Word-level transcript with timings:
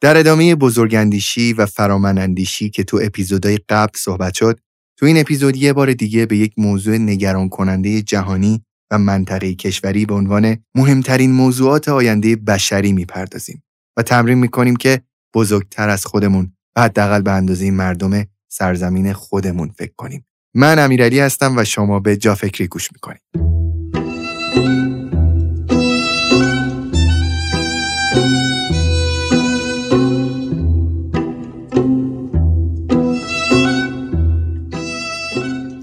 در 0.00 0.16
ادامه 0.16 0.54
بزرگندیشی 0.54 1.52
و 1.52 1.66
فرامنندیشی 1.66 2.70
که 2.70 2.84
تو 2.84 3.00
اپیزودهای 3.02 3.58
قبل 3.68 3.92
صحبت 3.96 4.34
شد 4.34 4.60
تو 4.98 5.06
این 5.06 5.18
اپیزود 5.18 5.56
یه 5.56 5.72
بار 5.72 5.92
دیگه 5.92 6.26
به 6.26 6.36
یک 6.36 6.52
موضوع 6.56 6.96
نگران 6.96 7.48
کننده 7.48 8.02
جهانی 8.02 8.62
و 8.90 8.98
منطقه 8.98 9.54
کشوری 9.54 10.06
به 10.06 10.14
عنوان 10.14 10.56
مهمترین 10.74 11.32
موضوعات 11.32 11.88
آینده 11.88 12.36
بشری 12.36 12.92
می‌پردازیم 12.92 13.62
و 13.96 14.02
تمرین 14.02 14.38
می‌کنیم 14.38 14.76
که 14.76 15.02
بزرگتر 15.34 15.88
از 15.88 16.06
خودمون 16.06 16.52
و 16.76 16.82
حداقل 16.82 17.22
به 17.22 17.30
اندازه 17.30 17.70
مردم 17.70 18.24
سرزمین 18.48 19.12
خودمون 19.12 19.68
فکر 19.68 19.92
کنیم. 19.96 20.26
من 20.54 20.78
امیرعلی 20.78 21.20
هستم 21.20 21.56
و 21.56 21.64
شما 21.64 22.00
به 22.00 22.16
جا 22.16 22.34
فکری 22.34 22.66
گوش 22.66 22.92
می‌کنیم. 22.92 23.20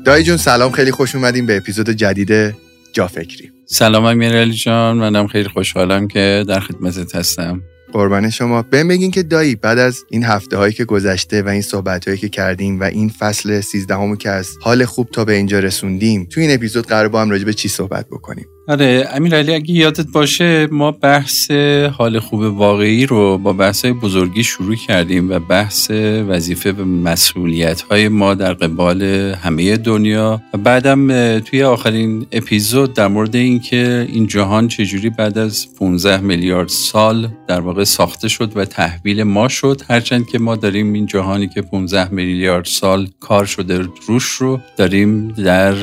دایی 0.06 0.24
جون 0.24 0.38
سلام. 0.38 0.72
خیلی 0.72 0.92
خوش 0.92 1.16
اومدیم 1.16 1.46
به 1.46 1.58
اپیزود 1.58 1.90
جدید 1.90 2.56
جا 2.94 3.08
فکری 3.08 3.52
سلام 3.66 4.06
امیرعلی 4.06 4.54
جان. 4.54 4.98
منم 4.98 5.28
خیلی 5.28 5.50
خوشحالم 5.50 6.08
که 6.08 6.46
در 6.48 6.60
خدمتت 6.60 7.16
هستم. 7.16 7.62
قربان 7.94 8.30
شما. 8.30 8.62
بهم 8.62 8.88
بگین 8.88 9.12
که 9.12 9.24
دایی 9.24 9.56
بعد 9.56 9.80
از 9.80 10.04
این 10.10 10.24
هفته 10.24 10.58
هایی 10.58 10.74
که 10.74 10.86
گذشته 10.86 11.42
و 11.42 11.48
این 11.48 11.62
صحبت 11.62 12.08
هایی 12.08 12.18
که 12.18 12.30
کردیم 12.30 12.80
و 12.80 12.84
این 12.84 13.10
فصل 13.10 13.62
13 13.62 13.96
همو 13.96 14.16
که 14.16 14.30
از 14.30 14.50
حال 14.62 14.86
خوب 14.86 15.10
تا 15.12 15.26
به 15.26 15.34
اینجا 15.34 15.60
رسوندیم 15.60 16.26
تو 16.26 16.42
این 16.42 16.54
اپیزود 16.54 16.88
قرار 16.88 17.08
با 17.08 17.22
هم 17.22 17.30
راجع 17.30 17.46
به 17.46 17.54
چی 17.54 17.68
صحبت 17.68 18.06
بکنیم؟ 18.08 18.46
آره 18.68 19.00
علی 19.00 19.54
اگه 19.54 19.72
یادت 19.72 20.08
باشه 20.08 20.68
ما 20.72 20.92
بحث 20.92 21.52
حال 21.98 22.20
خوب 22.20 22.42
واقعی 22.42 23.06
رو 23.06 23.38
با 23.38 23.54
بحث 23.54 23.86
بزرگی 23.86 24.44
شروع 24.44 24.76
کردیم 24.76 25.30
و 25.30 25.40
بحث 25.40 25.92
وظیفه 26.28 26.72
و 26.72 26.86
مسئولیت 26.86 27.82
های 27.82 28.08
ما 28.08 28.34
در 28.34 28.54
قبال 28.54 29.02
همه 29.44 29.78
دنیا. 29.78 30.42
و 30.54 30.58
بعدم 30.58 31.40
توی 31.40 31.64
آخرین 31.64 32.26
اپیزود 32.32 32.94
در 32.94 33.08
مورد 33.08 33.36
اینکه 33.36 34.08
این 34.14 34.28
جهان 34.28 34.68
چجوری 34.68 35.10
بعد 35.10 35.38
از 35.38 35.68
15 35.80 36.18
میلیارد 36.18 36.68
سال 36.68 37.28
در 37.48 37.60
واقع 37.60 37.84
ساخته 37.84 38.28
شد 38.28 38.58
و 38.58 38.66
تحویل 38.66 39.24
ما 39.24 39.48
شد 39.48 39.82
هرچند 39.90 40.28
که 40.28 40.40
ما 40.40 40.56
داریم 40.56 40.94
این 40.94 41.06
جهانی 41.06 41.48
که 41.48 41.62
15 41.62 42.14
میلیارد 42.14 42.66
سال 42.66 43.08
کار 43.20 43.46
شده 43.46 43.88
روش 44.08 44.26
رو 44.26 44.60
داریم 44.78 45.28
در 45.28 45.76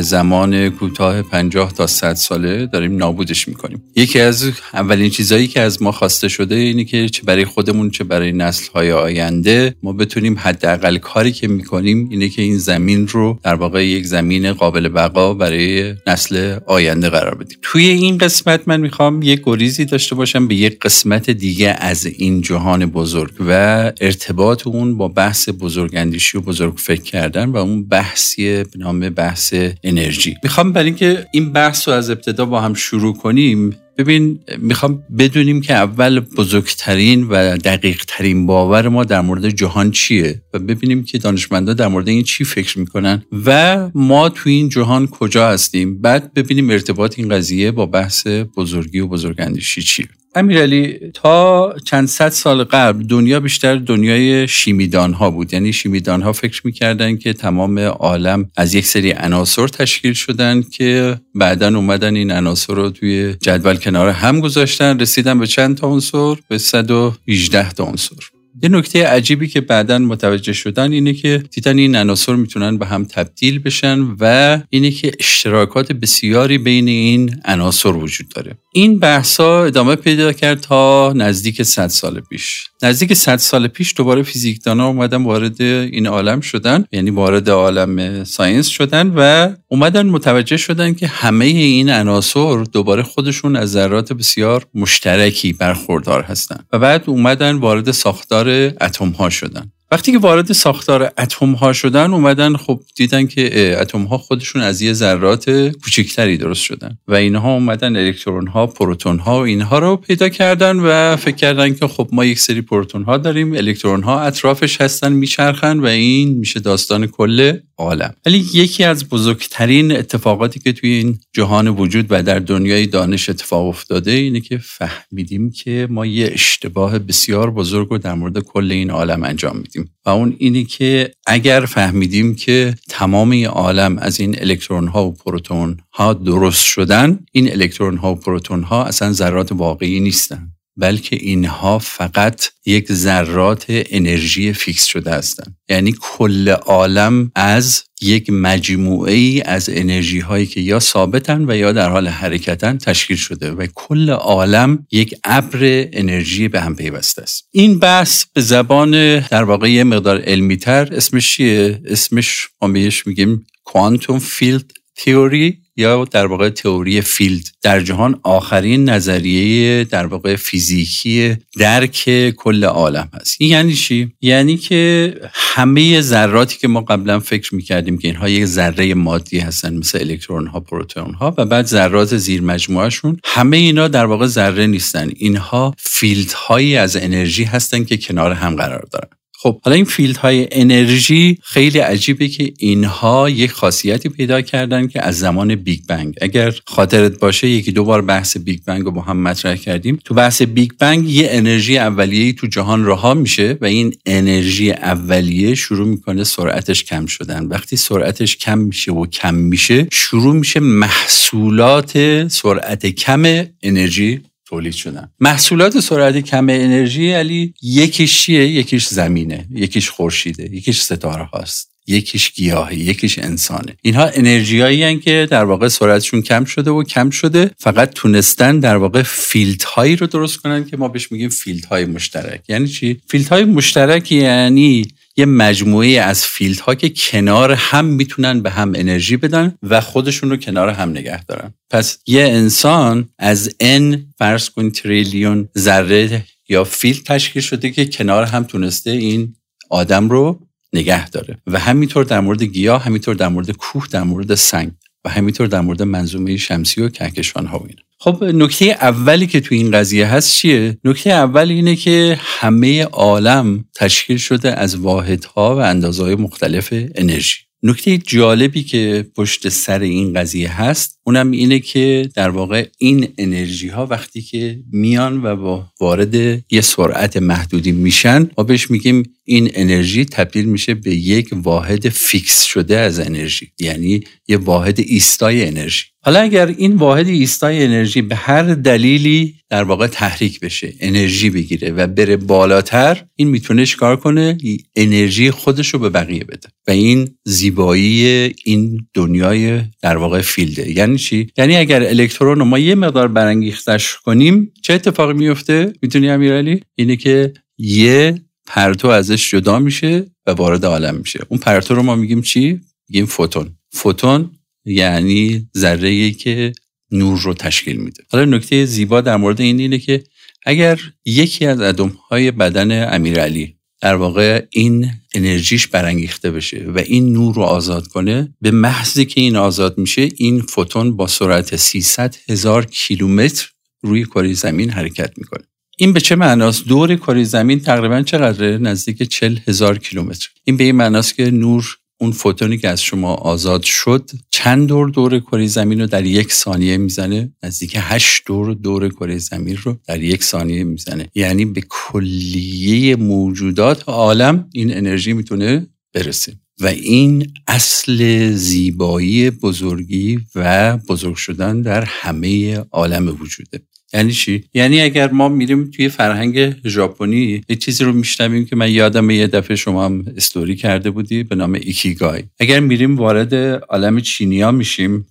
زمان 0.00 0.68
کوتاه 0.68 1.22
50 1.22 1.72
تا 1.72 1.86
100 1.86 2.14
ساله 2.20 2.66
داریم 2.66 2.96
نابودش 2.96 3.48
می‌کنیم. 3.48 3.82
یکی 3.96 4.20
از 4.20 4.50
اولین 4.74 5.10
چیزهایی 5.10 5.46
که 5.46 5.60
از 5.60 5.82
ما 5.82 5.92
خواسته 5.92 6.28
شده 6.28 6.54
اینه 6.54 6.84
که 6.84 7.08
چه 7.08 7.22
برای 7.22 7.44
خودمون 7.44 7.90
چه 7.90 8.04
برای 8.04 8.32
نسل 8.32 8.72
های 8.72 8.92
آینده 8.92 9.74
ما 9.82 9.92
بتونیم 9.92 10.38
حداقل 10.38 10.98
کاری 10.98 11.32
که 11.32 11.48
می‌کنیم 11.48 12.08
اینه 12.10 12.28
که 12.28 12.42
این 12.42 12.58
زمین 12.58 13.08
رو 13.08 13.38
در 13.42 13.54
واقع 13.54 13.86
یک 13.86 14.06
زمین 14.06 14.52
قابل 14.52 14.88
بقا 14.88 15.34
برای 15.34 15.94
نسل 16.06 16.58
آینده 16.66 17.08
قرار 17.10 17.34
بدیم. 17.34 17.58
توی 17.62 17.84
این 17.84 18.18
قسمت 18.18 18.60
من 18.66 18.80
می‌خوام 18.80 19.22
یک 19.22 19.40
گریزی 19.44 19.84
داشته 19.84 20.14
باشم 20.14 20.48
به 20.48 20.54
یک 20.54 20.78
قسمت 20.80 21.30
دیگه 21.30 21.68
از 21.68 22.06
این 22.06 22.40
جهان 22.40 22.86
بزرگ 22.86 23.32
و 23.48 23.52
ارتباط 24.00 24.66
اون 24.66 24.96
با 24.96 25.08
بحث 25.08 25.48
بزرگاندیشی 25.60 26.38
و 26.38 26.40
بزرگ 26.40 26.74
فکر 26.76 27.02
کردن 27.02 27.48
و 27.48 27.56
اون 27.56 27.84
بحثی 27.84 28.44
به 28.44 28.78
نام 28.78 29.00
بحث 29.00 29.54
انرژی. 29.84 30.36
می‌خوام 30.42 30.72
برای 30.72 30.86
اینکه 30.86 31.26
این 31.32 31.52
بحث 31.52 31.88
رو 31.88 31.94
از 31.94 32.09
ابتدا 32.10 32.44
با 32.44 32.60
هم 32.60 32.74
شروع 32.74 33.14
کنیم. 33.16 33.76
ببین 33.98 34.38
می‌خوام 34.58 35.02
بدونیم 35.18 35.60
که 35.60 35.74
اول 35.74 36.20
بزرگترین 36.20 37.24
و 37.24 37.56
دقیق 37.56 38.04
ترین 38.08 38.46
باور 38.46 38.88
ما 38.88 39.04
در 39.04 39.20
مورد 39.20 39.50
جهان 39.50 39.90
چیه 39.90 40.42
و 40.54 40.58
ببینیم 40.58 41.04
که 41.04 41.18
دانشمندا 41.18 41.74
در 41.74 41.88
مورد 41.88 42.08
این 42.08 42.22
چی 42.22 42.44
فکر 42.44 42.78
می‌کنن 42.78 43.22
و 43.46 43.90
ما 43.94 44.28
توی 44.28 44.52
این 44.52 44.68
جهان 44.68 45.06
کجا 45.06 45.48
هستیم. 45.48 46.00
بعد 46.00 46.34
ببینیم 46.34 46.70
ارتباط 46.70 47.18
این 47.18 47.28
قضیه 47.28 47.70
با 47.70 47.86
بحث 47.86 48.26
بزرگی 48.26 49.00
و 49.00 49.06
بزرگاندیشی 49.06 49.82
چیه. 49.82 50.08
امیرعلی 50.34 50.98
تا 51.14 51.74
چند 51.84 52.08
صد 52.08 52.28
سال 52.28 52.64
قبل 52.64 53.06
دنیا 53.06 53.40
بیشتر 53.40 53.76
دنیای 53.76 54.48
شیمیدان 54.48 55.12
ها 55.12 55.30
بود. 55.30 55.52
یعنی 55.52 55.72
شیمیدان 55.72 56.22
ها 56.22 56.32
فکر 56.32 56.62
می‌کردن 56.64 57.16
که 57.16 57.32
تمام 57.32 57.78
عالم 57.78 58.50
از 58.56 58.74
یک 58.74 58.86
سری 58.86 59.12
عناصر 59.12 59.68
تشکیل 59.68 60.12
شدن 60.12 60.62
که 60.62 61.20
بعدا 61.34 61.76
اومدن 61.76 62.16
این 62.16 62.30
عناصر 62.30 62.74
رو 62.74 62.90
توی 62.90 63.34
جدول 63.40 63.76
کنار 63.76 64.08
هم 64.08 64.40
گذاشتن. 64.40 64.98
رسیدن 65.00 65.38
به 65.38 65.46
چند 65.46 65.76
تا 65.76 65.86
عنصر؟ 65.86 66.34
به 66.48 66.58
118 66.58 67.72
تا 67.72 67.84
عنصر. 67.84 68.39
یه 68.62 68.68
نکته 68.68 69.06
عجیبی 69.06 69.48
که 69.48 69.60
بعدا 69.60 69.98
متوجه 69.98 70.52
شدن 70.52 70.92
اینه 70.92 71.12
که 71.12 71.42
دیدن 71.50 71.78
این 71.78 71.96
عناصر 71.96 72.34
می‌تونن 72.34 72.78
به 72.78 72.86
هم 72.86 73.04
تبدیل 73.04 73.58
بشن 73.58 74.00
و 74.20 74.58
اینه 74.70 74.90
که 74.90 75.12
اشتراکات 75.20 75.92
بسیاری 75.92 76.58
بین 76.58 76.88
این 76.88 77.40
عناصر 77.44 77.88
وجود 77.88 78.28
داره. 78.28 78.54
این 78.72 78.98
بحثا 78.98 79.64
ادامه 79.64 79.96
پیدا 79.96 80.32
کرد 80.32 80.60
تا 80.60 81.12
نزدیک 81.16 81.62
100 81.62 81.86
سال 81.86 82.20
پیش. 82.20 82.66
نزدیک 82.82 83.14
100 83.14 83.36
سال 83.36 83.68
پیش 83.68 83.94
دوباره 83.96 84.22
فیزیکدانا 84.22 84.86
اومدن 84.86 85.24
وارد 85.24 85.62
این 85.62 86.06
عالم 86.06 86.40
شدن 86.40 86.84
یعنی 86.92 87.10
وارد 87.10 87.50
عالم 87.50 88.24
ساینس 88.24 88.66
شدن 88.66 89.12
و 89.16 89.52
اومدن 89.68 90.06
متوجه 90.06 90.56
شدن 90.56 90.94
که 90.94 91.06
همه 91.06 91.44
این 91.44 91.90
عناصر 91.90 92.64
دوباره 92.72 93.02
خودشون 93.02 93.56
از 93.56 93.70
ذرات 93.70 94.12
بسیار 94.12 94.66
مشترکی 94.74 95.52
برخوردار 95.52 96.22
هستن. 96.22 96.64
و 96.72 96.78
بعد 96.78 97.04
اومدن 97.06 97.56
وارد 97.56 97.90
ساختار 97.90 98.49
اتم 98.80 99.08
ها 99.08 99.28
شدن. 99.28 99.72
وقتی 99.92 100.12
که 100.12 100.18
وارد 100.18 100.52
ساختار 100.52 101.12
اتم 101.18 101.52
ها 101.52 101.72
شدن 101.72 102.12
اومدن 102.12 102.56
خب 102.56 102.80
دیدن 102.96 103.26
که 103.26 103.76
اتم 103.80 104.02
ها 104.02 104.18
خودشون 104.18 104.62
از 104.62 104.82
یه 104.82 104.92
ذرات 104.92 105.50
کوچکتری 105.68 106.36
درست 106.36 106.62
شدن 106.62 106.98
و 107.08 107.14
اینها 107.14 107.54
اومدن 107.54 107.96
الکترون 107.96 108.46
ها 108.46 108.66
پروتون 108.66 109.18
ها 109.18 109.38
و 109.38 109.42
اینها 109.42 109.78
رو 109.78 109.96
پیدا 109.96 110.28
کردن 110.28 110.76
و 110.76 111.16
فکر 111.16 111.36
کردن 111.36 111.74
که 111.74 111.86
خب 111.86 112.08
ما 112.12 112.24
یک 112.24 112.38
سری 112.38 112.60
پروتون 112.60 113.02
ها 113.02 113.16
داریم 113.16 113.52
الکترون 113.52 114.02
ها 114.02 114.20
اطرافش 114.20 114.80
هستن 114.80 115.12
میچرخن 115.12 115.80
و 115.80 115.86
این 115.86 116.38
میشه 116.38 116.60
داستان 116.60 117.06
کل 117.06 117.58
عالم. 117.80 118.14
ولی 118.26 118.44
یکی 118.54 118.84
از 118.84 119.08
بزرگترین 119.08 119.96
اتفاقاتی 119.96 120.60
که 120.60 120.72
توی 120.72 120.90
این 120.90 121.18
جهان 121.32 121.68
وجود 121.68 122.06
و 122.10 122.22
در 122.22 122.38
دنیای 122.38 122.86
دانش 122.86 123.28
اتفاق 123.30 123.66
افتاده 123.66 124.10
اینه 124.10 124.40
که 124.40 124.58
فهمیدیم 124.58 125.50
که 125.50 125.86
ما 125.90 126.06
یه 126.06 126.30
اشتباه 126.32 126.98
بسیار 126.98 127.50
بزرگ 127.50 127.88
رو 127.88 127.98
در 127.98 128.14
مورد 128.14 128.38
کل 128.38 128.72
این 128.72 128.90
عالم 128.90 129.24
انجام 129.24 129.56
میدیم. 129.56 129.79
و 130.06 130.10
اون 130.10 130.36
اینه 130.38 130.64
که 130.64 131.12
اگر 131.26 131.60
فهمیدیم 131.60 132.34
که 132.34 132.74
تمام 132.88 133.44
عالم 133.44 133.98
از 133.98 134.20
این 134.20 134.38
الکترون 134.40 134.88
ها 134.88 135.06
و 135.06 135.12
پروتون 135.12 135.76
ها 135.92 136.14
درست 136.14 136.64
شدن 136.64 137.20
این 137.32 137.52
الکترون 137.52 137.96
ها 137.96 138.12
و 138.12 138.16
پروتون 138.16 138.62
ها 138.62 138.84
اصلا 138.84 139.12
ذرات 139.12 139.52
واقعی 139.52 140.00
نیستن. 140.00 140.52
بلکه 140.76 141.16
اینها 141.16 141.78
فقط 141.78 142.46
یک 142.66 142.92
ذرات 142.92 143.64
انرژی 143.68 144.52
فیکس 144.52 144.84
شده 144.84 145.10
هستند. 145.10 145.56
یعنی 145.68 145.94
کل 146.00 146.48
عالم 146.48 147.32
از 147.34 147.82
یک 148.02 148.30
مجموعه 148.30 149.12
ای 149.12 149.42
از 149.42 149.70
انرژی 149.72 150.20
هایی 150.20 150.46
که 150.46 150.60
یا 150.60 150.78
ثابتن 150.78 151.50
و 151.50 151.56
یا 151.56 151.72
در 151.72 151.90
حال 151.90 152.08
حرکتن 152.08 152.78
تشکیل 152.78 153.16
شده 153.16 153.50
و 153.50 153.66
کل 153.74 154.10
عالم 154.10 154.86
یک 154.92 155.14
ابر 155.24 155.58
انرژی 155.92 156.48
به 156.48 156.60
هم 156.60 156.76
پیوسته 156.76 157.22
است. 157.22 157.48
این 157.50 157.78
بحث 157.78 158.24
به 158.34 158.40
زبان 158.40 159.18
در 159.18 159.44
واقع 159.44 159.70
یه 159.70 159.84
مقدار 159.84 160.20
علمی 160.20 160.56
تر 160.56 160.94
اسمش 160.94 161.36
چیه؟ 161.36 161.82
اسمش 161.84 162.48
ما 162.62 162.68
بهش 162.68 163.06
میگیم 163.06 163.46
quantum 163.64 164.18
field 164.18 164.72
theory 164.96 165.58
یا 165.80 166.04
در 166.04 166.26
واقع 166.26 166.48
تئوری 166.48 167.00
field. 167.00 167.48
در 167.62 167.80
جهان 167.80 168.20
آخرین 168.22 168.88
نظریه 168.88 169.84
در 169.84 170.06
واقع 170.06 170.36
فیزیکی 170.36 171.36
درک 171.58 172.30
کل 172.36 172.64
عالم 172.64 173.08
هست. 173.14 173.36
این 173.38 173.50
یعنی 173.50 173.74
چی؟ 173.74 174.12
یعنی 174.20 174.56
که 174.56 175.14
همه 175.32 176.00
ذراتی 176.00 176.58
که 176.58 176.68
ما 176.68 176.80
قبلا 176.80 177.20
فکر 177.20 177.54
می‌کردیم 177.54 177.98
که 177.98 178.08
اینها 178.08 178.28
یک 178.28 178.44
ذره 178.44 178.94
مادی 178.94 179.38
هستن 179.38 179.76
مثل 179.76 179.98
الکترون 179.98 180.46
ها 180.46 180.60
پروتون 180.60 181.14
ها 181.14 181.34
و 181.38 181.44
بعد 181.44 181.66
ذرات 181.66 182.16
زیر 182.16 182.42
مجموعهشون 182.42 183.20
همه 183.24 183.56
اینا 183.56 183.88
در 183.88 184.04
واقع 184.04 184.26
ذره 184.26 184.66
نیستن. 184.66 185.10
اینها 185.16 185.74
field 185.78 186.32
هایی 186.32 186.76
از 186.76 186.96
انرژی 186.96 187.44
هستن 187.44 187.84
که 187.84 187.96
کنار 187.96 188.32
هم 188.32 188.56
قرار 188.56 188.86
دارن. 188.92 189.19
خب 189.42 189.60
حالا 189.62 189.76
این 189.76 189.84
field 189.84 190.16
های 190.16 190.48
انرژی 190.52 191.38
خیلی 191.42 191.78
عجیبه 191.78 192.28
که 192.28 192.52
اینها 192.58 193.30
یک 193.30 193.50
خاصیتی 193.50 194.08
پیدا 194.08 194.40
کردن 194.40 194.86
که 194.86 195.02
از 195.02 195.18
زمان 195.18 195.54
Big 195.54 195.80
Bang. 195.88 196.14
اگر 196.20 196.54
خاطرت 196.66 197.18
باشه 197.18 197.48
یکی 197.48 197.72
دو 197.72 197.84
بار 197.84 198.02
بحث 198.02 198.36
Big 198.36 198.60
Bang 198.66 198.84
رو 198.84 198.90
با 198.90 199.00
هم 199.00 199.22
مطرح 199.22 199.56
کردیم. 199.56 199.98
تو 200.04 200.14
بحث 200.14 200.42
Big 200.42 200.70
Bang 200.78 201.08
یه 201.08 201.28
انرژی 201.30 201.78
اولیه 201.78 202.32
تو 202.32 202.46
جهان 202.46 202.86
رها 202.86 203.14
میشه 203.14 203.58
و 203.60 203.64
این 203.64 203.94
انرژی 204.06 204.70
اولیه 204.70 205.54
شروع 205.54 205.88
می‌کنه 205.88 206.24
سرعتش 206.24 206.84
کم 206.84 207.06
شدن. 207.06 207.46
وقتی 207.46 207.76
سرعتش 207.76 208.36
کم 208.36 208.58
میشه 208.58 208.92
و 208.92 209.06
کم 209.06 209.34
میشه 209.34 209.86
شروع 209.92 210.34
میشه 210.34 210.60
محصولات 210.60 212.28
سرعت 212.28 212.86
کم 212.86 213.44
انرژی 213.62 214.20
تولید 214.50 214.72
شدن. 214.72 215.10
محصولات 215.20 215.80
سرعت 215.80 216.16
کم 216.16 216.46
انرژی 216.50 217.12
علی 217.12 217.54
یکیش 217.62 218.22
چیه؟ 218.22 218.46
یکیش 218.48 218.86
زمینه 218.86 219.46
یکیش 219.54 219.90
خورشیده 219.90 220.56
یکیش 220.56 220.80
ستاره 220.80 221.24
هاست 221.24 221.70
یکیش 221.86 222.32
گیاهه 222.32 222.76
یکیش 222.76 223.18
انسانه. 223.18 223.76
اینها 223.82 224.06
انرژی 224.14 224.98
که 224.98 225.28
در 225.30 225.44
واقع 225.44 225.68
سرعتشون 225.68 226.22
کم 226.22 226.44
شده 226.44 226.70
و 226.70 226.82
کم 226.82 227.10
شده. 227.10 227.50
فقط 227.58 227.90
تونستن 227.94 228.60
در 228.60 228.76
واقع 228.76 229.02
field 229.02 229.64
هایی 229.64 229.96
رو 229.96 230.06
درست 230.06 230.36
کنن 230.36 230.64
که 230.64 230.76
ما 230.76 230.88
بهش 230.88 231.12
میگیم 231.12 231.28
field 231.28 231.64
های 231.64 231.84
مشترک. 231.84 232.42
یعنی 232.48 232.68
چی؟ 232.68 233.00
field 233.08 233.28
های 233.28 233.44
مشترک 233.44 234.12
یعنی 234.12 234.88
یه 235.16 235.24
مجموعه 235.26 236.00
از 236.00 236.24
field 236.24 236.60
ها 236.60 236.74
که 236.74 236.88
کنار 236.88 237.52
هم 237.52 237.84
می‌تونن 237.84 238.42
به 238.42 238.50
هم 238.50 238.72
انرژی 238.74 239.16
بدن 239.16 239.54
و 239.62 239.80
خودشون 239.80 240.30
رو 240.30 240.36
کنار 240.36 240.68
هم 240.68 240.90
نگه 240.90 241.24
دارن. 241.24 241.54
پس 241.70 241.98
یه 242.06 242.22
انسان 242.22 243.08
از 243.18 243.50
n 243.62 243.98
فرض 244.18 244.50
کن 244.50 244.70
تریلیون 244.70 245.48
ذره 245.58 246.24
یا 246.48 246.64
field 246.64 247.02
تشکیل 247.02 247.42
شده 247.42 247.70
که 247.70 247.86
کنار 247.86 248.24
هم 248.24 248.44
تونسته 248.44 248.90
این 248.90 249.34
آدم 249.70 250.08
رو 250.08 250.46
نگه 250.72 251.10
داره. 251.10 251.36
و 251.46 251.58
همینطور 251.58 252.04
در 252.04 252.20
مورد 252.20 252.42
گیاه 252.42 252.84
همینطور 252.84 253.14
در 253.14 253.28
مورد 253.28 253.50
کوه 253.50 253.86
در 253.90 254.02
مورد 254.02 254.34
سنگ 254.34 254.70
و 255.04 255.08
همینطور 255.08 255.46
در 255.46 255.60
مورد 255.60 255.82
منظومه 255.82 256.36
شمسی 256.36 256.82
و 256.82 256.88
کهکشان 256.88 257.46
ها 257.46 257.58
و 257.58 257.66
خب 258.02 258.24
نکته 258.24 258.64
اولی 258.64 259.26
که 259.26 259.40
تو 259.40 259.54
این 259.54 259.70
قضیه 259.70 260.06
هست 260.06 260.34
چیه؟ 260.34 260.78
نکته 260.84 261.10
اول 261.10 261.48
اینه 261.48 261.76
که 261.76 262.18
همه 262.20 262.84
عالم 262.84 263.64
تشکیل 263.74 264.16
شده 264.16 264.60
از 264.60 264.76
واحدها 264.76 265.56
و 265.56 265.58
اندازه‌های 265.58 266.14
مختلف 266.14 266.68
انرژی 266.94 267.38
نکته 267.62 267.98
جالبی 267.98 268.62
که 268.62 269.06
پشت 269.16 269.48
سر 269.48 269.80
این 269.80 270.14
قضیه 270.14 270.60
هست 270.60 270.98
اونم 271.04 271.30
اینه 271.30 271.58
که 271.58 272.08
در 272.14 272.30
واقع 272.30 272.66
این 272.78 273.08
انرژی 273.18 273.68
ها 273.68 273.86
وقتی 273.86 274.22
که 274.22 274.58
میان 274.72 275.22
و 275.22 275.36
با 275.36 275.66
وارد 275.80 276.14
یه 276.52 276.60
سرعت 276.60 277.16
محدودی 277.16 277.72
میشن 277.72 278.30
ما 278.38 278.44
بهش 278.44 278.70
میگیم 278.70 279.02
این 279.30 279.50
انرژی 279.54 280.04
تبدیل 280.04 280.44
میشه 280.44 280.74
به 280.74 280.94
یک 280.94 281.28
واحد 281.32 281.88
fix 281.88 282.42
شده 282.42 282.78
از 282.78 283.00
انرژی 283.00 283.52
یعنی 283.60 284.00
یه 284.28 284.36
واحد 284.36 284.80
ایستای 284.80 285.46
انرژی. 285.46 285.84
حالا 286.02 286.20
اگر 286.20 286.46
این 286.46 286.76
واحد 286.76 287.08
ایستای 287.08 287.64
انرژی 287.64 288.02
به 288.02 288.16
هر 288.16 288.42
دلیلی 288.42 289.34
در 289.48 289.62
واقع 289.62 289.86
تحریک 289.86 290.40
بشه 290.40 290.74
انرژی 290.80 291.30
بگیره 291.30 291.70
و 291.70 291.86
بره 291.86 292.16
بالاتر 292.16 293.04
این 293.16 293.28
می‌تونه 293.28 293.66
کار 293.66 293.96
کنه؟ 293.96 294.38
انرژی 294.76 295.30
خودش 295.30 295.68
رو 295.68 295.78
به 295.78 295.88
بقیه 295.88 296.24
بده. 296.24 296.48
و 296.66 296.70
این 296.70 297.08
زیبایی 297.24 298.04
این 298.44 298.86
دنیای 298.94 299.60
در 299.82 299.96
واقع 299.96 300.20
فیلده. 300.20 300.70
یعنی 300.70 300.98
چی؟ 300.98 301.30
یعنی 301.38 301.56
اگر 301.56 301.82
الکترون 301.82 302.38
رو 302.38 302.44
ما 302.44 302.58
یه 302.58 302.74
مقدار 302.74 303.08
برانگیختش 303.08 303.96
کنیم 304.04 304.52
چه 304.62 304.74
اتفاقی 304.74 305.14
میفته؟ 305.14 305.72
می‌تونی 305.82 306.08
امیرعلی؟ 306.08 306.60
اینه 306.74 306.96
که 306.96 307.32
یه 307.58 308.14
پرتو 308.52 308.88
ازش 308.88 309.30
جدا 309.30 309.58
میشه 309.58 310.06
و 310.26 310.30
وارد 310.30 310.64
عالم 310.64 310.94
میشه. 310.94 311.20
اون 311.28 311.40
پرتو 311.40 311.74
رو 311.74 311.82
ما 311.82 311.96
میگیم 311.96 312.22
چی؟ 312.22 312.60
میگیم 312.88 313.06
فوتون. 313.06 313.50
فوتون 313.72 314.30
یعنی 314.64 315.48
ذره 315.56 316.10
که 316.10 316.52
نور 316.90 317.20
رو 317.20 317.34
تشکیل 317.34 317.76
میده. 317.76 318.02
حالا 318.12 318.24
نکته 318.24 318.64
زیبا 318.64 319.00
در 319.00 319.16
مورد 319.16 319.40
این 319.40 319.60
اینه 319.60 319.78
که 319.78 320.04
اگر 320.46 320.80
یکی 321.04 321.46
از 321.46 321.60
ادم 321.60 321.88
های 321.88 322.30
بدن 322.30 322.94
امیرعلی 322.94 323.54
در 323.80 323.94
واقع 323.94 324.46
این 324.50 324.90
انرژیش 325.14 325.66
برانگیخته 325.66 326.30
بشه 326.30 326.64
و 326.74 326.78
این 326.78 327.12
نور 327.12 327.34
رو 327.34 327.42
آزاد 327.42 327.86
کنه 327.86 328.34
به 328.40 328.50
محضی 328.50 329.04
که 329.04 329.20
این 329.20 329.36
آزاد 329.36 329.78
میشه 329.78 330.08
این 330.16 330.40
فوتون 330.40 330.96
با 330.96 331.06
سرعت 331.06 331.56
300 331.56 332.16
هزار 332.28 332.66
کیلومتر 332.66 333.48
روی 333.82 334.04
کره 334.04 334.32
زمین 334.32 334.70
حرکت 334.70 335.18
می‌کنه. 335.18 335.49
این 335.82 335.92
به 335.92 336.00
چه 336.00 336.16
معناست؟ 336.16 336.66
دور 336.66 336.96
کره 336.96 337.24
زمین 337.24 337.60
تقریبا 337.60 338.02
چقدره؟ 338.02 338.58
نزدیک 338.58 339.02
40 339.02 339.38
هزار 339.48 339.78
کیلومتر. 339.78 340.28
این 340.44 340.56
به 340.56 340.64
این 340.64 340.76
معناست 340.76 341.14
که 341.14 341.30
نور 341.30 341.76
اون 342.00 342.12
فوتونی 342.12 342.58
که 342.58 342.68
از 342.68 342.82
شما 342.82 343.14
آزاد 343.14 343.62
شد 343.62 344.10
چند 344.30 344.68
دور 344.68 344.88
دور 344.90 345.20
کره 345.20 345.46
زمین 345.46 345.80
رو 345.80 345.86
در 345.86 346.04
یک 346.04 346.32
ثانیه 346.32 346.76
می‌زنه؟ 346.76 347.32
نزدیک 347.42 347.72
هشت 347.76 348.22
دور 348.26 348.54
دور 348.54 348.88
کره 348.88 349.18
زمین 349.18 349.56
رو 349.56 349.78
در 349.86 350.02
یک 350.02 350.24
ثانیه 350.24 350.64
می‌زنه. 350.64 351.10
یعنی 351.14 351.44
به 351.44 351.62
کلیه 351.68 352.96
موجودات 352.96 353.88
عالم 353.88 354.48
این 354.52 354.76
انرژی 354.76 355.12
می‌تونه 355.12 355.66
برسه. 355.94 356.32
و 356.60 356.66
این 356.66 357.32
اصل 357.46 358.30
زیبایی 358.32 359.30
بزرگی 359.30 360.18
و 360.34 360.76
بزرگ 360.76 361.16
شدن 361.16 361.62
در 361.62 361.84
همه 361.84 362.56
عالم 362.58 363.16
وجوده. 363.20 363.60
یعنی 363.92 364.12
چی؟ 364.12 364.44
یعنی 364.54 364.80
اگر 364.80 365.10
ما 365.10 365.28
میریم 365.28 365.70
توی 365.70 365.88
فرهنگ 365.88 366.68
ژاپنی 366.68 367.42
یه 367.48 367.56
چیزی 367.56 367.84
رو 367.84 367.92
میشنویم 367.92 368.44
که 368.44 368.56
من 368.56 368.70
یادم 368.70 369.10
یه 369.10 369.26
دفعه 369.26 369.56
شما 369.56 369.84
هم 369.84 370.04
استوری 370.16 370.56
کرده 370.56 370.90
بودی 370.90 371.22
به 371.22 371.34
نام 371.34 371.52
ایکیگای. 371.52 372.22
اگر 372.40 372.60
میریم 372.60 372.96
وارد 372.96 373.34
عالم 373.68 374.00
چینیا 374.00 374.50
میشیم 374.50 375.06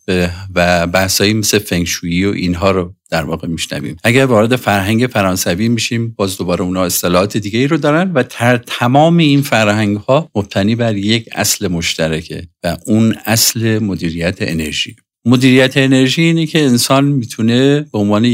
و 0.56 0.88
بحثایی 0.88 1.34
مثل 1.34 1.60
فنگشویی 1.60 2.26
و 2.26 2.30
اینها 2.30 2.72
رو 2.72 2.94
در 3.10 3.24
واقع 3.24 3.48
میشنویم. 3.48 3.98
اگر 4.04 4.26
وارد 4.26 4.56
فرهنگ 4.56 5.08
فرانسوی 5.08 5.70
میشیم 5.70 6.14
باز 6.18 6.38
دوباره 6.38 6.62
اونا 6.62 6.84
اصطلاحات 6.84 7.38
دیگه 7.38 7.60
ای 7.60 7.68
رو 7.68 7.78
دارن 7.78 8.12
و 8.14 8.24
تر 8.24 8.58
تمام 8.58 9.18
این 9.18 9.42
فرهنگ 9.42 9.98
ها 9.98 10.30
مبتنی 10.36 10.76
بر 10.76 10.96
یک 10.96 11.30
اصل 11.32 11.68
مشترکه 11.68 12.48
و 12.64 12.78
اون 12.86 13.16
اصل 13.26 13.80
مدیریت 13.80 14.38
انرژی. 14.40 14.96
مدیریت 15.26 15.78
انرژی 15.78 16.22
اینه 16.22 16.46
که 16.46 16.64
انسان 16.64 17.06
می‌تونه 17.06 17.82
به 17.82 17.98
عنوان 17.98 18.26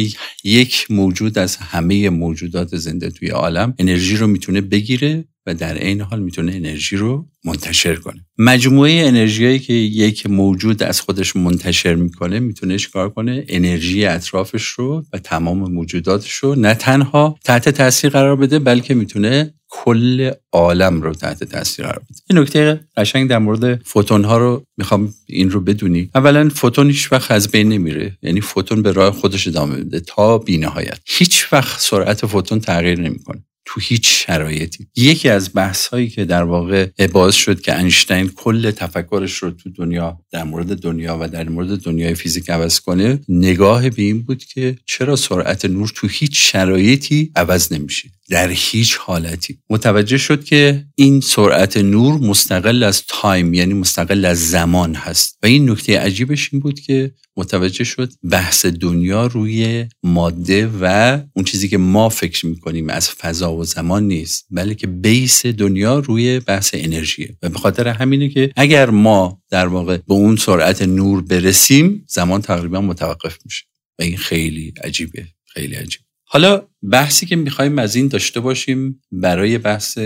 یک 0.43 0.87
موجود 0.89 1.37
از 1.37 1.57
همه 1.57 2.09
موجودات 2.09 2.77
زنده 2.77 3.09
توی 3.09 3.29
عالم 3.29 3.73
انرژی 3.79 4.17
رو 4.17 4.27
می‌تونه 4.27 4.61
بگیره 4.61 5.25
و 5.45 5.53
در 5.53 5.77
عین 5.77 6.01
حال 6.01 6.19
می‌تونه 6.19 6.55
انرژی 6.55 6.97
رو 6.97 7.25
منتشر 7.45 7.95
کنه. 7.95 8.25
مجموعه 8.37 8.91
انرژیایی 8.91 9.59
که 9.59 9.73
یک 9.73 10.27
موجود 10.27 10.83
از 10.83 11.01
خودش 11.01 11.35
منتشر 11.35 11.95
می‌کنه 11.95 12.39
می‌تونه 12.39 12.77
کار 12.93 13.09
کنه؟ 13.09 13.45
انرژی 13.47 14.05
اطرافش 14.05 14.65
رو 14.65 15.05
و 15.13 15.17
تمام 15.17 15.71
موجوداتش 15.71 16.33
رو 16.33 16.55
نه 16.55 16.73
تنها 16.73 17.35
تحت 17.43 17.69
تاثیر 17.69 18.09
قرار 18.09 18.35
بده 18.35 18.59
بلکه 18.59 18.93
می‌تونه 18.93 19.53
کل 19.69 20.31
عالم 20.51 21.01
رو 21.01 21.13
تحت 21.13 21.43
تاثیر 21.43 21.85
قرار 21.85 21.99
بده. 21.99 22.19
این 22.29 22.39
نکته 22.39 22.79
قشنگ 22.97 23.29
در 23.29 23.37
مورد 23.37 23.81
فوتون 23.83 24.23
ها 24.23 24.37
رو 24.37 24.63
می‌خوام 24.77 25.13
این 25.27 25.51
رو 25.51 25.61
بدونی. 25.61 26.09
اولا 26.15 26.49
فوتون 26.49 26.87
هیچ 26.87 27.11
وقت 27.11 27.31
از 27.31 27.51
بین 27.51 27.69
نمیره. 27.69 28.17
یعنی 28.21 28.41
فوتون 28.41 28.81
به 28.81 28.91
راه 28.91 29.11
خودش 29.13 29.47
ادامه 29.47 29.75
میده 29.75 29.99
تا 29.99 30.37
بینهایت. 30.37 30.99
هیچ 31.05 31.53
وقت 31.53 31.79
سرعت 31.81 32.25
فوتون 32.25 32.59
تغییر 32.59 32.99
نمی‌کنه. 32.99 33.43
تو 33.65 33.81
هیچ 33.81 34.25
شرایطی. 34.25 34.87
یکی 34.95 35.29
از 35.29 35.51
بحث 35.55 35.87
هایی 35.87 36.09
که 36.09 36.25
در 36.25 36.43
واقع 36.43 37.07
باعث 37.13 37.35
شد 37.35 37.61
که 37.61 37.73
انشتین 37.73 38.29
کل 38.35 38.71
تفکرش 38.71 39.33
رو 39.33 39.51
تو 39.51 39.69
دنیا 39.69 40.19
در 40.31 40.43
مورد 40.43 40.79
دنیا 40.79 41.17
و 41.21 41.27
در 41.27 41.49
مورد 41.49 41.81
دنیای 41.81 42.15
فیزیک 42.15 42.49
عوض 42.49 42.79
کنه 42.79 43.19
نگاه 43.29 43.89
به 43.89 44.01
این 44.01 44.21
بود 44.21 44.43
که 44.43 44.77
چرا 44.85 45.15
سرعت 45.15 45.65
نور 45.65 45.91
تو 45.95 46.07
هیچ 46.07 46.51
شرایطی 46.51 47.31
عوض 47.35 47.73
نمیشه. 47.73 48.09
در 48.29 48.49
هیچ 48.49 48.95
حالتی. 48.95 49.59
متوجه 49.69 50.17
شد 50.17 50.43
که 50.43 50.85
این 50.95 51.21
سرعت 51.21 51.77
نور 51.77 52.13
مستقل 52.13 52.83
از 52.83 53.03
time 53.07 53.53
یعنی 53.53 53.73
مستقل 53.73 54.25
از 54.25 54.49
زمان 54.49 54.95
هست. 54.95 55.37
و 55.43 55.45
این 55.45 55.69
نکته 55.69 55.99
عجیبش 55.99 56.49
این 56.53 56.61
بود 56.61 56.79
که 56.79 57.11
متوجه 57.37 57.83
شد 57.83 58.11
بحث 58.31 58.65
دنیا 58.65 59.27
روی 59.27 59.85
ماده 60.03 60.71
و 60.81 61.19
اون 61.33 61.45
چیزی 61.45 61.69
که 61.69 61.77
ما 61.77 62.09
فکر 62.09 62.45
می‌کنیم 62.45 62.89
از 62.89 63.09
فضا 63.09 63.53
و 63.53 63.63
زمان 63.63 64.03
نیست 64.03 64.45
بلکه 64.51 64.87
base 64.87 65.45
دنیا 65.45 65.99
روی 65.99 66.39
بحث 66.39 66.69
انرژیه 66.73 67.37
و 67.43 67.49
به 67.49 67.57
خاطر 67.57 67.87
همینه 67.87 68.29
که 68.29 68.51
اگر 68.55 68.89
ما 68.89 69.41
در 69.49 69.67
واقع 69.67 69.97
به 69.97 70.13
اون 70.13 70.35
سرعت 70.35 70.81
نور 70.81 71.21
برسیم 71.21 72.05
زمان 72.07 72.41
تقریبا 72.41 72.81
متوقف 72.81 73.37
میشه. 73.45 73.63
و 73.99 74.03
این 74.03 74.17
خیلی 74.17 74.73
عجیبه 74.83 75.25
خیلی 75.45 75.75
عجیب. 75.75 76.04
حالا 76.27 76.67
بحثی 76.91 77.25
که 77.25 77.35
می‌خوایم 77.35 77.79
از 77.79 77.95
این 77.95 78.07
داشته 78.07 78.39
باشیم 78.39 79.01
برای 79.11 79.57
بحث 79.57 79.99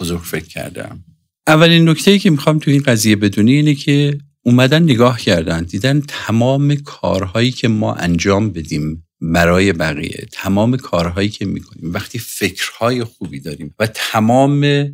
بزرگ 0.00 0.20
فکر 0.20 0.44
کردم 0.44 1.04
اولین 1.46 1.88
نکته 1.88 2.18
که 2.18 2.30
می‌خوام 2.30 2.58
تو 2.58 2.70
این 2.70 2.82
قضیه 2.82 3.16
بدونی 3.16 3.52
اینه 3.52 3.74
که 3.74 4.18
اومدن 4.42 4.82
نگاه 4.82 5.20
کردن 5.20 5.62
دیدن 5.62 6.00
تمام 6.08 6.74
کارهایی 6.74 7.50
که 7.50 7.68
ما 7.68 7.94
انجام 7.94 8.50
بدیم 8.50 9.06
برای 9.20 9.72
بقیه 9.72 10.26
تمام 10.32 10.76
کارهایی 10.76 11.28
که 11.28 11.44
می‌کنیم. 11.44 11.94
وقتی 11.94 12.18
فکرهای 12.18 13.04
خوبی 13.04 13.40
داریم 13.40 13.74
و 13.78 13.86
تمام 13.86 14.86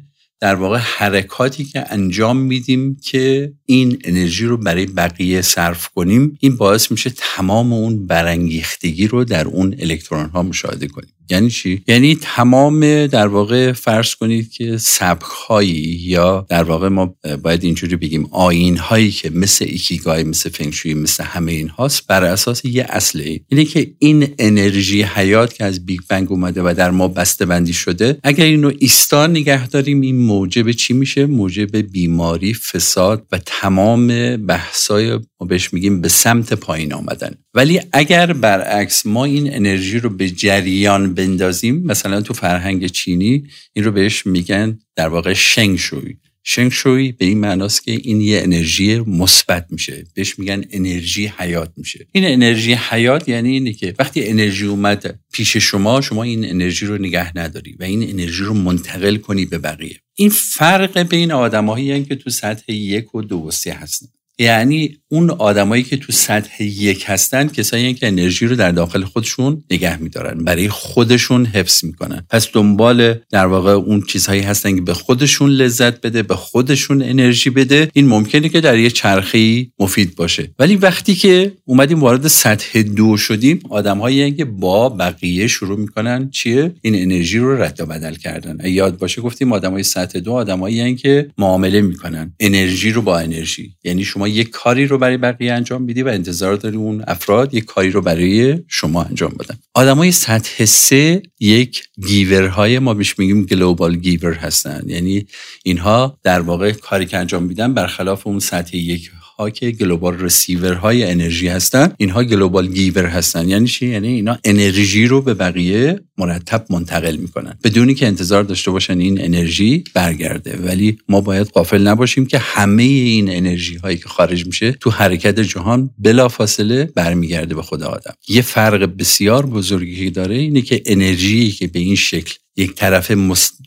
در 0.42 0.54
واقع 0.54 0.78
حرکاتی 0.78 1.64
که 1.64 1.84
انجام 1.88 2.36
میدیم 2.36 2.96
که 2.96 3.52
این 3.66 3.98
انرژی 4.04 4.44
رو 4.44 4.56
برای 4.56 4.86
بقیه 4.86 5.42
صرف 5.42 5.88
کنیم 5.88 6.38
این 6.40 6.56
باعث 6.56 6.90
میشه 6.90 7.10
تمام 7.16 7.72
اون 7.72 8.06
برانگیختگی 8.06 9.06
رو 9.06 9.24
در 9.24 9.46
اون 9.46 9.74
الکترون 9.78 10.28
ها 10.28 10.42
مشاهده 10.42 10.86
کنیم. 10.88 11.14
یعنی 11.32 11.50
چی؟ 11.50 11.82
یعنی 11.88 12.18
تمام 12.22 13.06
در 13.06 13.26
واقع 13.26 13.72
فرض 13.72 14.14
کنید 14.14 14.50
که 14.50 14.76
سبک 14.76 15.22
هایی 15.48 15.98
یا 16.02 16.46
در 16.48 16.62
واقع 16.62 16.88
ما 16.88 17.14
باید 17.42 17.64
اینجوری 17.64 17.96
بگیم 17.96 18.28
آیین 18.30 18.76
هایی 18.76 19.10
که 19.10 19.30
مثل 19.30 19.64
ایکیگای 19.68 20.24
مثل 20.24 20.50
فنگشوی 20.50 20.94
مثل 20.94 21.24
همه 21.24 21.52
این 21.52 21.68
هاست 21.68 22.06
بر 22.06 22.24
اساس 22.24 22.64
یه 22.64 22.86
اصله 22.88 23.40
اینه 23.48 23.64
که 23.64 23.92
این 23.98 24.34
انرژی 24.38 25.02
حیات 25.02 25.54
که 25.54 25.64
از 25.64 25.86
Big 25.86 26.00
Bang 26.08 26.32
اومده 26.32 26.62
و 26.62 26.74
در 26.76 26.90
ما 26.90 27.08
بسته 27.08 27.46
بندی 27.46 27.72
شده 27.72 28.18
اگر 28.22 28.44
اینو 28.44 28.72
ایستا 28.78 29.26
نگه 29.26 29.68
داریم 29.68 30.00
این 30.00 30.16
موجب 30.16 30.70
چی 30.70 30.92
میشه؟ 30.92 31.26
موجب 31.26 31.76
بیماری 31.76 32.54
فساد 32.54 33.26
و 33.32 33.38
تمام 33.46 34.36
بحثای 34.36 35.18
ما 35.42 35.46
بهش 35.46 35.72
میگیم 35.72 36.00
به 36.00 36.08
سمت 36.08 36.52
پایین 36.52 36.92
آمدن. 36.92 37.34
ولی 37.54 37.80
اگر 37.92 38.32
برعکس 38.32 39.06
ما 39.06 39.24
این 39.24 39.54
انرژی 39.54 39.98
رو 39.98 40.10
به 40.10 40.30
جریان 40.30 41.14
بندازیم 41.14 41.82
مثلا 41.86 42.20
تو 42.20 42.34
فرهنگ 42.34 42.86
چینی 42.86 43.44
این 43.72 43.84
رو 43.84 43.92
بهش 43.92 44.26
میگن 44.26 44.78
در 44.96 45.08
واقع 45.08 45.32
شنگ 45.32 45.78
شوی 45.78 46.16
شنگ 46.44 46.72
شوی 46.72 47.12
به 47.12 47.24
این 47.24 47.38
معناست 47.38 47.84
که 47.84 47.92
این 47.92 48.20
یه 48.20 48.40
انرژی 48.42 48.98
مثبت 48.98 49.66
میشه. 49.70 50.04
بهش 50.14 50.38
میگن 50.38 50.64
انرژی 50.70 51.32
حیات 51.38 51.72
میشه. 51.76 52.06
این 52.12 52.24
انرژی 52.26 52.72
حیات 52.72 53.28
یعنی 53.28 53.50
اینه 53.50 53.72
که 53.72 53.94
وقتی 53.98 54.28
انرژی 54.28 54.66
اومد 54.66 55.18
پیش 55.32 55.56
شما 55.56 56.00
شما 56.00 56.22
این 56.22 56.50
انرژی 56.50 56.86
رو 56.86 56.98
نگه 56.98 57.38
نداری 57.38 57.76
و 57.80 57.84
این 57.84 58.10
انرژی 58.10 58.44
رو 58.44 58.54
منتقل 58.54 59.16
کنی 59.16 59.44
به 59.44 59.58
بقیه. 59.58 59.96
این 60.14 60.30
فرق 60.30 60.98
بین 60.98 61.32
آدمایی 61.32 62.04
که 62.04 62.16
تو 62.16 62.30
سطح 62.30 62.72
یک 62.72 63.14
و 63.14 63.22
دو 63.22 63.36
و 63.36 63.50
سه 63.50 63.72
هستن. 63.72 64.06
یعنی 64.38 64.98
اون 65.08 65.30
آدمایی 65.30 65.82
که 65.82 65.96
تو 65.96 66.12
سطح 66.12 66.62
یک 66.62 67.04
هستن 67.06 67.48
کسایی 67.48 67.94
که 67.94 68.06
انرژی 68.06 68.46
رو 68.46 68.56
در 68.56 68.72
داخل 68.72 69.04
خودشون 69.04 69.62
نگه 69.70 70.02
میدارن 70.02 70.44
برای 70.44 70.68
خودشون 70.68 71.46
حفظ 71.46 71.84
می‌کنن. 71.84 72.26
پس 72.30 72.48
دنبال 72.52 73.14
در 73.30 73.46
واقع 73.46 73.70
اون 73.70 74.02
چیزهایی 74.02 74.40
هستن 74.40 74.74
که 74.74 74.80
به 74.80 74.94
خودشون 74.94 75.50
لذت 75.50 76.00
بده 76.00 76.22
به 76.22 76.36
خودشون 76.36 77.02
انرژی 77.02 77.50
بده. 77.50 77.90
این 77.92 78.08
ممکنه 78.08 78.48
که 78.48 78.60
در 78.60 78.78
یه 78.78 78.90
چرخه 78.90 79.66
مفید 79.78 80.14
باشه. 80.14 80.50
ولی 80.58 80.76
وقتی 80.76 81.14
که 81.14 81.52
اومدیم 81.64 82.00
وارد 82.00 82.28
سطح 82.28 82.82
دو 82.82 83.16
شدیم 83.16 83.60
آدمهایی 83.70 84.32
که 84.32 84.44
با 84.44 84.88
بقیه 84.88 85.46
شروع 85.46 85.78
می‌کنن 85.78 86.30
چیه؟ 86.30 86.74
این 86.82 86.94
انرژی 86.94 87.38
رو 87.38 87.62
رد 87.62 87.80
و 87.80 87.86
بدل 87.86 88.14
کردن. 88.14 88.58
یاد 88.64 88.98
باشه 88.98 89.22
گفتیم 89.22 89.52
آدمای 89.52 89.82
سطح 89.82 90.18
دو 90.18 90.32
آدمایی 90.32 90.94
که 90.94 91.28
معامله 91.38 91.80
می‌کنن. 91.80 92.34
انرژی 92.40 92.92
رو 92.92 93.02
با 93.02 93.18
انرژی. 93.18 93.72
یعنی 93.84 94.04
شما 94.04 94.21
یک 94.28 94.50
کاری 94.50 94.86
رو 94.86 94.98
برای 94.98 95.16
بقیه 95.16 95.52
انجام 95.52 95.82
میدی 95.82 96.02
و 96.02 96.08
انتظار 96.08 96.56
داری 96.56 96.76
اون 96.76 97.04
افراد 97.06 97.54
یک 97.54 97.64
کاری 97.64 97.90
رو 97.90 98.00
برای 98.00 98.58
شما 98.68 99.02
انجام 99.02 99.30
بدن. 99.40 99.58
آدمای 99.74 100.12
سطح 100.12 100.64
سه 100.64 101.22
یک 101.40 101.84
گیورهای 102.06 102.78
ما 102.78 102.94
بهش 102.94 103.18
میگیم 103.18 103.44
گلوبال 103.44 103.96
گیور 103.96 104.32
هستن. 104.32 104.82
یعنی 104.86 105.26
اینها 105.64 106.18
در 106.22 106.40
واقع 106.40 106.72
کاری 106.72 107.06
که 107.06 107.18
انجام 107.18 107.42
میدن 107.42 107.74
برخلاف 107.74 108.26
اون 108.26 108.38
سطح 108.38 108.76
یک 108.76 109.10
که 109.50 109.70
global 109.70 110.18
receiver 110.18 110.72
های 110.72 111.04
انرژی 111.04 111.48
هستن. 111.48 111.92
اینها 111.96 112.24
global 112.24 112.68
giver 112.68 113.06
هستن. 113.06 113.48
یعنی 113.48 113.68
چی؟ 113.68 113.88
یعنی 113.88 114.08
اینا 114.08 114.38
انرژی 114.44 115.06
رو 115.06 115.22
به 115.22 115.34
بقیه 115.34 116.00
مرتب 116.18 116.66
منتقل 116.70 117.16
می‌کنن. 117.16 117.58
بدونی 117.64 117.94
که 117.94 118.06
انتظار 118.06 118.42
داشته 118.42 118.70
باشن 118.70 118.98
این 118.98 119.24
انرژی 119.24 119.84
برگرده. 119.94 120.58
ولی 120.62 120.98
ما 121.08 121.20
باید 121.20 121.46
غافل 121.46 121.82
نباشیم 121.82 122.26
که 122.26 122.38
همه 122.38 122.82
این 122.82 123.30
انرژی 123.36 123.76
هایی 123.76 123.96
که 123.96 124.08
خارج 124.08 124.46
میشه 124.46 124.72
تو 124.72 124.90
حرکت 124.90 125.40
جهان 125.40 125.90
بلافاصله 125.98 126.84
برمیگرده 126.84 127.54
به 127.54 127.62
خود 127.62 127.82
آدم. 127.82 128.14
یه 128.28 128.42
فرق 128.42 128.96
بسیار 128.98 129.46
بزرگی 129.46 130.10
داره 130.10 130.36
اینه 130.36 130.62
که 130.62 130.82
انرژی 130.86 131.50
که 131.50 131.66
به 131.66 131.78
این 131.78 131.96
شکل 131.96 132.34
یک 132.56 132.74
طرف 132.74 133.12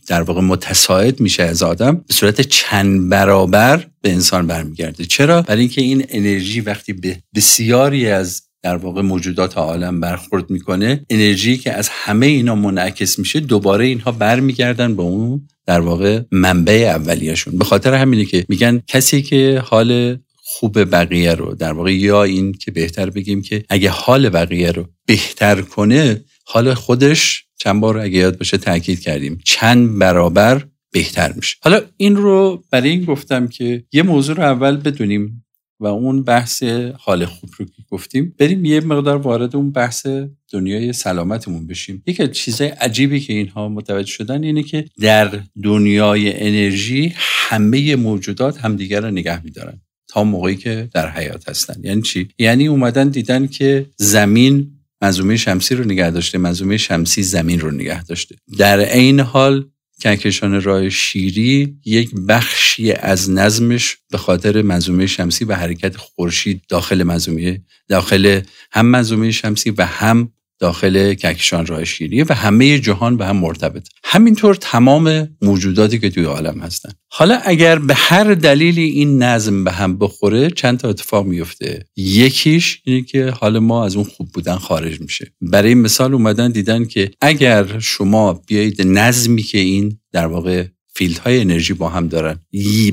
در 0.07 0.21
واقع 0.21 0.41
متصاعد 0.41 1.19
میشه 1.19 1.43
از 1.43 1.63
آدم 1.63 1.95
به 1.95 2.13
صورت 2.13 2.41
چند 2.41 3.09
برابر 3.09 3.87
به 4.01 4.11
انسان 4.11 4.47
برمیگرده. 4.47 5.05
چرا؟ 5.05 5.41
برای 5.41 5.59
اینکه 5.59 5.81
این 5.81 6.05
انرژی 6.09 6.61
وقتی 6.61 6.93
به 6.93 7.17
بسیاری 7.35 8.07
از 8.07 8.41
در 8.63 8.75
واقع 8.75 9.01
موجودات 9.01 9.57
عالم 9.57 9.99
برخورد 9.99 10.49
می‌کنه 10.49 11.05
انرژی 11.09 11.57
که 11.57 11.71
از 11.71 11.89
همه 11.91 12.25
اینا 12.25 12.55
منعکس 12.55 13.19
میشه 13.19 13.39
دوباره 13.39 13.85
اینها 13.85 14.11
برمیگردن 14.11 14.95
به 14.95 15.01
اون 15.01 15.47
در 15.65 15.79
واقع 15.79 16.21
منبع 16.31 16.93
اولیشون 16.95 17.57
به 17.57 17.65
خاطر 17.65 17.93
همینه 17.93 18.25
که 18.25 18.45
میگن 18.49 18.81
کسی 18.87 19.21
که 19.21 19.63
حال 19.65 20.17
خوب 20.35 20.83
بقیه 20.91 21.33
رو 21.33 21.55
در 21.55 21.73
واقع 21.73 21.93
یا 21.93 22.23
این 22.23 22.51
که 22.51 22.71
بهتر 22.71 23.09
بگیم 23.09 23.41
که 23.41 23.65
اگه 23.69 23.89
حال 23.89 24.29
بقیه 24.29 24.71
رو 24.71 24.87
بهتر 25.05 25.61
کنه 25.61 26.23
حال 26.45 26.73
خودش 26.73 27.44
چند 27.57 27.81
بار 27.81 27.97
اگه 27.97 28.17
یاد 28.17 28.37
باشه 28.37 28.57
تاکید 28.57 28.99
کردیم. 28.99 29.39
چند 29.43 29.99
برابر 29.99 30.65
بهتر 30.91 31.33
میشه. 31.33 31.55
حالا 31.61 31.81
این 31.97 32.15
رو 32.15 32.63
برای 32.71 32.89
این 32.89 33.05
گفتم 33.05 33.47
که 33.47 33.83
یه 33.91 34.03
موضوع 34.03 34.35
رو 34.35 34.43
اول 34.43 34.77
بدونیم 34.77 35.45
و 35.79 35.85
اون 35.85 36.23
بحث 36.23 36.63
حال 36.97 37.25
خوب 37.25 37.49
رو 37.57 37.65
که 37.65 37.81
گفتیم 37.91 38.35
بریم 38.39 38.65
یه 38.65 38.81
مقدار 38.81 39.17
وارد 39.17 39.55
اون 39.55 39.71
بحث 39.71 40.07
دنیای 40.51 40.93
سلامتمون 40.93 41.67
بشیم. 41.67 42.03
یکی 42.07 42.23
از 42.23 42.31
چیزای 42.31 42.67
عجیبی 42.67 43.19
که 43.19 43.33
اینها 43.33 43.69
متوجه 43.69 44.11
شدن 44.11 44.43
اینه 44.43 44.63
که 44.63 44.85
در 45.01 45.39
دنیای 45.63 46.47
انرژی 46.47 47.13
همه 47.15 47.95
موجودات 47.95 48.57
همدیگر 48.57 49.01
رو 49.01 49.11
نگه 49.11 49.43
میدارن 49.43 49.81
تا 50.07 50.23
موقعی 50.23 50.55
که 50.55 50.89
در 50.93 51.09
حیات 51.09 51.49
هستن. 51.49 51.75
یعنی 51.83 52.01
چی؟ 52.01 52.27
یعنی 52.39 52.67
اومدن 52.67 53.09
دیدن 53.09 53.47
که 53.47 53.85
زمین 53.97 54.74
منظومه 55.01 55.37
شمسی 55.37 55.75
رو 55.75 55.83
نگه 55.83 56.09
داشته 56.09 56.37
منظومه 56.37 56.77
شمسی 56.77 57.23
زمین 57.23 57.59
رو 57.59 57.71
نگه 57.71 58.03
داشته. 58.03 58.35
در 58.57 58.79
عین 58.79 59.19
حال 59.19 59.69
کهکشان 59.99 60.61
راه 60.61 60.89
شیری 60.89 61.77
یک 61.85 62.11
بخشی 62.27 62.91
از 62.91 63.31
نظمش 63.31 63.97
به 64.09 64.17
خاطر 64.17 64.61
منظومه 64.61 65.07
شمسی 65.07 65.45
و 65.45 65.55
حرکت 65.55 65.97
خورشید 65.97 66.61
داخل 66.69 67.03
منظومه 67.03 67.61
داخل 67.87 68.41
هم 68.71 68.85
منظومه 68.85 69.31
شمسی 69.31 69.69
و 69.69 69.85
هم 69.85 70.31
داخل 70.59 71.13
کهکشان 71.13 71.65
راه 71.65 71.85
شیریه 71.85 72.25
و 72.29 72.33
همه 72.33 72.79
جهان 72.79 73.17
به 73.17 73.25
هم 73.25 73.37
مرتبط. 73.37 73.87
همینطور 74.03 74.55
تمام 74.55 75.29
موجوداتی 75.41 75.99
که 75.99 76.09
توی 76.09 76.23
عالم 76.23 76.59
هستن. 76.59 76.89
حالا 77.11 77.39
اگر 77.43 77.79
به 77.79 77.93
هر 77.93 78.33
دلیلی 78.33 78.83
این 78.83 79.23
نظم 79.23 79.63
به 79.63 79.71
هم 79.71 79.97
بخوره 79.97 80.49
چند 80.49 80.79
تا 80.79 80.89
اتفاق 80.89 81.25
میفته. 81.25 81.85
یکیش 81.95 82.81
اینه 82.85 83.01
که 83.01 83.29
حال 83.29 83.59
ما 83.59 83.85
از 83.85 83.95
اون 83.95 84.05
خوب 84.05 84.29
بودن 84.31 84.55
خارج 84.55 85.01
میشه. 85.01 85.33
برای 85.41 85.73
مثال 85.73 86.13
اومدن 86.13 86.51
دیدن 86.51 86.85
که 86.85 87.11
اگر 87.21 87.79
شما 87.79 88.33
بیایید 88.33 88.81
نظمی 88.81 89.43
که 89.43 89.57
این 89.57 89.99
در 90.11 90.27
واقع 90.27 90.65
فیلد 90.95 91.17
های 91.17 91.39
انرژی 91.39 91.73
با 91.73 91.89
هم 91.89 92.07
دارن. 92.07 92.39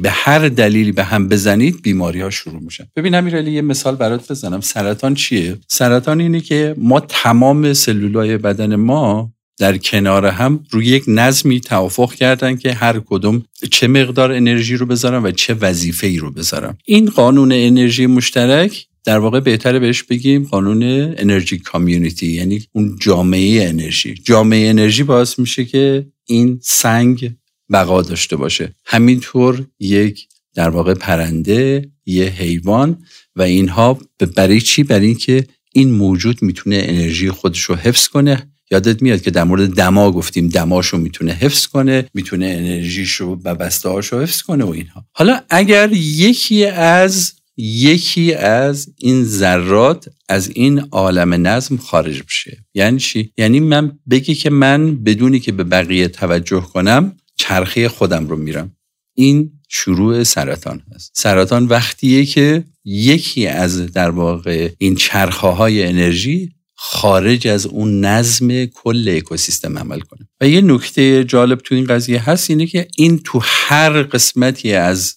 به 0.02 0.10
هر 0.10 0.48
دلیلی 0.48 0.92
به 0.92 1.04
هم 1.04 1.28
بزنید 1.28 1.82
بیماری 1.82 2.20
ها 2.20 2.30
شروع 2.30 2.62
میشن. 2.62 2.84
ببین 2.96 3.14
امیرعلی 3.14 3.52
یه 3.52 3.62
مثال 3.62 3.96
برات 3.96 4.30
بزنم. 4.32 4.60
سرطان 4.60 5.14
چیه؟ 5.14 5.58
سرطان 5.68 6.20
اینه 6.20 6.40
که 6.40 6.74
ما 6.78 7.00
تمام 7.00 7.72
سلولای 7.72 8.38
بدن 8.38 8.76
ما 8.76 9.32
در 9.58 9.76
کنار 9.76 10.26
هم 10.26 10.64
روی 10.70 10.86
یک 10.86 11.04
نظمی 11.06 11.60
توافق 11.60 12.14
کردن 12.14 12.56
که 12.56 12.72
هر 12.72 13.00
کدوم 13.06 13.42
چه 13.70 13.88
مقدار 13.88 14.32
انرژی 14.32 14.76
رو 14.76 14.86
بذارن 14.86 15.22
و 15.22 15.30
چه 15.30 15.54
وظیفه 15.54 16.06
ای 16.06 16.18
رو 16.18 16.30
بذارن. 16.30 16.76
این 16.84 17.10
قانون 17.10 17.52
انرژی 17.52 18.06
مشترک 18.06 18.86
در 19.04 19.18
واقع 19.18 19.40
بهتره 19.40 19.78
بهش 19.78 20.02
بگیم 20.02 20.44
قانون 20.44 20.82
انرژی 21.16 21.58
کامیونیتی 21.58 22.26
یعنی 22.26 22.62
اون 22.72 22.96
جامعه 23.00 23.68
انرژی. 23.68 24.14
جامعه 24.14 24.68
انرژی 24.68 25.02
باعث 25.02 25.38
میشه 25.38 25.64
که 25.64 26.06
این 26.26 26.58
سنگ 26.62 27.32
بقا 27.72 28.02
داشته 28.02 28.36
باشه. 28.36 28.74
همینطور 28.84 29.66
یک 29.80 30.28
در 30.54 30.68
واقع 30.68 30.94
پرنده 30.94 31.90
یه 32.06 32.24
حیوان 32.24 33.04
و 33.36 33.42
اینها 33.42 34.00
برای 34.36 34.60
چی؟ 34.60 34.82
برای 34.82 35.06
اینکه 35.06 35.46
این 35.72 35.90
موجود 35.90 36.42
می‌تونه 36.42 36.82
انرژی 36.88 37.30
خودش 37.30 37.60
رو 37.60 37.74
حفظ 37.74 38.08
کنه. 38.08 38.48
یادت 38.70 39.02
میاد 39.02 39.22
که 39.22 39.30
در 39.30 39.44
مورد 39.44 39.70
دما 39.70 40.12
گفتیم. 40.12 40.48
دماشو 40.48 40.98
می‌تونه 40.98 41.32
حفظ 41.32 41.66
کنه 41.66 42.06
می‌تونه 42.14 42.46
انرژیشو 42.46 43.38
و 43.44 43.54
بسته 43.54 43.88
هاشو 43.88 44.20
حفظ 44.20 44.42
کنه 44.42 44.64
و 44.64 44.68
اینها. 44.70 45.04
حالا 45.12 45.40
اگر 45.50 45.92
یکی 45.92 46.64
از 46.66 47.32
یکی 47.56 48.34
از 48.34 48.88
این 48.98 49.24
ذرات 49.24 50.08
از 50.28 50.50
این 50.54 50.78
عالم 50.78 51.46
نظم 51.46 51.76
خارج 51.76 52.22
بشه. 52.22 52.64
یعنی 52.74 52.98
چی؟ 52.98 53.32
یعنی 53.38 53.60
من 53.60 53.98
بگی 54.10 54.34
که 54.34 54.50
من 54.50 55.04
بدونی 55.04 55.40
که 55.40 55.52
به 55.52 55.64
بقیه 55.64 56.08
توجه 56.08 56.60
کنم 56.60 57.16
چرخه 57.42 57.88
خودم 57.88 58.26
رو 58.28 58.36
میرم. 58.36 58.76
این 59.16 59.52
شروع 59.68 60.22
سرطان 60.22 60.82
هست. 60.94 61.10
سرطان 61.14 61.66
وقتیه 61.66 62.24
که 62.24 62.64
یکی 62.84 63.46
از 63.46 63.92
در 63.92 64.10
واقع 64.10 64.70
این 64.78 64.94
چرخه 64.94 65.46
های 65.46 65.84
انرژی 65.84 66.52
خارج 66.74 67.48
از 67.48 67.66
اون 67.66 68.04
نظم 68.04 68.64
کل 68.64 69.14
اکوسیستم 69.16 69.78
عمل 69.78 70.00
کنه. 70.00 70.28
و 70.40 70.48
یه 70.48 70.60
نکته 70.60 71.24
جالب 71.24 71.58
تو 71.58 71.74
این 71.74 71.84
قضیه 71.84 72.30
هست 72.30 72.50
اینه 72.50 72.66
که 72.66 72.88
این 72.96 73.18
تو 73.18 73.40
هر 73.42 74.02
قسمتی 74.02 74.72
از 74.72 75.14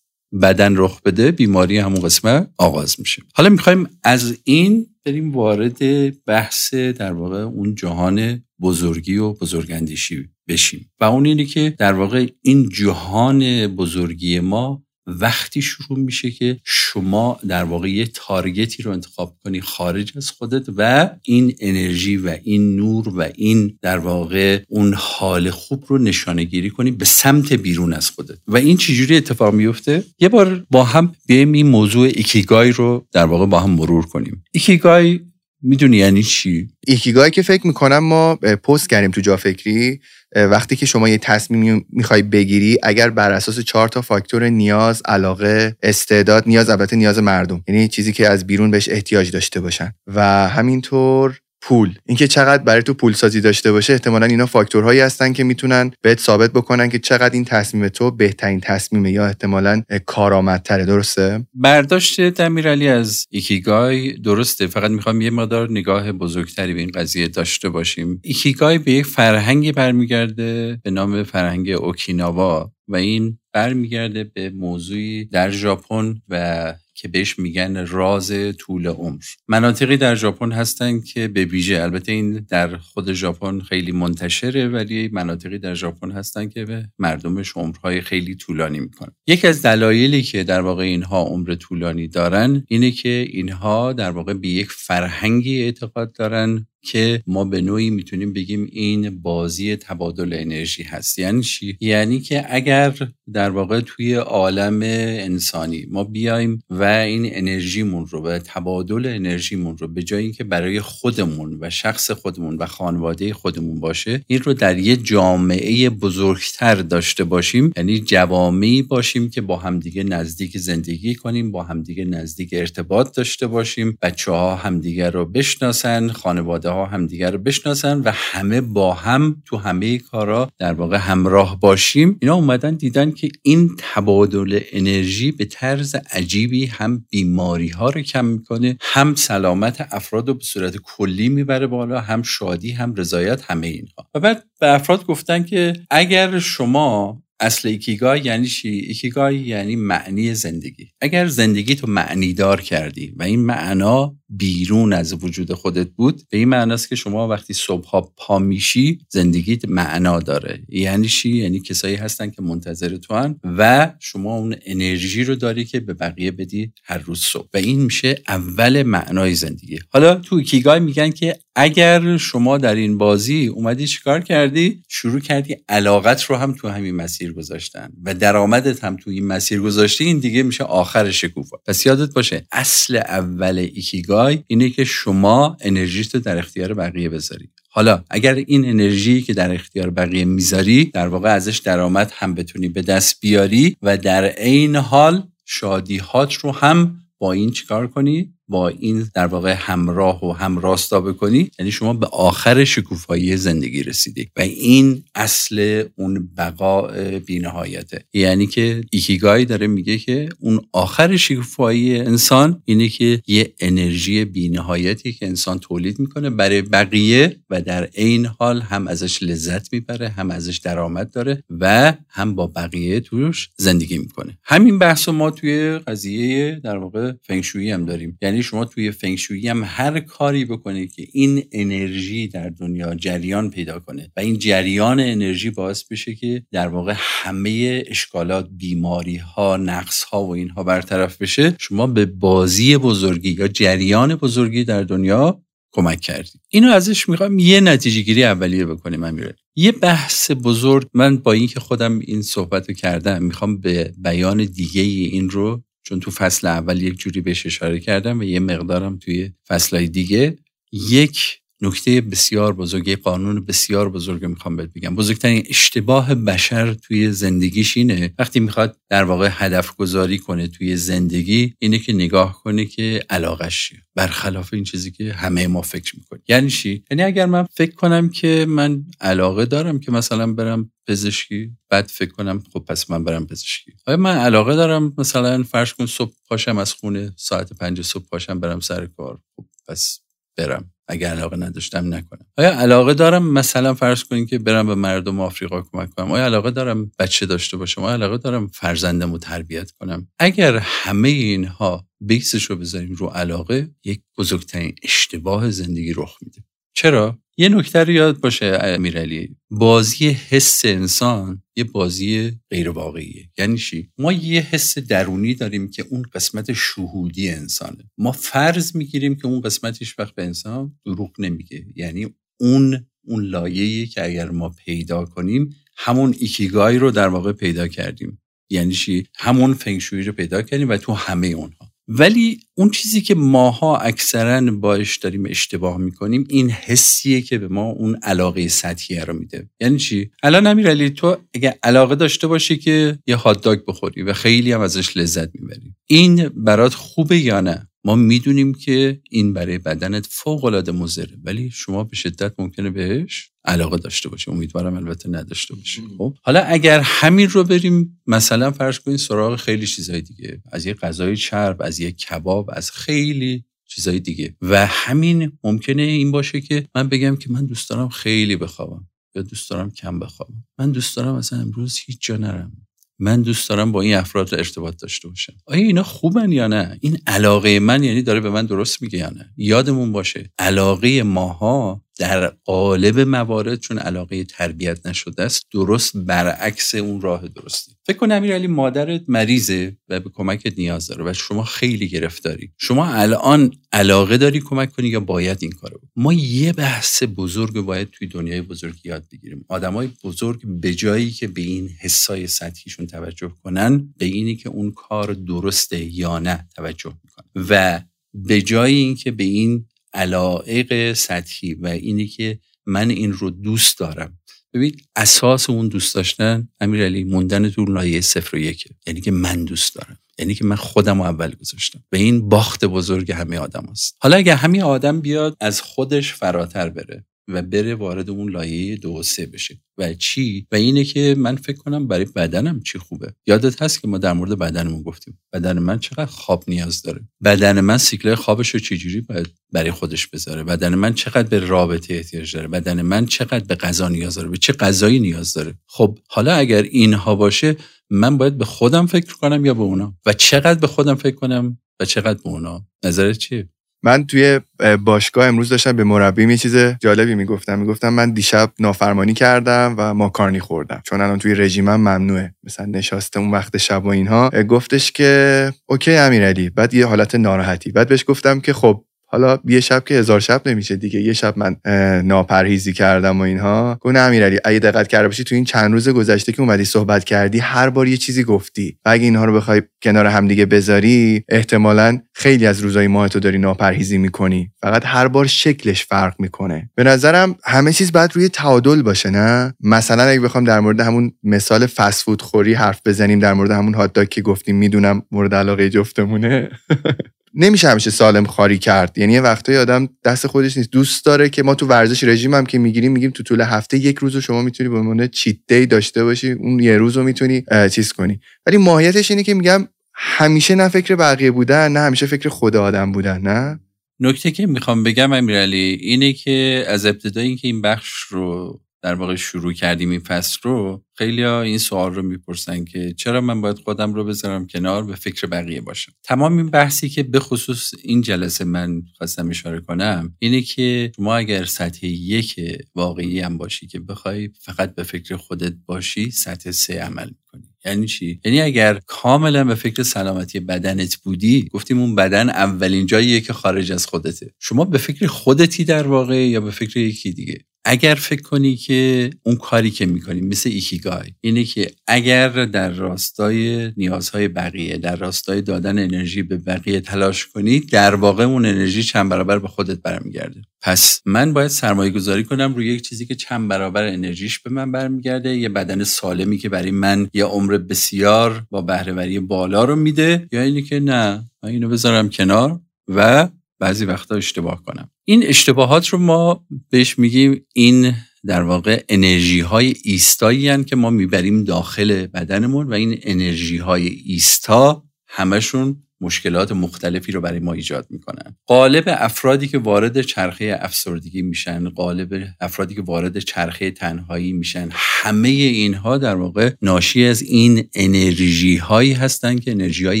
بدن 0.42 0.76
رخ 0.76 1.02
بده 1.02 1.30
بیماری 1.30 1.78
همون 1.78 2.00
قسمت 2.00 2.50
آغاز 2.58 2.96
میشه. 2.98 3.22
حالا 3.34 3.48
می‌خوایم 3.48 3.88
از 4.04 4.36
این 4.44 4.86
بریم 5.04 5.32
وارد 5.32 5.78
بحث 6.24 6.74
در 6.74 7.12
واقع 7.12 7.38
اون 7.42 7.74
جهان 7.74 8.44
بزرگی 8.62 9.16
و 9.16 9.32
بزرگندیشی 9.32 10.28
بشیم. 10.48 10.90
و 11.00 11.04
اون 11.04 11.26
اینه 11.26 11.44
که 11.44 11.74
در 11.78 11.92
واقع 11.92 12.26
این 12.42 12.68
جهان 12.68 13.66
بزرگی 13.66 14.40
ما 14.40 14.84
وقتی 15.06 15.62
شروع 15.62 15.98
میشه 15.98 16.30
که 16.30 16.60
شما 16.64 17.38
در 17.48 17.64
واقع 17.64 17.90
یه 17.90 18.06
تارگتی 18.06 18.82
رو 18.82 18.92
انتخاب 18.92 19.36
کنی 19.44 19.60
خارج 19.60 20.12
از 20.16 20.30
خودت 20.30 20.66
و 20.76 21.10
این 21.22 21.54
انرژی 21.60 22.16
و 22.16 22.36
این 22.44 22.76
نور 22.76 23.08
و 23.08 23.24
این 23.34 23.78
در 23.82 23.98
واقع 23.98 24.62
اون 24.68 24.94
حال 24.96 25.50
خوب 25.50 25.84
رو 25.88 25.98
نشانه 25.98 26.44
گیری 26.44 26.70
کنی 26.70 26.90
به 26.90 27.04
سمت 27.04 27.52
بیرون 27.52 27.92
از 27.92 28.10
خودت. 28.10 28.38
و 28.46 28.56
این 28.56 28.76
چجوری 28.76 29.16
اتفاق 29.16 29.54
میفته؟ 29.54 30.04
یه 30.18 30.28
بار 30.28 30.66
با 30.70 30.84
هم 30.84 31.12
بیایم 31.26 31.52
این 31.52 31.66
موضوع 31.66 32.04
ایکیگای 32.06 32.72
رو 32.72 33.06
در 33.12 33.24
واقع 33.24 33.46
با 33.46 33.60
هم 33.60 33.70
مرور 33.70 34.06
کنیم. 34.06 34.44
ایکیگای 34.52 35.20
می‌دونی 35.62 35.96
یعنی 35.96 36.22
چی؟ 36.22 36.68
ایکیگای 36.86 37.30
که 37.30 37.42
فکر 37.42 37.66
می‌کنم 37.66 37.98
ما 37.98 38.36
پست 38.36 38.90
کردیم 38.90 39.10
تو 39.10 39.20
جافکری 39.20 40.00
وقتی 40.36 40.76
که 40.76 40.86
شما 40.86 41.08
یه 41.08 41.18
تصمیم 41.18 41.86
می‌خوای 41.92 42.22
بگیری 42.22 42.78
اگر 42.82 43.10
بر 43.10 43.32
اساس 43.32 43.58
چهار 43.60 43.88
تا 43.88 44.02
فاکتور 44.02 44.48
نیاز 44.48 45.02
علاقه 45.04 45.76
استعداد 45.82 46.44
نیاز 46.46 46.70
البته 46.70 46.96
نیاز 46.96 47.18
مردم 47.18 47.64
یعنی 47.68 47.88
چیزی 47.88 48.12
که 48.12 48.28
از 48.28 48.46
بیرون 48.46 48.70
بهش 48.70 48.88
احتیاج 48.88 49.30
داشته 49.30 49.60
باشن. 49.60 49.94
و 50.06 50.48
همینطور 50.48 51.40
پول. 51.62 51.94
اینکه 52.06 52.28
چقدر 52.28 52.62
برای 52.62 52.82
تو 52.82 52.94
پول 52.94 53.12
سازی 53.12 53.40
داشته 53.40 53.72
باشه 53.72 53.92
احتمالا 53.92 54.26
اینا 54.26 54.46
فاکتورهایی 54.46 55.00
هستن 55.00 55.32
که 55.32 55.44
می‌تونن 55.44 55.90
بهت 56.02 56.20
ثابت 56.20 56.50
بکنن 56.52 56.88
که 56.88 56.98
چقدر 56.98 57.34
این 57.34 57.44
تصمیم 57.44 57.88
تو 57.88 58.10
بهترین 58.10 58.60
تصمیمه 58.60 59.12
یا 59.12 59.26
احتمالا 59.26 59.82
کارآمدتره. 60.06 60.84
درسته؟ 60.84 61.46
برداشت 61.54 62.20
امیرعلی 62.20 62.88
از 62.88 63.26
ایکیگای 63.30 64.12
درسته. 64.12 64.66
فقط 64.66 64.90
می‌خوام 64.90 65.20
یه 65.20 65.30
مقدار 65.30 65.70
نگاه 65.70 66.12
بزرگتری 66.12 66.74
به 66.74 66.80
این 66.80 66.90
قضیه 66.94 67.28
داشته 67.28 67.68
باشیم. 67.68 68.20
ایکیگای 68.22 68.78
به 68.78 68.92
یک 68.92 69.06
فرهنگی 69.06 69.72
برمیگرده 69.72 70.80
به 70.84 70.90
نام 70.90 71.22
فرهنگ 71.22 71.70
اوکیناوا 71.70 72.72
و 72.88 72.96
این 72.96 73.38
برمیگرده 73.52 74.24
به 74.24 74.50
موضوعی 74.50 75.24
در 75.24 75.50
ژاپن 75.50 76.14
و 76.28 76.74
که 77.00 77.08
بهش 77.08 77.38
میگن 77.38 77.86
راز 77.86 78.32
طول 78.58 78.86
عمر. 78.86 79.22
مناطقی 79.48 79.96
در 79.96 80.14
ژاپن 80.14 80.52
هستن 80.52 81.00
که 81.00 81.28
به 81.28 81.44
ویژه 81.44 81.82
البته 81.82 82.12
این 82.12 82.46
در 82.50 82.76
خود 82.76 83.12
ژاپن 83.12 83.60
خیلی 83.60 83.92
منتشره 83.92 84.68
ولی 84.68 85.08
مناطقی 85.12 85.58
در 85.58 85.74
ژاپن 85.74 86.10
هستن 86.10 86.48
که 86.48 86.64
به 86.64 86.88
مردمش 86.98 87.52
عمرهای 87.56 88.00
خیلی 88.00 88.34
طولانی 88.34 88.80
می‌کنن. 88.80 89.12
یکی 89.26 89.46
از 89.46 89.62
دلایلی 89.62 90.22
که 90.22 90.44
در 90.44 90.60
واقع 90.60 90.82
اینها 90.82 91.22
عمر 91.22 91.54
طولانی 91.54 92.08
دارن 92.08 92.64
اینه 92.68 92.90
که 92.90 93.26
اینها 93.30 93.92
در 93.92 94.10
واقع 94.10 94.34
به 94.34 94.48
یک 94.48 94.70
فرهنگی 94.70 95.62
اعتقاد 95.62 96.12
دارن 96.12 96.66
که 96.82 97.22
ما 97.26 97.44
به 97.44 97.60
نوعی 97.60 97.90
می‌تونیم 97.90 98.32
بگیم 98.32 98.68
این 98.72 99.22
بازی 99.22 99.76
تبادل 99.76 100.32
انرژی 100.32 100.82
هست. 100.82 101.18
یعنی 101.18 101.42
چی؟ 101.42 101.76
یعنی 101.80 102.20
که 102.20 102.54
اگر 102.54 102.94
در 103.32 103.50
واقع 103.50 103.80
توی 103.80 104.14
عالم 104.14 104.82
انسانی 104.82 105.86
ما 105.90 106.04
بیایم 106.04 106.62
و 106.70 106.84
این 106.84 107.22
انرژیمون 107.24 108.06
رو 108.06 108.22
و 108.22 108.38
تبادل 108.38 109.06
انرژیمون 109.06 109.78
رو 109.78 109.88
به 109.88 110.02
جای 110.02 110.22
اینکه 110.22 110.44
برای 110.44 110.80
خودمون 110.80 111.58
و 111.60 111.70
شخص 111.70 112.10
خودمون 112.10 112.56
و 112.56 112.66
خانواده 112.66 113.34
خودمون 113.34 113.80
باشه 113.80 114.24
این 114.26 114.40
رو 114.40 114.54
در 114.54 114.78
یه 114.78 114.96
جامعه 114.96 115.90
بزرگتر 115.90 116.74
داشته 116.74 117.24
باشیم. 117.24 117.72
یعنی 117.76 118.00
جوامعی 118.00 118.82
باشیم 118.82 119.30
که 119.30 119.40
با 119.40 119.56
همدیگه 119.56 120.04
نزدیک 120.04 120.58
زندگی 120.58 121.14
کنیم 121.14 121.52
با 121.52 121.62
همدیگه 121.62 122.04
نزدیک 122.04 122.50
ارتباط 122.52 123.16
داشته 123.16 123.46
باشیم 123.46 123.98
بچه 124.02 124.32
ها 124.32 124.56
همدیگه 124.56 125.10
رو 125.10 125.24
بشناسن 125.26 126.08
خانواده 126.08 126.69
ها 126.70 126.86
همدیگر 126.86 127.30
رو 127.30 127.38
بشناسن 127.38 127.98
و 127.98 128.12
همه 128.14 128.60
با 128.60 128.94
هم 128.94 129.42
تو 129.44 129.56
همه 129.56 129.98
کارا 129.98 130.50
در 130.58 130.72
واقع 130.72 130.96
همراه 130.96 131.60
باشیم. 131.60 132.18
اینا 132.22 132.34
اومدن 132.34 132.74
دیدن 132.74 133.10
که 133.10 133.28
این 133.42 133.70
تبادل 133.78 134.60
انرژی 134.72 135.32
به 135.32 135.44
طرز 135.44 135.94
عجیبی 136.10 136.66
هم 136.66 137.06
بیماری 137.10 137.68
ها 137.68 137.90
رو 137.90 138.02
کم 138.02 138.24
می‌کنه 138.24 138.76
هم 138.80 139.14
سلامت 139.14 139.88
افراد 139.90 140.28
رو 140.28 140.34
به 140.34 140.44
صورت 140.44 140.76
کلی 140.76 141.28
می‌بره 141.28 141.66
بالا 141.66 142.00
هم 142.00 142.22
شادی 142.22 142.72
هم 142.72 142.94
رضایت 142.94 143.42
همه 143.50 143.66
اینها. 143.66 144.10
و 144.14 144.20
بعد 144.20 144.44
به 144.60 144.74
افراد 144.74 145.06
گفتن 145.06 145.42
که 145.44 145.72
اگر 145.90 146.38
شما 146.38 147.22
اصل 147.40 147.68
ایکیگای 147.68 148.20
یعنی 148.20 148.46
چی؟ 148.46 148.68
ایکیگای 148.68 149.38
یعنی 149.38 149.76
معنی 149.76 150.34
زندگی. 150.34 150.88
اگر 151.00 151.26
زندگی 151.26 151.74
تو 151.74 151.86
معنی 151.86 152.32
دار 152.32 152.60
کردی 152.60 153.14
و 153.16 153.22
این 153.22 153.40
معنا 153.40 154.16
بیرون 154.30 154.92
از 154.92 155.24
وجود 155.24 155.52
خودت 155.52 155.88
بود 155.88 156.22
به 156.30 156.38
این 156.38 156.48
معناست 156.48 156.88
که 156.88 156.96
شما 156.96 157.28
وقتی 157.28 157.54
صبح 157.54 158.10
پا 158.16 158.38
میشی 158.38 158.98
زندگیت 159.08 159.64
معنا 159.68 160.20
داره. 160.20 160.62
یعنی 160.68 161.08
چی؟ 161.08 161.36
یعنی 161.36 161.60
کسایی 161.60 161.96
هستن 161.96 162.30
که 162.30 162.42
منتظر 162.42 162.96
تو 162.96 163.14
هن 163.14 163.40
و 163.44 163.92
شما 164.00 164.36
اون 164.36 164.56
انرژی 164.66 165.24
رو 165.24 165.34
داری 165.34 165.64
که 165.64 165.80
به 165.80 165.94
بقیه 165.94 166.30
بدی 166.30 166.72
هر 166.84 166.98
روز 166.98 167.20
صبح. 167.20 167.48
و 167.54 167.56
این 167.56 167.82
میشه 167.82 168.22
اول 168.28 168.82
معنای 168.82 169.34
زندگی. 169.34 169.78
حالا 169.88 170.14
تو 170.14 170.36
ایکیگای 170.36 170.80
میگن 170.80 171.10
که 171.10 171.38
اگر 171.56 172.16
شما 172.16 172.58
در 172.58 172.74
این 172.74 172.98
بازی 172.98 173.46
اومدی 173.46 173.86
چیکار 173.86 174.20
کردی؟ 174.20 174.82
شروع 174.88 175.20
کردی 175.20 175.56
علاقت 175.68 176.22
رو 176.22 176.36
هم 176.36 176.52
تو 176.52 176.68
همین 176.68 176.96
مسیر 176.96 177.32
گذاشتن 177.32 177.92
و 178.04 178.14
درآمدت 178.14 178.84
هم 178.84 178.96
تو 178.96 179.10
این 179.10 179.26
مسیر 179.26 179.60
گذاشتی 179.60 180.04
این 180.04 180.18
دیگه 180.18 180.42
میشه 180.42 180.64
آخر 180.64 181.10
شکوفا. 181.10 181.56
پس 181.66 181.86
یادت 181.86 182.14
باشه 182.14 182.46
اصل 182.52 182.96
اول 182.96 183.58
ایکیگای 183.58 184.19
اینه 184.26 184.70
که 184.70 184.84
شما 184.84 185.56
انرژیت 185.60 186.16
در 186.16 186.38
اختیار 186.38 186.74
بقیه 186.74 187.08
بذاری 187.08 187.48
حالا 187.72 188.04
اگر 188.10 188.34
این 188.34 188.64
انرژی 188.64 189.22
که 189.22 189.34
در 189.34 189.54
اختیار 189.54 189.90
بقیه 189.90 190.24
می‌ذاری 190.24 190.84
در 190.84 191.08
واقع 191.08 191.34
ازش 191.34 191.58
درآمد 191.58 192.12
هم 192.14 192.34
بتونی 192.34 192.68
به 192.68 192.82
دست 192.82 193.20
بیاری 193.20 193.76
و 193.82 193.96
در 193.96 194.24
عین 194.24 194.76
حال 194.76 195.28
شادیهات 195.44 196.34
رو 196.34 196.52
هم 196.52 197.00
با 197.18 197.32
این 197.32 197.50
چیکار 197.50 197.86
کنی؟ 197.86 198.34
با 198.50 198.68
این 198.68 199.08
در 199.14 199.26
واقع 199.26 199.54
همراه 199.58 200.24
و 200.24 200.32
هم 200.32 200.58
راستا 200.58 201.00
بکنی 201.00 201.50
یعنی 201.58 201.72
شما 201.72 201.92
به 201.92 202.06
آخر 202.06 202.64
شکوفایی 202.64 203.36
زندگی 203.36 203.82
رسیدی 203.82 204.28
و 204.36 204.40
این 204.40 205.04
اصل 205.14 205.84
اون 205.96 206.30
بقا 206.36 206.82
بینهایته. 207.18 208.04
یعنی 208.12 208.46
که 208.46 208.80
ایکیگای 208.90 209.44
داره 209.44 209.66
میگه 209.66 209.98
که 209.98 210.28
اون 210.40 210.60
آخر 210.72 211.16
شکوفایی 211.16 211.98
انسان 211.98 212.62
اینه 212.64 212.88
که 212.88 213.22
یه 213.26 213.54
انرژی 213.60 214.24
بینهایتی 214.24 215.12
که 215.12 215.26
انسان 215.26 215.58
تولید 215.58 215.98
می‌کنه 215.98 216.30
برای 216.30 216.62
بقیه 216.62 217.36
و 217.50 217.62
در 217.62 217.84
عین 217.84 218.26
حال 218.26 218.60
هم 218.60 218.88
ازش 218.88 219.22
لذت 219.22 219.72
می‌بره 219.72 220.08
هم 220.08 220.30
ازش 220.30 220.58
درآمد 220.58 221.12
داره 221.12 221.42
و 221.50 221.94
هم 222.08 222.34
با 222.34 222.46
بقیه 222.46 223.00
توش 223.00 223.48
زندگی 223.56 223.98
می‌کنه. 223.98 224.38
همین 224.44 224.78
بحث 224.78 225.08
ما 225.08 225.30
توی 225.30 225.78
قضیه 225.78 226.60
در 226.64 226.76
واقع 226.76 227.12
فنگشویی 227.22 227.70
هم 227.70 227.84
داریم. 227.84 228.18
یعنی 228.22 228.39
یعنی 228.40 228.48
شما 228.48 228.64
توی 228.64 228.90
فنگشویی 228.90 229.48
هم 229.48 229.62
هر 229.66 230.00
کاری 230.00 230.44
بکنید 230.44 230.92
که 230.92 231.06
این 231.12 231.44
انرژی 231.52 232.28
در 232.28 232.48
دنیا 232.48 232.94
جریان 232.94 233.50
پیدا 233.50 233.78
کنه. 233.78 234.12
و 234.16 234.20
این 234.20 234.38
جریان 234.38 235.00
انرژی 235.00 235.50
باعث 235.50 235.84
بشه 235.84 236.14
که 236.14 236.42
در 236.52 236.68
واقع 236.68 236.94
همه 236.96 237.82
اشکالات 237.86 238.48
بیماری 238.52 239.16
ها 239.16 239.56
نقص 239.56 240.02
ها 240.02 240.24
و 240.24 240.30
اینها 240.30 240.62
برطرف 240.62 241.22
بشه. 241.22 241.56
شما 241.58 241.86
به 241.86 242.06
بازی 242.06 242.76
بزرگی 242.76 243.30
یا 243.30 243.48
جریان 243.48 244.14
بزرگی 244.14 244.64
در 244.64 244.82
دنیا 244.82 245.42
کمک 245.72 246.00
کردید. 246.00 246.40
اینو 246.48 246.70
ازش 246.70 247.08
می‌خوام 247.08 247.38
یه 247.38 247.60
نتیجه 247.60 248.00
گیری 248.00 248.24
اولیه 248.24 248.66
بکنیم 248.66 249.04
امیره 249.04 249.36
یه 249.56 249.72
بحث 249.72 250.30
بزرگ 250.30 250.88
من 250.94 251.16
با 251.16 251.32
اینکه 251.32 251.60
خودم 251.60 251.98
این 251.98 252.22
صحبت 252.22 252.68
رو 252.68 252.74
کردم 252.74 253.22
می‌خوام 253.22 253.60
به 253.60 253.92
بیان 253.98 254.44
دیگه 254.44 254.82
این 254.82 255.30
رو 255.30 255.62
چون 255.90 256.00
تو 256.00 256.10
فصل 256.10 256.46
اول 256.46 256.82
یک 256.82 256.96
جوری 256.96 257.20
بهش 257.20 257.46
اشاره 257.46 257.80
کردم 257.80 258.18
و 258.18 258.22
یه 258.22 258.40
مقدارم 258.40 258.98
توی 258.98 259.32
فصلهای 259.48 259.88
دیگه. 259.88 260.38
یک 260.72 261.40
نکته 261.62 262.00
بسیار 262.00 262.52
بزرگ 262.52 262.88
یه 262.88 262.96
قانون 262.96 263.44
بسیار 263.44 263.90
بزرگ 263.90 264.24
می‌خوام 264.24 264.56
بهت 264.56 264.72
بگم. 264.74 264.96
بزرگترین 264.96 265.42
اشتباه 265.48 266.14
بشر 266.14 266.74
توی 266.74 267.12
زندگیش 267.12 267.76
اینه 267.76 268.14
وقتی 268.18 268.40
می‌خواد 268.40 268.76
در 268.88 269.04
واقع 269.04 269.28
هدف 269.32 269.76
گذاری 269.76 270.18
کنه 270.18 270.48
توی 270.48 270.76
زندگی 270.76 271.54
اینه 271.58 271.78
که 271.78 271.92
نگاه 271.92 272.42
کنه 272.42 272.64
که 272.64 273.04
علاقش 273.10 273.68
چیه. 273.68 273.78
برخلاف 273.94 274.54
این 274.54 274.64
چیزی 274.64 274.90
که 274.90 275.12
همه 275.12 275.46
ما 275.46 275.62
فکر 275.62 275.96
می‌کنیم. 275.96 276.22
یعنی 276.28 276.50
چی؟ 276.50 276.84
یعنی 276.90 277.02
اگر 277.02 277.26
من 277.26 277.46
فکر 277.54 277.74
کنم 277.74 278.08
که 278.08 278.46
من 278.48 278.84
علاقه 279.00 279.46
دارم 279.46 279.80
که 279.80 279.92
مثلا 279.92 280.32
برم 280.32 280.72
پزشکی 280.86 281.50
بعد 281.68 281.86
فکر 281.86 282.10
کنم 282.10 282.42
خب 282.52 282.64
پس 282.68 282.90
من 282.90 283.04
برم 283.04 283.26
پزشکی. 283.26 283.72
آیا 283.86 283.96
من 283.96 284.16
علاقه 284.16 284.56
دارم 284.56 284.94
مثلا 284.98 285.42
فرض 285.42 285.72
کن 285.72 285.86
صبح 285.86 286.12
پاشم 286.28 286.58
از 286.58 286.72
خونه 286.72 287.12
ساعت 287.16 287.52
پنج 287.52 287.82
صبح 287.82 288.04
پاشم 288.10 288.40
برم 288.40 288.60
سر 288.60 288.86
کار 288.86 289.18
خب 289.36 289.44
پس 289.68 290.00
برم. 290.36 290.70
اگر 290.90 291.08
علاقه 291.08 291.36
نداشتم 291.36 291.94
نکنم. 291.94 292.26
آیا 292.38 292.60
علاقه 292.60 292.94
دارم 292.94 293.32
مثلا 293.32 293.74
فرض 293.74 294.04
کنیم 294.04 294.26
که 294.26 294.38
برم 294.38 294.66
به 294.66 294.74
مردم 294.74 295.20
آفریقا 295.20 295.62
کمک 295.62 295.90
کنم؟ 295.90 296.12
آیا 296.12 296.24
علاقه 296.24 296.50
دارم 296.50 296.92
بچه 296.98 297.26
داشته 297.26 297.56
باشم؟ 297.56 297.82
آیا 297.82 297.94
علاقه 297.94 298.18
دارم 298.18 298.46
فرزندم 298.46 299.12
رو 299.12 299.18
تربیت 299.18 299.70
کنم؟ 299.70 300.08
اگر 300.18 300.56
همه 300.56 301.08
اینها 301.08 301.86
بیسش 302.00 302.44
رو 302.44 302.56
بذاریم 302.56 302.94
رو 302.94 303.06
علاقه 303.06 303.70
یک 303.84 304.02
بزرگترین 304.18 304.74
اشتباه 304.82 305.50
زندگی 305.50 305.92
رخ 305.92 306.18
میده. 306.22 306.44
چرا؟ 306.82 307.18
یه 307.38 307.48
نکته 307.48 307.84
رو 307.84 307.90
یاد 307.90 308.20
باشه 308.20 308.58
امیرعلی. 308.62 309.36
بازی 309.50 310.08
حس 310.08 310.64
انسان 310.64 311.42
یه 311.56 311.64
بازی 311.64 312.32
غیر 312.50 312.68
واقعیه 312.68 313.30
یعنی 313.38 313.58
چی؟ 313.58 313.90
ما 313.98 314.12
یه 314.12 314.40
حس 314.40 314.78
درونی 314.78 315.34
داریم 315.34 315.70
که 315.70 315.84
اون 315.90 316.02
قسمت 316.14 316.52
شهودی 316.52 317.30
انسانه. 317.30 317.90
ما 317.98 318.12
فرض 318.12 318.76
می‌گیریم 318.76 319.14
که 319.14 319.26
اون 319.26 319.40
قسمتش 319.40 319.98
وقت 319.98 320.14
به 320.14 320.24
انسان 320.24 320.78
دروغ 320.86 321.20
نمیگه. 321.20 321.66
یعنی 321.76 322.14
اون 322.40 322.86
اون 323.04 323.24
لایه‌ای 323.24 323.86
که 323.86 324.04
اگر 324.04 324.30
ما 324.30 324.48
پیدا 324.48 325.04
کنیم 325.04 325.56
همون 325.76 326.14
ایکیگای 326.18 326.78
رو 326.78 326.90
در 326.90 327.08
واقع 327.08 327.32
پیدا 327.32 327.68
کردیم. 327.68 328.22
یعنی 328.50 328.74
چی؟ 328.74 329.06
همون 329.16 329.54
فنگشویی 329.54 330.02
رو 330.02 330.12
پیدا 330.12 330.42
کردیم 330.42 330.68
و 330.68 330.76
تو 330.76 330.92
همه 330.92 331.26
اونها. 331.26 331.69
ولی 331.92 332.40
اون 332.54 332.70
چیزی 332.70 333.00
که 333.00 333.14
ماها 333.14 333.76
اکثرا 333.76 334.40
باش 334.50 334.96
داریم 334.96 335.26
اشتباه 335.28 335.76
می‌کنیم 335.76 336.24
این 336.28 336.50
حسیه 336.50 337.20
که 337.20 337.38
به 337.38 337.48
ما 337.48 337.64
اون 337.64 337.98
علاقه 338.02 338.48
سطحیه 338.48 339.04
رو 339.04 339.14
میده. 339.14 339.50
یعنی 339.60 339.78
چی؟ 339.78 340.10
الان 340.22 340.46
امیرعلی 340.46 340.90
تو 340.90 341.16
اگه 341.34 341.58
علاقه 341.62 341.94
داشته 341.94 342.26
باشی 342.26 342.58
که 342.58 342.98
یه 343.06 343.16
هات 343.16 343.42
داگ 343.42 343.58
بخوری 343.68 344.02
و 344.02 344.12
خیلی 344.12 344.52
هم 344.52 344.60
ازش 344.60 344.96
لذت 344.96 345.28
می‌بری 345.34 345.74
این 345.86 346.28
برات 346.28 346.74
خوبه 346.74 347.18
یا 347.18 347.40
نه؟ 347.40 347.69
ما 347.84 347.96
می‌دونیم 347.96 348.54
که 348.54 349.00
این 349.10 349.32
برای 349.32 349.58
بدنت 349.58 350.06
فوق 350.10 350.44
العاده 350.44 350.72
مضره 350.72 351.16
ولی 351.24 351.50
شما 351.50 351.84
به 351.84 351.96
شدت 351.96 352.32
ممکنه 352.38 352.70
بهش 352.70 353.30
علاقه 353.44 353.76
داشته 353.76 354.08
باشی. 354.08 354.30
امیدوارم 354.30 354.74
البته 354.74 355.08
نداشته 355.08 355.54
باشی. 355.54 355.82
خب 355.98 356.16
حالا 356.22 356.40
اگر 356.40 356.80
همین 356.80 357.28
رو 357.28 357.44
بریم 357.44 358.00
مثلا 358.06 358.50
فرض 358.50 358.78
کنید 358.78 358.96
سراغ 358.96 359.36
خیلی 359.36 359.66
چیزهای 359.66 360.02
دیگه. 360.02 360.42
از 360.52 360.66
یه 360.66 360.74
غذای 360.74 361.16
چرب 361.16 361.62
از 361.62 361.80
یه 361.80 361.92
کباب 361.92 362.50
از 362.52 362.70
خیلی 362.70 363.44
چیزهای 363.68 364.00
دیگه. 364.00 364.36
و 364.42 364.66
همین 364.66 365.32
ممکنه 365.44 365.82
این 365.82 366.10
باشه 366.10 366.40
که 366.40 366.66
من 366.74 366.88
بگم 366.88 367.16
که 367.16 367.32
من 367.32 367.46
دوست 367.46 367.70
دارم 367.70 367.88
خیلی 367.88 368.36
بخوابم 368.36 368.88
یا 369.14 369.22
دوست 369.22 369.50
دارم 369.50 369.70
کم 369.70 369.98
بخوابم. 369.98 370.44
من 370.58 370.72
دوست 370.72 370.96
دارم 370.96 371.16
مثلا 371.16 371.40
امروز 371.40 371.78
هیچ 371.86 371.98
جا 372.00 372.16
نرم. 372.16 372.52
من 373.00 373.22
دوست 373.22 373.48
دارم 373.48 373.72
با 373.72 373.80
این 373.80 373.94
افراد 373.94 374.34
ارتباط 374.34 374.74
داشته 374.82 375.08
باشم. 375.08 375.32
آیا 375.46 375.62
اینا 375.62 375.82
خوبن 375.82 376.32
یا 376.32 376.46
نه؟ 376.46 376.78
این 376.80 376.98
علاقه 377.06 377.60
من 377.60 377.84
یعنی 377.84 378.02
داره 378.02 378.20
به 378.20 378.30
من 378.30 378.46
درست 378.46 378.82
میگه 378.82 378.98
یا 378.98 379.10
نه؟ 379.10 379.30
یادمون 379.36 379.92
باشه 379.92 380.32
علاقه 380.38 381.02
ماها 381.02 381.84
در 382.00 382.26
قالب 382.44 383.00
موارد 383.00 383.60
چون 383.60 383.78
علاقه 383.78 384.24
تربیت 384.24 384.86
نشده 384.86 385.22
است 385.22 385.46
درست 385.52 385.96
برعکس 385.96 386.74
اون 386.74 387.00
راه 387.00 387.28
درستی. 387.28 387.72
فکر 387.86 387.96
کن 387.96 388.12
امیرعلی 388.12 388.46
مادرت 388.46 389.02
مریضه 389.08 389.76
و 389.88 390.00
به 390.00 390.10
کمکت 390.14 390.58
نیاز 390.58 390.86
داره 390.86 391.04
و 391.04 391.12
شما 391.12 391.44
خیلی 391.44 391.88
گرفتاری. 391.88 392.52
شما 392.58 392.86
الان 392.86 393.50
علاقه 393.72 394.16
داری 394.16 394.40
کمک 394.40 394.72
کنی 394.72 394.88
یا 394.88 395.00
باید 395.00 395.38
این 395.40 395.52
کارو 395.52 395.80
ما 395.96 396.12
یه 396.12 396.52
بحث 396.52 397.02
بزرگ 397.16 397.60
باید 397.60 397.90
توی 397.90 398.08
دنیای 398.08 398.42
بزرگ 398.42 398.74
یاد 398.84 399.04
بگیریم. 399.12 399.44
آدمای 399.48 399.88
بزرگ 400.04 400.40
به 400.60 400.74
جایی 400.74 401.10
که 401.10 401.28
به 401.28 401.40
این 401.40 401.68
حسای 401.80 402.26
سطحیشون 402.26 402.86
توجه 402.86 403.32
کنن 403.42 403.94
به 403.98 404.06
اینی 404.06 404.36
که 404.36 404.48
اون 404.48 404.70
کار 404.70 405.12
درسته 405.12 405.84
یا 405.84 406.18
نه 406.18 406.48
توجه 406.56 406.92
می‌کنن. 407.04 407.46
و 407.50 407.82
به 408.14 408.42
جای 408.42 408.74
اینکه 408.74 409.10
به 409.10 409.24
این 409.24 409.66
علائق 409.92 410.92
سطحی 410.92 411.54
و 411.54 411.66
اینی 411.66 412.06
که 412.06 412.38
من 412.66 412.90
این 412.90 413.12
رو 413.12 413.30
دوست 413.30 413.78
دارم. 413.78 414.18
ببین 414.54 414.76
اساس 414.96 415.50
اون 415.50 415.68
دوست 415.68 415.94
داشتن 415.94 416.48
امیرعلی 416.60 417.04
موندن 417.04 417.50
تو 417.50 417.64
لایه 417.64 418.00
صفر 418.00 418.36
و 418.36 418.38
یکه 418.38 418.70
یعنی 418.86 419.00
که 419.00 419.10
من 419.10 419.44
دوست 419.44 419.74
دارم. 419.74 419.98
یعنی 420.18 420.34
که 420.34 420.44
من 420.44 420.56
خودم 420.56 420.98
رو 420.98 421.04
اول 421.04 421.34
گذاشتم. 421.34 421.84
به 421.90 421.98
این 421.98 422.28
باخت 422.28 422.64
بزرگ 422.64 423.12
همه 423.12 423.38
آدم 423.38 423.66
است 423.70 423.96
حالا 424.00 424.16
اگر 424.16 424.36
همه 424.36 424.62
آدم 424.62 425.00
بیاد 425.00 425.36
از 425.40 425.60
خودش 425.60 426.14
فراتر 426.14 426.68
بره. 426.68 427.04
و 427.28 427.42
بره 427.42 427.74
وارد 427.74 428.10
اون 428.10 428.30
لایه 428.30 428.76
دو 428.76 429.02
سه 429.02 429.26
بشه. 429.26 429.60
و 429.78 429.94
چی؟ 429.94 430.46
و 430.52 430.56
اینه 430.56 430.84
که 430.84 431.14
من 431.18 431.36
فکر 431.36 431.56
کنم 431.56 431.88
برای 431.88 432.04
بدنم 432.04 432.60
چی 432.60 432.78
خوبه. 432.78 433.14
یادت 433.26 433.62
هست 433.62 433.80
که 433.80 433.88
ما 433.88 433.98
در 433.98 434.12
مورد 434.12 434.38
بدنمون 434.38 434.82
گفتیم. 434.82 435.20
بدن 435.32 435.58
من 435.58 435.78
چقدر 435.78 436.06
خواب 436.06 436.44
نیاز 436.48 436.82
داره. 436.82 437.00
بدن 437.24 437.60
من 437.60 437.78
سیکل 437.78 438.14
خوابش 438.14 438.48
رو 438.48 438.60
چجوری 438.60 439.00
باید 439.00 439.28
برای 439.52 439.70
خودش 439.70 440.06
بذاره؟ 440.06 440.44
بدن 440.44 440.74
من 440.74 440.94
چقدر 440.94 441.28
به 441.28 441.38
رابطه 441.38 441.94
احتیاج 441.94 442.36
داره؟ 442.36 442.48
بدن 442.48 442.82
من 442.82 443.06
چقدر 443.06 443.44
به 443.44 443.54
غذا 443.54 443.88
نیاز 443.88 444.14
داره؟ 444.14 444.28
به 444.28 444.36
چه 444.36 444.52
غذایی 444.52 445.00
نیاز 445.00 445.32
داره؟ 445.32 445.54
خب 445.66 445.98
حالا 446.08 446.34
اگر 446.34 446.62
اینها 446.62 447.14
باشه 447.14 447.56
من 447.90 448.18
باید 448.18 448.38
به 448.38 448.44
خودم 448.44 448.86
فکر 448.86 449.14
کنم 449.14 449.44
یا 449.44 449.54
به 449.54 449.60
اونا؟ 449.60 449.94
و 450.06 450.12
چقدر 450.12 450.60
به 450.60 450.66
خودم 450.66 450.94
فکر 450.94 451.16
کنم 451.16 451.58
و 451.80 451.84
چقدر 451.84 452.20
به 452.22 452.28
اونا؟ 452.28 452.66
نظرت 452.84 453.18
چیه؟ 453.18 453.48
من 453.82 454.06
توی 454.06 454.40
باشگاه 454.84 455.26
امروز 455.26 455.48
داشتم 455.48 455.72
به 455.72 455.84
مربی 455.84 456.24
یه 456.24 456.36
چیز 456.36 456.56
جالبی 456.56 457.14
می‌گفتم. 457.14 457.58
می‌گفتم 457.58 457.88
من 457.88 458.10
دیشب 458.10 458.52
نافرمانی 458.58 459.14
کردم 459.14 459.74
و 459.78 459.94
ماکارنی 459.94 460.40
خوردم. 460.40 460.80
چون 460.84 461.00
الان 461.00 461.18
توی 461.18 461.34
رژیمم 461.34 461.76
ممنوعه. 461.76 462.34
مثلا 462.44 462.66
نشسته 462.66 463.20
اون 463.20 463.30
وقت 463.30 463.56
شب 463.56 463.84
و 463.84 463.88
اینها. 463.88 464.30
گفتش 464.30 464.92
که 464.92 465.52
اوکی 465.66 465.92
امیرعلی. 465.92 466.50
بعد 466.50 466.74
یه 466.74 466.86
حالت 466.86 467.14
ناراحتی. 467.14 467.72
بعد 467.72 467.88
بهش 467.88 468.04
گفتم 468.08 468.40
که 468.40 468.52
خب 468.52 468.84
حالا 469.12 469.38
یه 469.44 469.60
شب 469.60 469.84
که 469.84 469.94
هزار 469.94 470.20
شب 470.20 470.48
نمیشه 470.48 470.76
دیگه 470.76 471.00
یه 471.00 471.12
شب 471.12 471.34
من 471.38 471.56
ناپرهیزی 472.04 472.72
کردم 472.72 473.18
و 473.18 473.22
اینها. 473.22 473.78
گفت 473.80 473.96
امیرعلی 473.96 474.38
اگه 474.44 474.58
دقت 474.58 474.88
کرده 474.88 475.08
باشی 475.08 475.24
تو 475.24 475.34
این 475.34 475.44
چند 475.44 475.72
روز 475.72 475.88
گذشته 475.88 476.32
که 476.32 476.40
اومدی 476.40 476.64
صحبت 476.64 477.04
کردی 477.04 477.38
هر 477.38 477.70
بار 477.70 477.88
یه 477.88 477.96
چیزی 477.96 478.24
گفتی 478.24 478.78
و 478.84 478.88
اگه 478.88 479.04
اینها 479.04 479.24
رو 479.24 479.34
بخوای 479.34 479.62
کنار 479.82 480.06
هم 480.06 480.28
دیگه 480.28 480.46
بذاری 480.46 481.24
احتمالا 481.28 481.98
خیلی 482.12 482.46
از 482.46 482.60
روزای 482.60 482.86
ماه 482.86 483.08
تو 483.08 483.20
داری 483.20 483.38
ناپرهیزی 483.38 483.98
می‌کنی. 483.98 484.50
فقط 484.62 484.82
هر 484.86 485.08
بار 485.08 485.26
شکلش 485.26 485.84
فرق 485.84 486.14
می‌کنه. 486.18 486.70
به 486.74 486.84
نظرم 486.84 487.36
همه 487.44 487.72
چیز 487.72 487.92
باید 487.92 488.10
روی 488.14 488.28
تعادل 488.28 488.82
باشه 488.82 489.10
نه؟ 489.10 489.54
مثلا 489.60 490.02
اگه 490.02 490.20
بخوام 490.20 490.44
در 490.44 490.60
مورد 490.60 490.80
همون 490.80 491.12
مثال 491.22 491.66
فسفود 491.66 492.22
خوری 492.22 492.54
حرف 492.54 492.80
بزنیم 492.86 493.18
در 493.18 493.32
مورد 493.32 493.50
همون 493.50 493.74
هات 493.74 494.10
که 494.10 494.22
گفتیم 494.22 494.56
می‌دونم 494.56 495.02
مورد 495.10 495.34
علاقه 495.34 495.70
جفتمونه. 495.70 496.48
نمیشه 497.34 497.68
همیشه 497.68 497.90
سالم 497.90 498.24
خاری 498.24 498.58
کرد. 498.58 498.98
یعنی 498.98 499.12
یه 499.12 499.20
وقتایی 499.20 499.58
آدم 499.58 499.88
دست 500.04 500.26
خودش 500.26 500.56
نیست. 500.56 500.70
دوست 500.70 501.04
داره 501.04 501.28
که 501.28 501.42
ما 501.42 501.54
تو 501.54 501.66
ورزش 501.66 502.04
رژیم 502.04 502.34
هم 502.34 502.46
که 502.46 502.58
می‌گیریم 502.58 502.92
میگیم 502.92 503.10
تو 503.10 503.22
طول 503.22 503.40
هفته 503.40 503.78
یک 503.78 503.98
روز 503.98 504.14
رو 504.14 504.20
شما 504.20 504.42
می‌تونی 504.42 504.68
به 504.68 504.78
عنوان 504.78 505.08
چیت 505.08 505.36
دی 505.46 505.66
داشته 505.66 506.04
باشی. 506.04 506.30
اون 506.30 506.60
یه 506.60 506.76
روز 506.76 506.96
رو 506.96 507.02
می‌تونی 507.02 507.44
چیز 507.72 507.92
کنی. 507.92 508.20
ولی 508.46 508.56
ماهیتش 508.56 509.10
اینه 509.10 509.22
که 509.22 509.34
میگم 509.34 509.68
همیشه 509.94 510.54
نه 510.54 510.68
فکر 510.68 510.96
بقیه 510.96 511.30
بودن 511.30 511.72
نه 511.72 511.80
همیشه 511.80 512.06
فکر 512.06 512.28
خود 512.28 512.56
آدم 512.56 512.92
بودن 512.92 513.20
نه. 513.20 513.60
نکته 514.00 514.30
که 514.30 514.46
می‌خوام 514.46 514.82
بگم 514.82 515.12
امیرعلی 515.12 515.78
اینه 515.80 516.12
که 516.12 516.64
از 516.68 516.86
ابتدای 516.86 517.26
اینکه 517.26 517.48
این 517.48 517.62
بخش 517.62 518.00
رو 518.00 518.60
در 518.82 518.94
واقع 518.94 519.14
شروع 519.14 519.52
کردیم 519.52 519.90
این 519.90 520.00
فصل 520.00 520.38
رو 520.42 520.84
خیلی 520.94 521.22
ها 521.22 521.42
این 521.42 521.58
سوال 521.58 521.94
رو 521.94 522.02
می‌پرسن 522.02 522.64
که 522.64 522.94
چرا 522.96 523.20
من 523.20 523.40
باید 523.40 523.58
خودم 523.58 523.94
رو 523.94 524.04
بذارم 524.04 524.46
کنار 524.46 524.84
به 524.84 524.94
فکر 524.94 525.26
بقیه 525.26 525.60
باشم؟ 525.60 525.92
تمام 526.02 526.36
این 526.36 526.50
بحثی 526.50 526.88
که 526.88 527.02
به 527.02 527.20
خصوص 527.20 527.70
این 527.82 528.00
جلسه 528.00 528.44
من 528.44 528.82
خواستم 528.98 529.30
اشاره 529.30 529.60
کنم 529.60 530.14
اینه 530.18 530.42
که 530.42 530.92
شما 530.96 531.16
اگر 531.16 531.44
سطح 531.44 531.86
یک 531.86 532.40
واقعی 532.74 533.20
هم 533.20 533.38
باشی 533.38 533.66
که 533.66 533.80
بخوای 533.80 534.30
فقط 534.40 534.74
به 534.74 534.82
فکر 534.82 535.16
خودت 535.16 535.52
باشی 535.66 536.10
سطح 536.10 536.50
سه 536.50 536.80
عمل 536.80 537.06
می‌کنی. 537.06 537.50
یعنی 537.64 537.86
چی؟ 537.86 538.20
یعنی 538.24 538.40
اگر 538.40 538.80
کاملا 538.86 539.44
به 539.44 539.54
فکر 539.54 539.82
سلامتی 539.82 540.40
بدنت 540.40 540.96
بودی 540.96 541.48
گفتیم 541.52 541.78
اون 541.78 541.94
بدن 541.94 542.28
اولین 542.28 542.86
جاییه 542.86 543.20
که 543.20 543.32
خارج 543.32 543.72
از 543.72 543.86
خودته. 543.86 544.34
شما 544.38 544.64
به 544.64 544.78
فکر 544.78 545.06
خودتی 545.06 545.64
در 545.64 545.86
واقع 545.86 546.28
یا 546.28 546.40
به 546.40 546.50
فکر 546.50 546.80
یکی 546.80 547.12
دیگه؟ 547.12 547.44
اگر 547.64 547.94
فکر 547.94 548.22
کنی 548.22 548.56
که 548.56 549.10
اون 549.22 549.36
کاری 549.36 549.70
که 549.70 549.86
می‌کنی 549.86 550.20
مثل 550.20 550.50
ایکیگای 550.50 551.10
اینه 551.20 551.44
که 551.44 551.70
اگر 551.86 552.28
در 552.44 552.70
راستای 552.70 553.72
نیازهای 553.76 554.28
بقیه 554.28 554.78
در 554.78 554.96
راستای 554.96 555.42
دادن 555.42 555.78
انرژی 555.78 556.22
به 556.22 556.36
بقیه 556.36 556.80
تلاش 556.80 557.26
کنی 557.26 557.60
در 557.60 557.94
واقع 557.94 558.24
اون 558.24 558.46
انرژی 558.46 558.82
چند 558.82 559.10
برابر 559.10 559.38
به 559.38 559.48
خودت 559.48 559.82
برمیگرده. 559.82 560.42
پس 560.62 561.00
من 561.04 561.32
باید 561.32 561.48
سرمایه 561.48 561.90
گذاری 561.90 562.24
کنم 562.24 562.54
روی 562.54 562.66
یک 562.66 562.82
چیزی 562.82 563.06
که 563.06 563.14
چند 563.14 563.48
برابر 563.48 563.82
انرژیش 563.86 564.38
به 564.38 564.50
من 564.50 564.72
برمیگرده 564.72 565.36
یه 565.36 565.48
بدن 565.48 565.84
سالمی 565.84 566.38
که 566.38 566.48
برای 566.48 566.70
من 566.70 567.08
یه 567.14 567.24
عمر 567.24 567.58
بسیار 567.58 568.46
با 568.50 568.62
بهرهوری 568.62 569.20
بالا 569.20 569.64
رو 569.64 569.76
میده 569.76 570.28
یا 570.32 570.42
اینی 570.42 570.62
که 570.62 570.80
نه 570.80 571.24
من 571.42 571.50
اینو 571.50 571.68
بذارم 571.68 572.08
کنار 572.08 572.60
و 572.88 573.28
بعضی 573.58 573.84
وقتا 573.84 574.16
اشتباه 574.16 574.62
کنم. 574.64 574.90
این 575.10 575.26
اشتباهات 575.26 575.88
رو 575.88 575.98
ما 575.98 576.46
بهش 576.70 576.98
میگیم 576.98 577.46
این 577.54 577.94
در 578.24 578.42
واقع 578.42 578.84
انرژی 578.88 579.40
های 579.40 579.74
ایستایی 579.84 580.64
که 580.64 580.76
ما 580.76 580.90
می‌بریم 580.90 581.44
داخل 581.44 582.06
بدنمون 582.06 582.68
و 582.68 582.72
این 582.72 582.98
انرژی 583.02 583.56
های 583.56 583.86
ایستا 583.86 584.84
همشون 585.06 585.82
مشکلات 586.00 586.52
مختلفی 586.52 587.12
رو 587.12 587.20
برای 587.20 587.38
ما 587.38 587.52
ایجاد 587.52 587.86
می‌کنن 587.90 588.36
قالب 588.46 588.84
افرادی 588.86 589.48
که 589.48 589.58
وارد 589.58 590.00
چرخه 590.00 590.58
افسردگی 590.60 591.22
میشن 591.22 591.68
قالب 591.68 592.24
افرادی 592.40 592.74
که 592.74 592.82
وارد 592.82 593.18
چرخه 593.18 593.70
تنهایی 593.70 594.32
میشن 594.32 594.68
همه 594.72 595.28
اینها 595.28 595.98
در 595.98 596.14
واقع 596.14 596.50
ناشی 596.62 597.04
از 597.04 597.22
این 597.22 597.68
انرژی 597.74 598.56
هایی 598.56 598.92
هستن 598.92 599.38
که 599.38 599.50
انرژی 599.50 599.86
های 599.86 600.00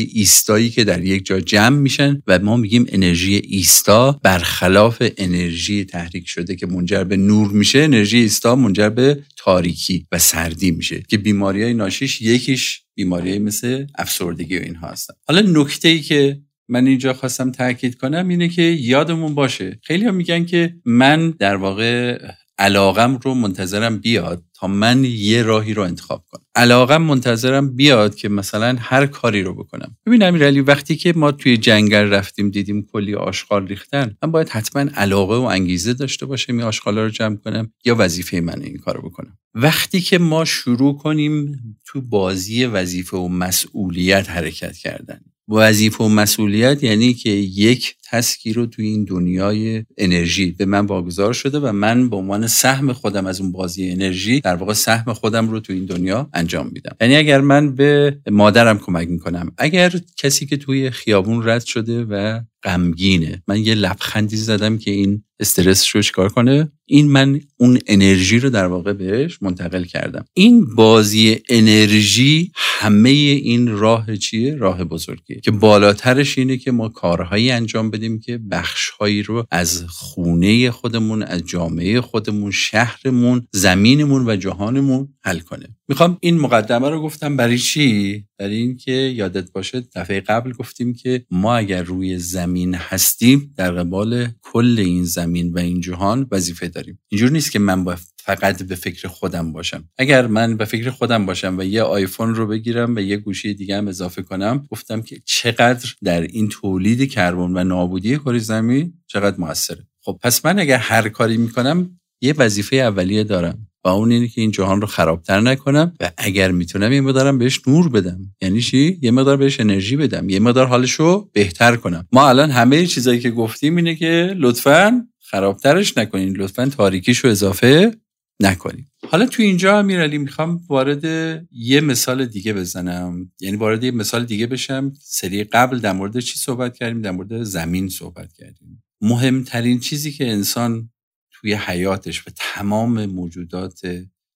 ایستایی 0.00 0.70
که 0.70 0.84
در 0.84 1.04
یک 1.04 1.26
جا 1.26 1.40
جمع 1.40 1.76
میشن 1.76 2.22
و 2.26 2.38
ما 2.38 2.56
میگیم 2.56 2.86
انرژی 2.88 3.34
ایستا 3.34 4.20
برخلاف 4.22 5.02
انرژی 5.16 5.84
تحریک 5.84 6.28
شده 6.28 6.56
که 6.56 6.66
منجر 6.66 7.04
به 7.04 7.16
نور 7.16 7.50
میشه. 7.50 7.78
انرژی 7.78 8.18
ایستا 8.18 8.56
منجر 8.56 8.88
به 8.88 9.22
تاریکی 9.36 10.06
و 10.12 10.18
سردی 10.18 10.70
میشه 10.70 11.02
که 11.08 11.18
بیماری 11.18 11.62
های 11.62 11.74
ناشیش 11.74 12.22
یکیش 12.22 12.82
بیماری 12.94 13.38
مثل 13.38 13.86
افسردگی 13.98 14.58
و 14.58 14.62
اینها 14.62 14.88
هستن. 14.88 15.14
حالا 15.28 15.62
نکته 15.62 15.88
ای 15.88 16.00
که 16.00 16.40
من 16.68 16.86
اینجا 16.86 17.12
خواستم 17.12 17.52
تاکید 17.52 17.94
کنم 17.94 18.28
اینه 18.28 18.48
که 18.48 18.62
یادمون 18.62 19.34
باشه 19.34 19.78
خیلی 19.82 20.04
هم 20.04 20.14
میگن 20.14 20.44
که 20.44 20.74
من 20.84 21.30
در 21.30 21.56
واقع 21.56 22.18
علاقم 22.60 23.16
رو 23.16 23.34
منتظرم 23.34 23.98
بیاد 23.98 24.42
تا 24.54 24.66
من 24.66 25.04
یه 25.04 25.42
راهی 25.42 25.74
رو 25.74 25.82
انتخاب 25.82 26.24
کنم. 26.30 26.42
علاقم 26.54 27.02
منتظرم 27.02 27.76
بیاد 27.76 28.14
که 28.14 28.28
مثلا 28.28 28.76
هر 28.80 29.06
کاری 29.06 29.42
رو 29.42 29.54
بکنم. 29.54 29.96
ببین 30.06 30.22
امیرعلی 30.22 30.60
وقتی 30.60 30.96
که 30.96 31.12
ما 31.16 31.32
توی 31.32 31.56
جنگل 31.56 32.10
رفتیم 32.10 32.50
دیدیم 32.50 32.86
کلی 32.92 33.14
آشغال 33.14 33.66
ریختن 33.66 34.16
من 34.22 34.30
باید 34.30 34.48
حتما 34.48 34.90
علاقه 34.94 35.36
و 35.36 35.42
انگیزه 35.42 35.94
داشته 35.94 36.26
باشم 36.26 36.52
این 36.52 36.62
آشغالا 36.62 37.04
رو 37.04 37.10
جمع 37.10 37.36
کنم 37.36 37.72
یا 37.84 37.96
وظیفه 37.98 38.40
من 38.40 38.62
این 38.62 38.76
کارو 38.76 39.02
بکنم. 39.02 39.38
وقتی 39.54 40.00
که 40.00 40.18
ما 40.18 40.44
شروع 40.44 40.98
کنیم 40.98 41.60
تو 41.86 42.00
بازی 42.00 42.64
وظیفه 42.64 43.16
و 43.16 43.28
مسئولیت 43.28 44.30
حرکت 44.30 44.76
کردن 44.76 45.20
وظیفه 45.50 46.04
و 46.04 46.08
مسئولیت 46.08 46.82
یعنی 46.82 47.14
که 47.14 47.30
یک 47.30 47.96
تسکی 48.10 48.52
رو 48.52 48.66
توی 48.66 48.86
این 48.86 49.04
دنیای 49.04 49.84
انرژی 49.98 50.50
به 50.50 50.64
من 50.64 50.86
واگذار 50.86 51.32
شده 51.32 51.58
و 51.58 51.72
من 51.72 52.10
به 52.10 52.16
عنوان 52.16 52.46
سهم 52.46 52.92
خودم 52.92 53.26
از 53.26 53.40
اون 53.40 53.52
بازی 53.52 53.90
انرژی 53.90 54.40
در 54.40 54.54
واقع 54.54 54.72
سهم 54.72 55.12
خودم 55.12 55.50
رو 55.50 55.60
توی 55.60 55.76
این 55.76 55.84
دنیا 55.84 56.30
انجام 56.34 56.70
میدم. 56.72 56.96
یعنی 57.00 57.16
اگر 57.16 57.40
من 57.40 57.74
به 57.74 58.18
مادرم 58.30 58.78
کمک 58.78 59.08
می‌کنم 59.08 59.52
اگر 59.58 59.92
کسی 60.16 60.46
که 60.46 60.56
توی 60.56 60.90
خیابون 60.90 61.48
رد 61.48 61.64
شده 61.64 62.04
و 62.04 62.40
غمگینه 62.62 63.42
من 63.48 63.58
یه 63.58 63.74
لبخندی 63.74 64.36
زدم 64.36 64.78
که 64.78 64.90
این 64.90 65.24
استرس 65.40 65.96
رو 65.96 66.02
چیکار 66.02 66.28
کنه؟ 66.28 66.72
این 66.90 67.10
من 67.10 67.40
اون 67.56 67.78
انرژی 67.86 68.38
رو 68.38 68.50
در 68.50 68.66
واقع 68.66 68.92
بهش 68.92 69.38
منتقل 69.42 69.84
کردم. 69.84 70.24
این 70.34 70.74
بازی 70.74 71.38
انرژی 71.48 72.52
همه 72.54 73.08
این 73.08 73.68
راه 73.68 74.16
چیه؟ 74.16 74.56
راه 74.56 74.84
بزرگیه. 74.84 75.40
که 75.40 75.50
بالاترش 75.50 76.38
اینه 76.38 76.56
که 76.56 76.70
ما 76.70 76.88
کارهایی 76.88 77.50
انجام 77.50 77.90
بدیم 77.90 78.20
که 78.20 78.38
بخشهایی 78.38 79.22
رو 79.22 79.46
از 79.50 79.84
خونه 79.88 80.70
خودمون 80.70 81.22
از 81.22 81.42
جامعه 81.46 82.00
خودمون 82.00 82.50
شهرمون 82.50 83.46
زمینمون 83.52 84.28
و 84.28 84.36
جهانمون 84.36 85.08
حل 85.20 85.38
کنه. 85.38 85.68
می‌خوام 85.88 86.18
این 86.20 86.38
مقدمه 86.38 86.90
رو 86.90 87.02
گفتم 87.02 87.36
برای 87.36 87.58
چی؟ 87.58 88.24
برای 88.38 88.56
اینکه 88.56 88.92
یادت 88.92 89.52
باشه 89.52 89.80
دفعه 89.94 90.20
قبل 90.20 90.52
گفتیم 90.52 90.94
که 90.94 91.24
ما 91.30 91.56
اگر 91.56 91.82
روی 91.82 92.18
زمین 92.18 92.74
هستیم 92.74 93.54
در 93.56 93.72
قبال 93.72 94.28
کل 94.42 94.76
این 94.78 95.04
زمین 95.04 95.52
و 95.52 95.58
این 95.58 95.80
جهان 95.80 96.26
وظیفه 96.30 96.68
داریم. 96.80 96.98
اینجور 97.08 97.30
نیست 97.30 97.52
که 97.52 97.58
من 97.58 97.84
با 97.84 97.96
فقط 98.16 98.62
به 98.62 98.74
فکر 98.74 99.08
خودم 99.08 99.52
باشم. 99.52 99.84
اگر 99.98 100.26
من 100.26 100.56
به 100.56 100.64
فکر 100.64 100.90
خودم 100.90 101.26
باشم 101.26 101.58
و 101.58 101.62
یه 101.62 101.82
آیفون 101.82 102.34
رو 102.34 102.46
بگیرم 102.46 102.96
و 102.96 103.00
یه 103.00 103.16
گوشی 103.16 103.54
دیگه 103.54 103.76
هم 103.76 103.88
اضافه 103.88 104.22
کنم 104.22 104.66
گفتم 104.70 105.02
که 105.02 105.20
چقدر 105.24 105.88
در 106.02 106.20
این 106.20 106.48
تولید 106.48 107.10
کربن 107.10 107.56
و 107.56 107.64
نابودی 107.64 108.18
کره 108.18 108.38
زمین 108.38 108.92
چقدر 109.06 109.36
موثره. 109.38 109.86
خب 110.04 110.18
پس 110.22 110.44
من 110.44 110.58
اگر 110.58 110.76
هر 110.76 111.08
کاری 111.08 111.36
می‌کنم 111.36 112.00
یه 112.20 112.34
وظیفه 112.38 112.76
اولیه 112.76 113.24
دارم 113.24 113.66
و 113.84 113.88
اون 113.88 114.12
اینه 114.12 114.28
که 114.28 114.40
این 114.40 114.50
جهان 114.50 114.80
رو 114.80 114.86
خرابتر 114.86 115.40
نکنم 115.40 115.92
و 116.00 116.10
اگر 116.18 116.50
می‌تونم 116.50 116.92
یه 116.92 117.00
مقدارم 117.00 117.38
بهش 117.38 117.60
نور 117.66 117.88
بدم. 117.88 118.20
یعنی 118.42 118.60
چی؟ 118.60 118.98
یه 119.02 119.10
مقدار 119.10 119.36
بهش 119.36 119.60
انرژی 119.60 119.96
بدم. 119.96 120.28
یه 120.28 120.40
مقدار 120.40 120.66
حالش 120.66 120.92
رو 120.92 121.30
بهتر 121.32 121.76
کنم. 121.76 122.06
ما 122.12 122.28
الان 122.28 122.50
همه 122.50 122.86
چیزایی 122.86 123.20
که 123.20 123.30
گفتیم 123.30 123.76
اینه 123.76 123.94
که 123.94 124.34
لطفا 124.36 125.06
خرابترش 125.30 125.98
نکنین. 125.98 126.36
لطفا 126.36 126.66
تاریکیش 126.66 127.18
رو 127.18 127.30
اضافه 127.30 127.94
نکنیم 128.42 128.92
حالا 129.08 129.26
تو 129.26 129.42
اینجا 129.42 129.78
امیرعلی 129.78 130.18
می‌خوام 130.18 130.60
وارد 130.68 131.04
یه 131.52 131.80
مثال 131.80 132.26
دیگه 132.26 132.52
بزنم. 132.52 133.32
یعنی 133.40 133.56
وارد 133.56 133.84
یه 133.84 133.90
مثال 133.90 134.24
دیگه 134.24 134.46
بشم. 134.46 134.92
سری 135.00 135.44
قبل 135.44 135.78
در 135.78 135.92
مورد 135.92 136.20
چی 136.20 136.38
صحبت 136.38 136.76
کردیم؟ 136.76 137.02
در 137.02 137.10
مورد 137.10 137.42
زمین 137.42 137.88
صحبت 137.88 138.32
کردیم. 138.32 138.82
مهمترین 139.00 139.80
چیزی 139.80 140.12
که 140.12 140.30
انسان 140.30 140.90
توی 141.32 141.54
حیاتش 141.54 142.26
و 142.26 142.30
تمام 142.36 143.06
موجودات 143.06 143.80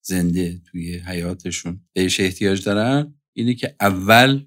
زنده 0.02 0.61
توی 0.66 0.98
حیاتشون 0.98 1.80
بهش 1.92 2.20
احتیاج 2.20 2.64
دارن 2.64 3.14
اینه 3.33 3.54
که 3.54 3.74
اول 3.80 4.46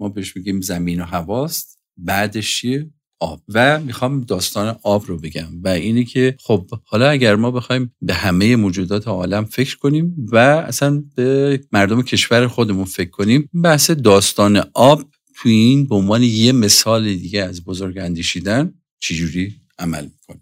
ما 0.00 0.08
بهش 0.08 0.36
میگیم 0.36 0.60
زمین 0.60 1.00
و 1.00 1.04
هواست. 1.04 1.78
بعدش 1.96 2.60
چیه؟ 2.60 2.90
آب. 3.22 3.42
و 3.48 3.80
می‌خوام 3.80 4.20
داستان 4.20 4.76
آب 4.82 5.04
رو 5.06 5.18
بگم 5.18 5.48
و 5.62 5.68
اینه 5.68 6.04
که 6.04 6.36
خب 6.40 6.66
حالا 6.84 7.10
اگر 7.10 7.36
ما 7.36 7.50
بخوایم 7.50 7.94
به 8.02 8.14
همه 8.14 8.56
موجودات 8.56 9.08
عالم 9.08 9.44
فکر 9.44 9.76
کنیم 9.76 10.16
و 10.32 10.36
اصلا 10.36 11.04
به 11.14 11.60
مردم 11.72 12.02
کشور 12.02 12.46
خودمون 12.46 12.84
فکر 12.84 13.10
کنیم 13.10 13.50
بحث 13.64 13.90
داستان 13.90 14.64
آب 14.74 15.04
توی 15.36 15.52
این 15.52 15.86
به 15.86 15.94
عنوان 15.94 16.22
یه 16.22 16.52
مثال 16.52 17.04
دیگه 17.14 17.42
از 17.42 17.64
بزرگ 17.64 17.98
اندیشیدن 17.98 18.74
چجوری 19.00 19.54
عمل 19.78 20.04
می‌کنه؟ 20.04 20.40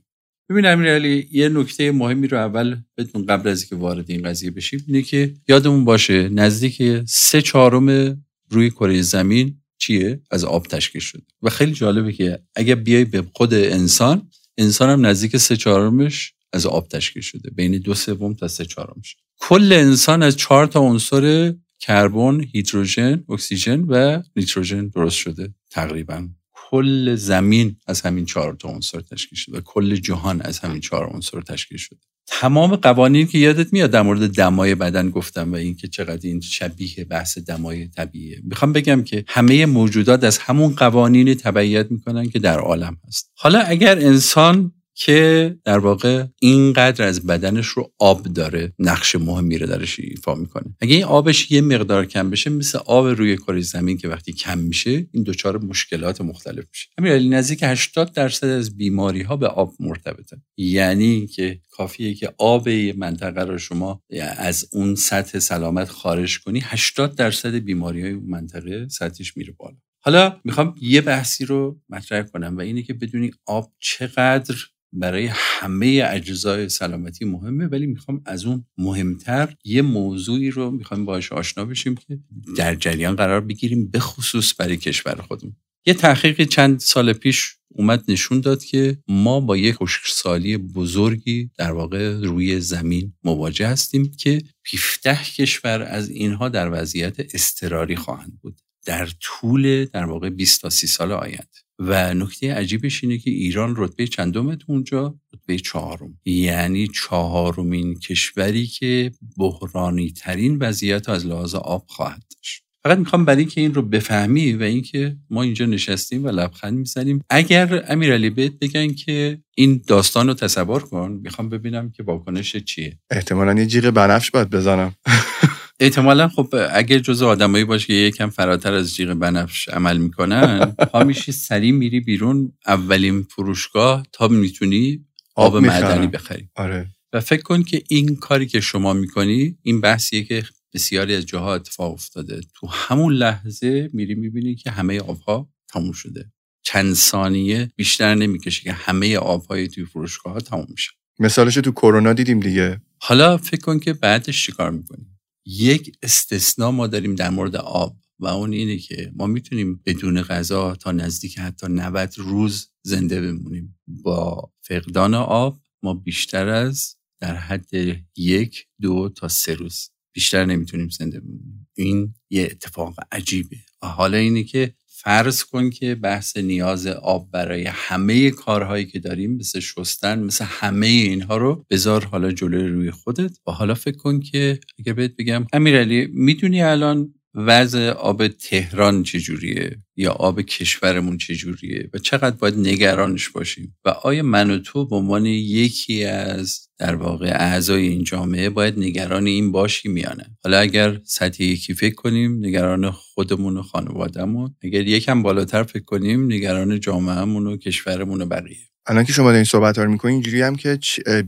ببین 0.50 0.66
امیرعلی 0.66 1.28
یه 1.32 1.48
نکته 1.48 1.92
مهمی 1.92 2.26
رو 2.26 2.38
اول 2.38 2.76
بدون 2.96 3.26
قبل 3.26 3.48
از 3.48 3.62
اینکه 3.62 3.76
وارد 3.76 4.10
این 4.10 4.22
قضیه 4.22 4.50
بشیم 4.50 4.84
اینه 4.86 5.02
که 5.02 5.34
یادمون 5.48 5.84
باشه 5.84 6.28
نزدیک 6.28 6.82
سه 7.06 7.42
چهارم 7.42 8.16
روی 8.50 8.70
کره 8.70 9.02
زمین 9.02 9.59
چیه؟ 9.80 10.20
از 10.30 10.44
آب 10.44 10.66
تشکیل 10.66 11.00
شده. 11.00 11.22
و 11.42 11.50
خیلی 11.50 11.72
جالبه 11.72 12.12
که 12.12 12.38
اگه 12.54 12.74
بیای 12.74 13.04
به 13.04 13.24
خود 13.34 13.54
انسان 13.54 14.30
انسان 14.58 14.90
هم 14.90 15.06
نزدیک 15.06 15.36
سه 15.36 15.56
چهارمش 15.56 16.32
از 16.52 16.66
آب 16.66 16.88
تشکیل 16.88 17.22
شده. 17.22 17.50
بین 17.50 17.78
دو 17.78 17.94
سوم 17.94 18.34
تا 18.34 18.48
سه 18.48 18.64
چهارمش. 18.64 19.16
کل 19.40 19.72
انسان 19.72 20.22
از 20.22 20.36
چهار 20.36 20.66
تا 20.66 20.80
عنصر 20.80 21.54
کربن، 21.78 22.40
هیدروژن، 22.52 23.24
اکسیژن 23.28 23.80
و 23.80 24.22
نیتروژن 24.36 24.88
درست 24.88 25.16
شده 25.16 25.54
تقریبا. 25.70 26.28
کل 26.70 27.14
زمین 27.14 27.76
از 27.86 28.00
همین 28.00 28.24
چهار 28.24 28.54
تا 28.54 28.68
عنصر 28.68 29.00
تشکیل 29.00 29.38
شده 29.38 29.58
و 29.58 29.60
کل 29.60 29.96
جهان 29.96 30.42
از 30.42 30.58
همین 30.58 30.80
چهار 30.80 31.06
عنصر 31.06 31.40
تشکیل 31.40 31.78
شده. 31.78 31.98
تمام 32.26 32.76
قوانین 32.76 33.26
که 33.26 33.38
یادت 33.38 33.72
میاد 33.72 33.90
در 33.90 34.02
مورد 34.02 34.34
دمای 34.34 34.74
بدن 34.74 35.10
گفتم 35.10 35.52
و 35.52 35.56
اینکه 35.56 35.88
چقدر 35.88 36.20
این 36.22 36.40
شبیه 36.40 37.04
بحث 37.04 37.38
دمای 37.38 37.88
طبیعیه. 37.88 38.40
می‌خوام 38.44 38.72
بگم 38.72 39.02
که 39.02 39.24
همه 39.28 39.66
موجودات 39.66 40.24
از 40.24 40.38
همون 40.38 40.74
قوانین 40.74 41.34
تبعیت 41.34 41.90
می‌کنن 41.90 42.28
که 42.28 42.38
در 42.38 42.58
عالم 42.58 42.96
هست. 43.08 43.30
حالا 43.34 43.60
اگر 43.60 43.98
انسان 43.98 44.72
که 45.02 45.56
در 45.64 45.78
واقع 45.78 46.24
اینقدر 46.40 47.04
از 47.04 47.26
بدنش 47.26 47.66
رو 47.66 47.92
آب 47.98 48.22
داره 48.22 48.72
نقش 48.78 49.16
مهمی 49.16 49.58
رو 49.58 49.66
درش 49.66 50.00
ایفا 50.00 50.34
می‌کنه. 50.34 50.76
اگه 50.80 50.94
این 50.94 51.04
آبش 51.04 51.50
یه 51.50 51.60
مقدار 51.60 52.06
کم 52.06 52.30
بشه 52.30 52.50
مثل 52.50 52.78
آب 52.78 53.06
روی 53.06 53.36
کره 53.36 53.60
زمین 53.60 53.96
که 53.96 54.08
وقتی 54.08 54.32
کم 54.32 54.58
میشه 54.58 55.06
این 55.12 55.22
دچار 55.22 55.58
مشکلات 55.58 56.20
مختلف 56.20 56.64
میشه. 56.72 56.88
همین 56.98 57.34
نزدیک 57.34 57.62
80 57.62 58.12
درصد 58.12 58.46
از 58.46 58.76
بیماری 58.76 59.22
ها 59.22 59.36
به 59.36 59.46
آب 59.46 59.74
مرتبطه. 59.80 60.36
یعنی 60.56 61.26
که 61.26 61.60
کافیه 61.70 62.14
که 62.14 62.34
آب 62.38 62.68
منطقه 62.96 63.40
رو 63.42 63.58
شما 63.58 64.02
از 64.36 64.68
اون 64.72 64.94
سطح 64.94 65.38
سلامت 65.38 65.88
خارج 65.88 66.40
کنی 66.40 66.60
80 66.64 67.14
درصد 67.16 67.54
بیماری 67.54 68.02
های 68.02 68.12
منطقه 68.12 68.88
سطحش 68.88 69.36
میره 69.36 69.54
بالا. 69.58 69.76
حالا 70.02 70.40
می‌خوام 70.44 70.74
یه 70.80 71.00
بحثی 71.00 71.44
رو 71.44 71.80
مطرح 71.88 72.22
کنم 72.22 72.56
و 72.56 72.60
اینه 72.60 72.82
که 72.82 72.94
بدونی 72.94 73.30
آب 73.46 73.72
چقدر 73.78 74.56
برای 74.92 75.28
همه 75.32 76.08
اجزای 76.10 76.68
سلامتی 76.68 77.24
مهمه 77.24 77.66
ولی 77.66 77.86
می‌خوام 77.86 78.22
از 78.24 78.44
اون 78.44 78.64
مهمتر 78.78 79.54
یه 79.64 79.82
موضوعی 79.82 80.50
رو 80.50 80.70
می‌خوایم 80.70 81.04
باش 81.04 81.32
آشنا 81.32 81.64
بشیم 81.64 81.94
که 81.94 82.18
در 82.56 82.74
جریان 82.74 83.16
قرار 83.16 83.40
بگیریم 83.40 83.90
به 83.90 83.98
خصوص 83.98 84.54
برای 84.58 84.76
کشور 84.76 85.14
خودمون. 85.14 85.56
یه 85.86 85.94
تحقیق 85.94 86.42
چند 86.42 86.80
سال 86.80 87.12
پیش 87.12 87.56
اومد 87.68 88.04
نشون 88.08 88.40
داد 88.40 88.64
که 88.64 88.98
ما 89.08 89.40
با 89.40 89.56
یک 89.56 89.74
خشکسالی 89.74 90.56
بزرگی 90.56 91.50
در 91.58 91.72
واقع 91.72 92.20
روی 92.20 92.60
زمین 92.60 93.12
مواجه 93.24 93.66
هستیم 93.66 94.12
که 94.18 94.42
17 94.74 95.24
کشور 95.24 95.82
از 95.82 96.10
اینها 96.10 96.48
در 96.48 96.82
وضعیت 96.82 97.34
استراری 97.34 97.96
خواهند 97.96 98.38
بود. 98.42 98.60
در 98.86 99.08
طول 99.20 99.84
در 99.84 100.04
واقع 100.04 100.30
20 100.30 100.62
تا 100.62 100.70
30 100.70 100.86
سال 100.86 101.12
آینده. 101.12 101.46
و 101.80 102.14
نکته 102.14 102.54
عجیبش 102.54 103.04
اینه 103.04 103.18
که 103.18 103.30
ایران 103.30 103.74
رتبه 103.76 104.06
چندمه 104.06 104.56
تو 104.56 104.72
اونجا؟ 104.72 105.14
رتبه 105.34 105.58
چهارم. 105.58 106.18
یعنی 106.24 106.88
چهارمین 106.88 107.98
کشوری 107.98 108.66
که 108.66 109.12
بحرانی 109.38 110.10
ترین 110.10 110.58
وضعیت 110.60 111.08
از 111.08 111.26
لحاظ 111.26 111.54
آب 111.54 111.84
خواهد 111.88 112.22
داشت. 112.36 112.64
فقط 112.84 112.98
می‌خوام 112.98 113.24
برای 113.24 113.38
اینکه 113.38 113.60
این 113.60 113.74
رو 113.74 113.82
بفهمی 113.82 114.52
و 114.52 114.62
اینکه 114.62 115.16
ما 115.30 115.42
اینجا 115.42 115.66
نشستیم 115.66 116.24
و 116.24 116.28
لبخند 116.28 116.78
می‌زنیم 116.78 117.24
اگر 117.30 117.84
امیرعلی 117.88 118.30
بهت 118.30 118.52
بگن 118.60 118.92
که 118.92 119.38
این 119.56 119.82
داستان 119.86 120.26
رو 120.26 120.34
تصور 120.34 120.82
کن 120.82 121.20
می‌خوام 121.22 121.48
ببینم 121.48 121.90
که 121.90 122.02
واکنش 122.02 122.56
چیه. 122.56 122.98
احتمالا 123.10 123.60
یه 123.60 123.66
جیغ 123.66 123.90
بنفش 123.90 124.30
باید 124.30 124.50
بزنم. 124.50 124.94
احتمالا 125.80 126.28
خب 126.28 126.54
اگر 126.72 126.98
جزء 126.98 127.26
آدمایی 127.26 127.64
باشه 127.64 127.86
که 127.86 127.92
یکم 127.92 128.30
فراتر 128.30 128.72
از 128.72 128.94
جیغ 128.94 129.14
بنفش 129.14 129.68
عمل 129.68 129.96
می‌کنن 129.96 130.64
پا 130.92 131.04
میشی 131.04 131.32
سریع 131.32 131.72
میری 131.72 132.00
بیرون 132.00 132.52
اولین 132.66 133.22
فروشگاه 133.22 134.06
تا 134.12 134.28
می‌تونی 134.28 135.04
آب, 135.34 135.56
آب 135.56 135.62
معدنی 135.62 136.06
بخری. 136.06 136.48
آره. 136.54 136.88
و 137.12 137.20
فکر 137.20 137.42
کن 137.42 137.62
که 137.62 137.82
این 137.88 138.16
کاری 138.16 138.46
که 138.46 138.60
شما 138.60 138.92
می‌کنی 138.92 139.58
این 139.62 139.80
بحثیه 139.80 140.24
که 140.24 140.44
بسیاری 140.74 141.14
از 141.14 141.26
جاها 141.26 141.54
اتفاق 141.54 141.92
افتاده. 141.92 142.40
تو 142.54 142.66
همون 142.66 143.12
لحظه 143.12 143.90
میری 143.92 144.14
می‌بینی 144.14 144.54
که 144.54 144.70
همه 144.70 145.00
آبها 145.00 145.48
تموم 145.68 145.92
شده. 145.92 146.32
چند 146.62 146.94
ثانیه 146.94 147.70
بیشتر 147.76 148.14
نمی‌کشه 148.14 148.62
که 148.62 148.72
همه 148.72 149.16
آبهای 149.16 149.68
توی 149.68 149.84
فروشگاه 149.84 150.32
ها 150.32 150.40
تموم 150.40 150.66
میشه 150.70 150.90
مثالش 151.18 151.54
تو 151.54 151.72
کرونا 151.72 152.12
دیدیم 152.12 152.40
دیگه. 152.40 152.80
حالا 152.98 153.36
فکر 153.36 153.60
کن 153.60 153.78
که 153.78 153.92
بعدش 153.92 154.46
چیکار 154.46 154.70
می‌کنیم 154.70 155.19
یک 155.58 155.98
استثنا 156.02 156.70
ما 156.70 156.86
داریم 156.86 157.14
در 157.14 157.30
مورد 157.30 157.56
آب 157.56 157.96
و 158.18 158.26
اون 158.26 158.52
اینه 158.52 158.78
که 158.78 159.12
ما 159.14 159.26
می‌تونیم 159.26 159.82
بدون 159.86 160.22
غذا 160.22 160.74
تا 160.74 160.92
نزدیک 160.92 161.38
حتی 161.38 161.66
90 161.68 162.14
روز 162.18 162.70
زنده 162.82 163.20
بمونیم. 163.20 163.78
با 163.86 164.52
فقدان 164.62 165.14
آب 165.14 165.60
ما 165.82 165.94
بیشتر 165.94 166.48
از 166.48 166.96
در 167.20 167.36
حد 167.36 167.70
یک 168.16 168.66
دو 168.80 169.08
تا 169.08 169.28
سه 169.28 169.54
روز 169.54 169.90
بیشتر 170.14 170.44
نمی‌تونیم 170.44 170.88
زنده 170.88 171.20
بمونیم. 171.20 171.68
این 171.76 172.14
یه 172.30 172.48
اتفاق 172.50 172.94
عجیبه. 173.12 173.56
و 173.82 173.86
حالا 173.86 174.16
اینه 174.16 174.44
که 174.44 174.74
فرض 175.04 175.44
کن 175.44 175.70
که 175.70 175.94
بحث 175.94 176.36
نیاز 176.36 176.86
آب 176.86 177.30
برای 177.30 177.64
همه 177.66 178.30
کارهایی 178.30 178.86
که 178.86 178.98
داریم 178.98 179.36
مثل 179.36 179.60
شستن 179.60 180.22
مثل 180.22 180.44
همه 180.48 180.86
اینها 180.86 181.36
رو 181.36 181.66
بذار 181.70 182.04
حالا 182.04 182.32
جلوی 182.32 182.68
روی 182.68 182.90
خودت. 182.90 183.30
و 183.46 183.52
حالا 183.52 183.74
فکر 183.74 183.96
کن 183.96 184.20
که 184.20 184.60
اگر 184.78 184.92
بهت 184.92 185.16
بگم 185.18 185.46
امیرعلی 185.52 186.06
می‌دونی 186.12 186.62
الان 186.62 187.14
وضع 187.34 187.90
آب 187.90 188.28
تهران 188.28 189.02
چجوریه؟ 189.02 189.78
یا 189.96 190.12
آب 190.12 190.40
کشورمون 190.40 191.18
چجوریه؟ 191.18 191.90
و 191.94 191.98
چقدر 191.98 192.36
باید 192.36 192.58
نگرانش 192.58 193.28
باشیم؟ 193.28 193.76
و 193.84 193.88
آیا 193.88 194.22
من 194.22 194.50
و 194.50 194.58
تو 194.58 194.86
به 194.86 194.96
عنوان 194.96 195.26
یکی 195.26 196.04
از 196.04 196.68
در 196.78 196.94
واقع 196.94 197.26
اعضای 197.26 197.88
این 197.88 198.04
جامعه 198.04 198.50
باید 198.50 198.78
نگران 198.78 199.26
این 199.26 199.52
باشی 199.52 199.88
میانه 199.88 200.36
حالا 200.44 200.58
اگر 200.58 201.00
سطح 201.04 201.42
یکی 201.42 201.74
فکر 201.74 201.94
کنیم 201.94 202.38
نگران 202.46 202.90
خودمون 202.90 203.56
و 203.56 203.62
خانوادهمون. 203.62 204.54
اگر 204.62 204.86
یکم 204.86 205.22
بالاتر 205.22 205.62
فکر 205.62 205.84
کنیم 205.84 206.32
نگران 206.32 206.80
جامعهمون 206.80 207.46
و 207.46 207.56
کشورمون 207.56 208.22
و 208.22 208.26
بقیه. 208.26 208.69
الان 208.86 209.04
که 209.04 209.12
شما 209.12 209.30
این 209.30 209.44
صحبت 209.44 209.78
ها 209.78 209.84
رو 209.84 209.90
می‌کنین 209.90 210.14
اینجوری 210.14 210.42
هم 210.42 210.56
که 210.56 210.78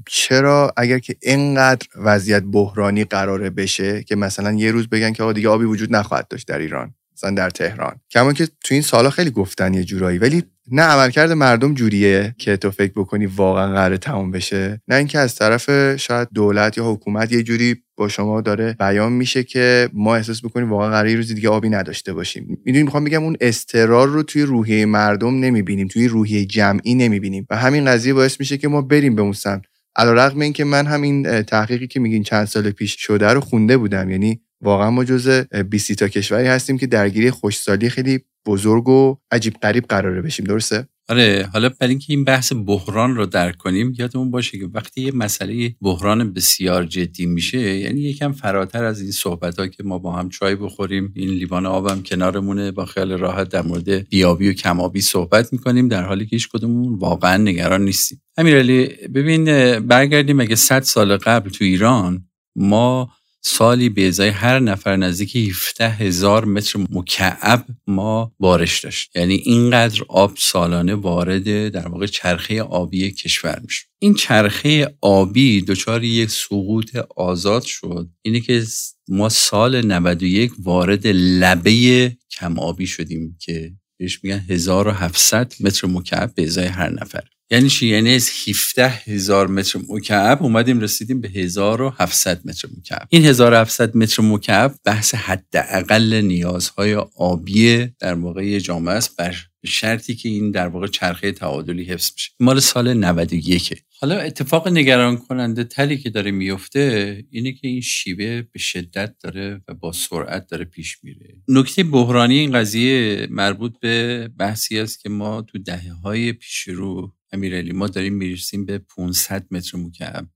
چرا 0.07 0.73
اگر 0.77 0.99
که 0.99 1.17
اینقدر 1.23 1.87
وضعیت 1.97 2.43
بحرانی 2.43 3.05
قراره 3.05 3.51
بشه 3.51 4.03
که 4.03 4.17
مثلا 4.17 4.53
یه 4.53 4.71
روز 4.71 4.88
بگن 4.88 5.12
که 5.12 5.23
آقا 5.23 5.33
دیگه 5.33 5.49
آبی 5.49 5.65
وجود 5.65 5.97
نخواهد 5.97 6.29
داشت 6.29 6.49
در 6.49 6.59
ایران 6.59 6.95
مثلا 7.17 7.31
در 7.31 7.51
تهران. 7.51 8.01
کما 8.11 8.33
که 8.33 8.47
تو 8.47 8.75
این 8.75 8.83
سالا 8.83 9.11
خیلی 9.11 9.31
گفتن 9.31 9.75
یه 9.75 9.85
جورایی 9.85 10.19
ولی 10.19 10.43
نه 10.71 10.83
عملکرد 10.83 11.33
مردم 11.33 11.75
جوریه 11.75 12.35
که 12.38 12.57
تو 12.57 12.71
فکر 12.71 12.93
بکنی 12.97 13.27
واقعا 13.27 13.73
قرار 13.73 13.97
تموم 13.97 14.31
بشه. 14.31 14.81
نه 14.88 14.95
اینکه 14.95 15.19
از 15.19 15.35
طرف 15.35 15.97
شاید 15.97 16.29
دولت 16.35 16.79
یا 16.79 16.93
حکومت 16.93 17.33
یه 17.33 17.43
جوری 17.43 17.77
با 18.03 18.09
شما 18.09 18.41
داره 18.41 18.77
بیان 18.79 19.12
میشه 19.12 19.43
که 19.43 19.88
ما 19.93 20.17
احساس 20.17 20.45
بکنیم 20.45 20.71
واقعا 20.71 20.91
قرار 20.91 21.09
یه 21.09 21.17
روزی 21.17 21.35
دیگه 21.35 21.49
آبی 21.49 21.69
نداشته 21.69 22.12
باشیم. 22.12 22.59
می‌دونی 22.65 22.83
می‌خوام 22.85 23.05
بگم 23.05 23.23
اون 23.23 23.37
استرار 23.41 24.09
رو 24.09 24.23
توی 24.23 24.43
روحیه 24.43 24.87
مردم 24.87 25.41
نمی‌بینیم 25.41 25.88
توی 25.88 26.09
روحیه 26.09 26.45
جمعی 26.45 26.95
نمی‌بینیم 26.95 27.47
و 27.51 27.57
همین 27.57 27.85
قضیه 27.85 28.15
باعث 28.15 28.41
میشه 28.41 28.59
که 28.59 28.69
ما 28.69 28.83
بریم 28.83 29.15
به 29.15 29.23
اون 29.23 29.33
سمت. 29.33 29.62
علیرغم 29.97 30.41
اینکه 30.41 30.65
من 30.65 30.87
همین 30.87 31.43
تحقیقی 31.43 31.87
که 31.87 32.01
میگین 32.01 32.23
چند 32.23 32.45
سال 32.45 32.71
پیش 32.71 32.97
شده 32.99 33.33
رو 33.33 33.41
خونده 33.41 33.77
بودم 33.77 34.11
یعنی 34.11 34.41
واقعا 34.62 34.90
ما 34.90 35.05
جز 35.05 35.29
20 35.70 35.92
تا 35.92 36.09
کشوری 36.09 36.46
هستیم 36.46 36.79
که 36.79 36.87
درگیری 36.87 37.31
خوشسالی 37.31 37.90
خیلی 37.90 38.20
بزرگ 38.46 38.88
و 38.88 39.16
عجیب 39.31 39.55
قریب 39.62 39.85
قراره 39.85 40.22
بشیم 40.22 40.46
درسته؟ 40.46 40.88
آره 41.09 41.48
حالا 41.53 41.68
برای 41.68 41.90
اینکه 41.90 42.07
این 42.09 42.25
بحث 42.25 42.53
بحران 42.66 43.16
رو 43.16 43.27
درک 43.27 43.57
کنیم 43.57 43.94
یادمون 43.98 44.31
باشه 44.31 44.59
که 44.59 44.68
وقتی 44.75 45.01
یه 45.01 45.12
مسئله 45.14 45.75
بحران 45.81 46.33
بسیار 46.33 46.85
جدی 46.85 47.27
میشه 47.27 47.59
یعنی 47.59 48.01
یکم 48.01 48.33
فراتر 48.33 48.85
از 48.85 49.01
این 49.01 49.11
صحبت 49.11 49.59
ها 49.59 49.66
که 49.66 49.83
ما 49.83 49.98
با 49.98 50.12
هم 50.12 50.29
چای 50.29 50.55
بخوریم 50.55 51.12
این 51.16 51.29
لیوان 51.29 51.66
آبم 51.66 52.03
کنارمونه 52.03 52.70
با 52.70 52.87
خیال 52.87 53.12
راحت 53.12 53.48
در 53.48 53.62
مورد 53.62 54.09
بیابی 54.09 54.48
و 54.48 54.53
کمابی 54.53 55.01
صحبت 55.01 55.53
می‌کنیم 55.53 55.88
در 55.88 56.03
حالی 56.03 56.27
که 56.27 56.37
هیچ 56.37 56.48
کدومون 56.48 56.94
واقعا 56.94 57.37
نگران 57.37 57.85
نیستیم. 57.85 58.22
امیرعلی 58.37 58.87
ببین 59.14 59.44
برگردیم 59.81 60.40
اگه 60.40 60.57
100 60.57 60.83
سال 60.83 61.16
قبل 61.16 61.51
تو 61.51 61.64
ایران 61.64 62.25
ما 62.57 63.11
سالی 63.44 63.88
به 63.88 64.09
ازای 64.09 64.28
هر 64.28 64.59
نفر 64.59 64.96
نزدیک 64.96 65.37
17 65.37 65.88
هزار 65.88 66.44
متر 66.44 66.87
مکعب 66.90 67.66
ما 67.87 68.33
بارش 68.38 68.81
داشت. 68.81 69.16
یعنی 69.16 69.35
اینقدر 69.35 70.02
آب 70.09 70.33
سالانه 70.37 70.94
وارد 70.94 71.68
در 71.68 71.88
واقع 71.88 72.07
چرخه 72.07 72.62
آبی 72.62 73.11
کشور 73.11 73.61
میشه 73.64 73.85
این 73.98 74.14
چرخه 74.14 74.94
آبی 75.00 75.62
دچار 75.62 76.05
یک 76.05 76.31
سقوط 76.31 76.96
آزاد 77.16 77.62
شد. 77.62 78.09
اینه 78.22 78.40
که 78.40 78.64
ما 79.09 79.28
سال 79.28 79.87
91 79.87 80.52
وارد 80.59 81.07
لبه 81.07 82.16
کم 82.31 82.59
آبی 82.59 82.87
شدیم 82.87 83.37
که 83.40 83.72
بهش 83.98 84.24
میگن 84.24 84.44
1700 84.48 85.52
متر 85.61 85.88
مکعب 85.88 86.35
به 86.35 86.42
ازای 86.44 86.66
هر 86.66 86.90
نفر. 86.90 87.24
یعنی 87.53 87.69
چی؟ 87.69 87.87
یعنی 87.87 88.15
از 88.15 88.31
17 88.49 88.88
هزار 88.88 89.47
متر 89.47 89.81
مکعب 89.88 90.43
اومدیم 90.43 90.81
رسیدیم 90.81 91.21
به 91.21 91.29
1700 91.29 92.41
متر 92.47 92.69
مکعب. 92.79 93.09
این 93.11 93.25
1700 93.25 93.97
متر 93.97 94.23
مکعب 94.23 94.75
بحث 94.85 95.15
حداقل 95.15 96.21
نیازهای 96.25 96.95
آبی 97.17 97.87
در 97.99 98.15
واقع 98.15 98.59
جامعه 98.59 98.95
است 98.95 99.17
بر 99.17 99.37
شرطی 99.67 100.15
که 100.15 100.29
این 100.29 100.51
در 100.51 100.69
واقع 100.69 100.87
چرخه 100.87 101.33
تعادلی 101.33 101.85
حفظ 101.85 102.11
میشه 102.15 102.31
مال 102.41 102.61
سال 102.61 102.95
91 102.95 103.83
حالا 104.01 104.19
اتفاق 104.19 104.69
نگران 104.69 105.17
کننده 105.17 105.65
تلی 105.65 105.99
که 105.99 106.11
داره 106.11 106.31
میفته 106.31 107.25
اینه 107.31 107.53
که 107.53 107.69
این 107.69 107.81
شیوه 107.81 108.43
به 108.53 108.59
شدت 108.59 109.15
داره 109.23 109.61
و 109.69 109.75
با 109.75 109.93
سرعت 109.93 110.47
داره 110.47 110.65
پیش 110.65 111.05
میره. 111.05 111.37
نکته 111.49 111.85
بحرانی 111.85 112.38
این 112.38 112.53
قضیه 112.53 113.27
مربوط 113.31 113.79
به 113.81 114.29
بحثی 114.38 114.79
است 114.79 115.03
که 115.03 115.09
ما 115.09 115.43
تو 115.43 115.59
دهه 115.59 115.93
های 115.93 116.33
پیش 116.33 116.69
رو 116.69 117.12
امیرعلی 117.33 117.73
ما 117.73 117.88
داریم 117.88 118.14
می‌رسیم 118.14 118.66
به 118.66 118.79
500 118.79 119.47
متر 119.51 119.79
مکعب 119.79 120.29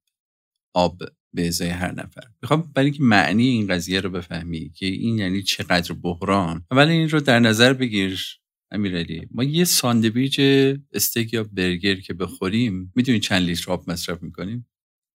آب 0.75 1.03
به 1.33 1.49
ازای 1.49 1.69
هر 1.69 1.93
نفر. 1.93 2.23
می‌خوام 2.43 2.73
برای 2.75 2.87
اینکه 2.87 3.03
معنی 3.03 3.47
این 3.47 3.67
قضیه 3.67 4.01
رو 4.01 4.11
بفهمی 4.11 4.71
که 4.71 4.87
این 4.87 5.19
یعنی 5.19 5.43
چقدر 5.43 5.95
بحران. 5.95 6.67
اول 6.71 6.89
این 6.89 7.09
رو 7.09 7.21
در 7.21 7.39
نظر 7.39 7.73
بگیر 7.73 8.25
امیرعلی. 8.71 9.29
ما 9.31 9.45
یه 9.45 9.65
ساندویچ 9.65 10.41
استیک 10.93 11.33
یا 11.33 11.45
برگر 11.45 11.95
که 11.95 12.15
بخوریم 12.15 12.93
می‌دونی 12.97 13.21
چند 13.21 13.43
لیتر 13.43 13.73
آب 13.73 13.91
مصرف 13.91 14.23
می‌کنیم؟ 14.23 14.69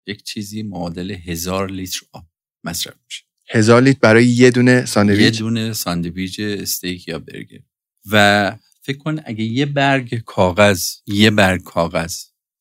یک 0.06 0.22
چیزی 0.22 0.62
معادل 0.62 1.10
هزار 1.10 1.70
لیتر 1.70 2.00
آب 2.12 2.26
مصرف 2.64 2.94
میشه. 3.04 3.24
هزار 3.50 3.82
لیتر 3.82 3.98
برای 4.02 4.26
یه 4.26 4.50
دونه 4.50 4.84
ساندویچ؟ 4.84 5.20
یه 5.20 5.30
دونه 5.30 5.72
ساندویچ 5.72 6.40
استیک 6.40 7.08
یا 7.08 7.18
برگر. 7.18 7.60
و 8.12 8.56
فکر 8.88 8.98
کن 8.98 9.16
اگه 9.24 9.44
یه 9.44 9.66
برگ 9.66 10.14
کاغذ 10.14 10.90
یه 11.06 11.30
برگ 11.30 11.62
کاغذ 11.62 12.16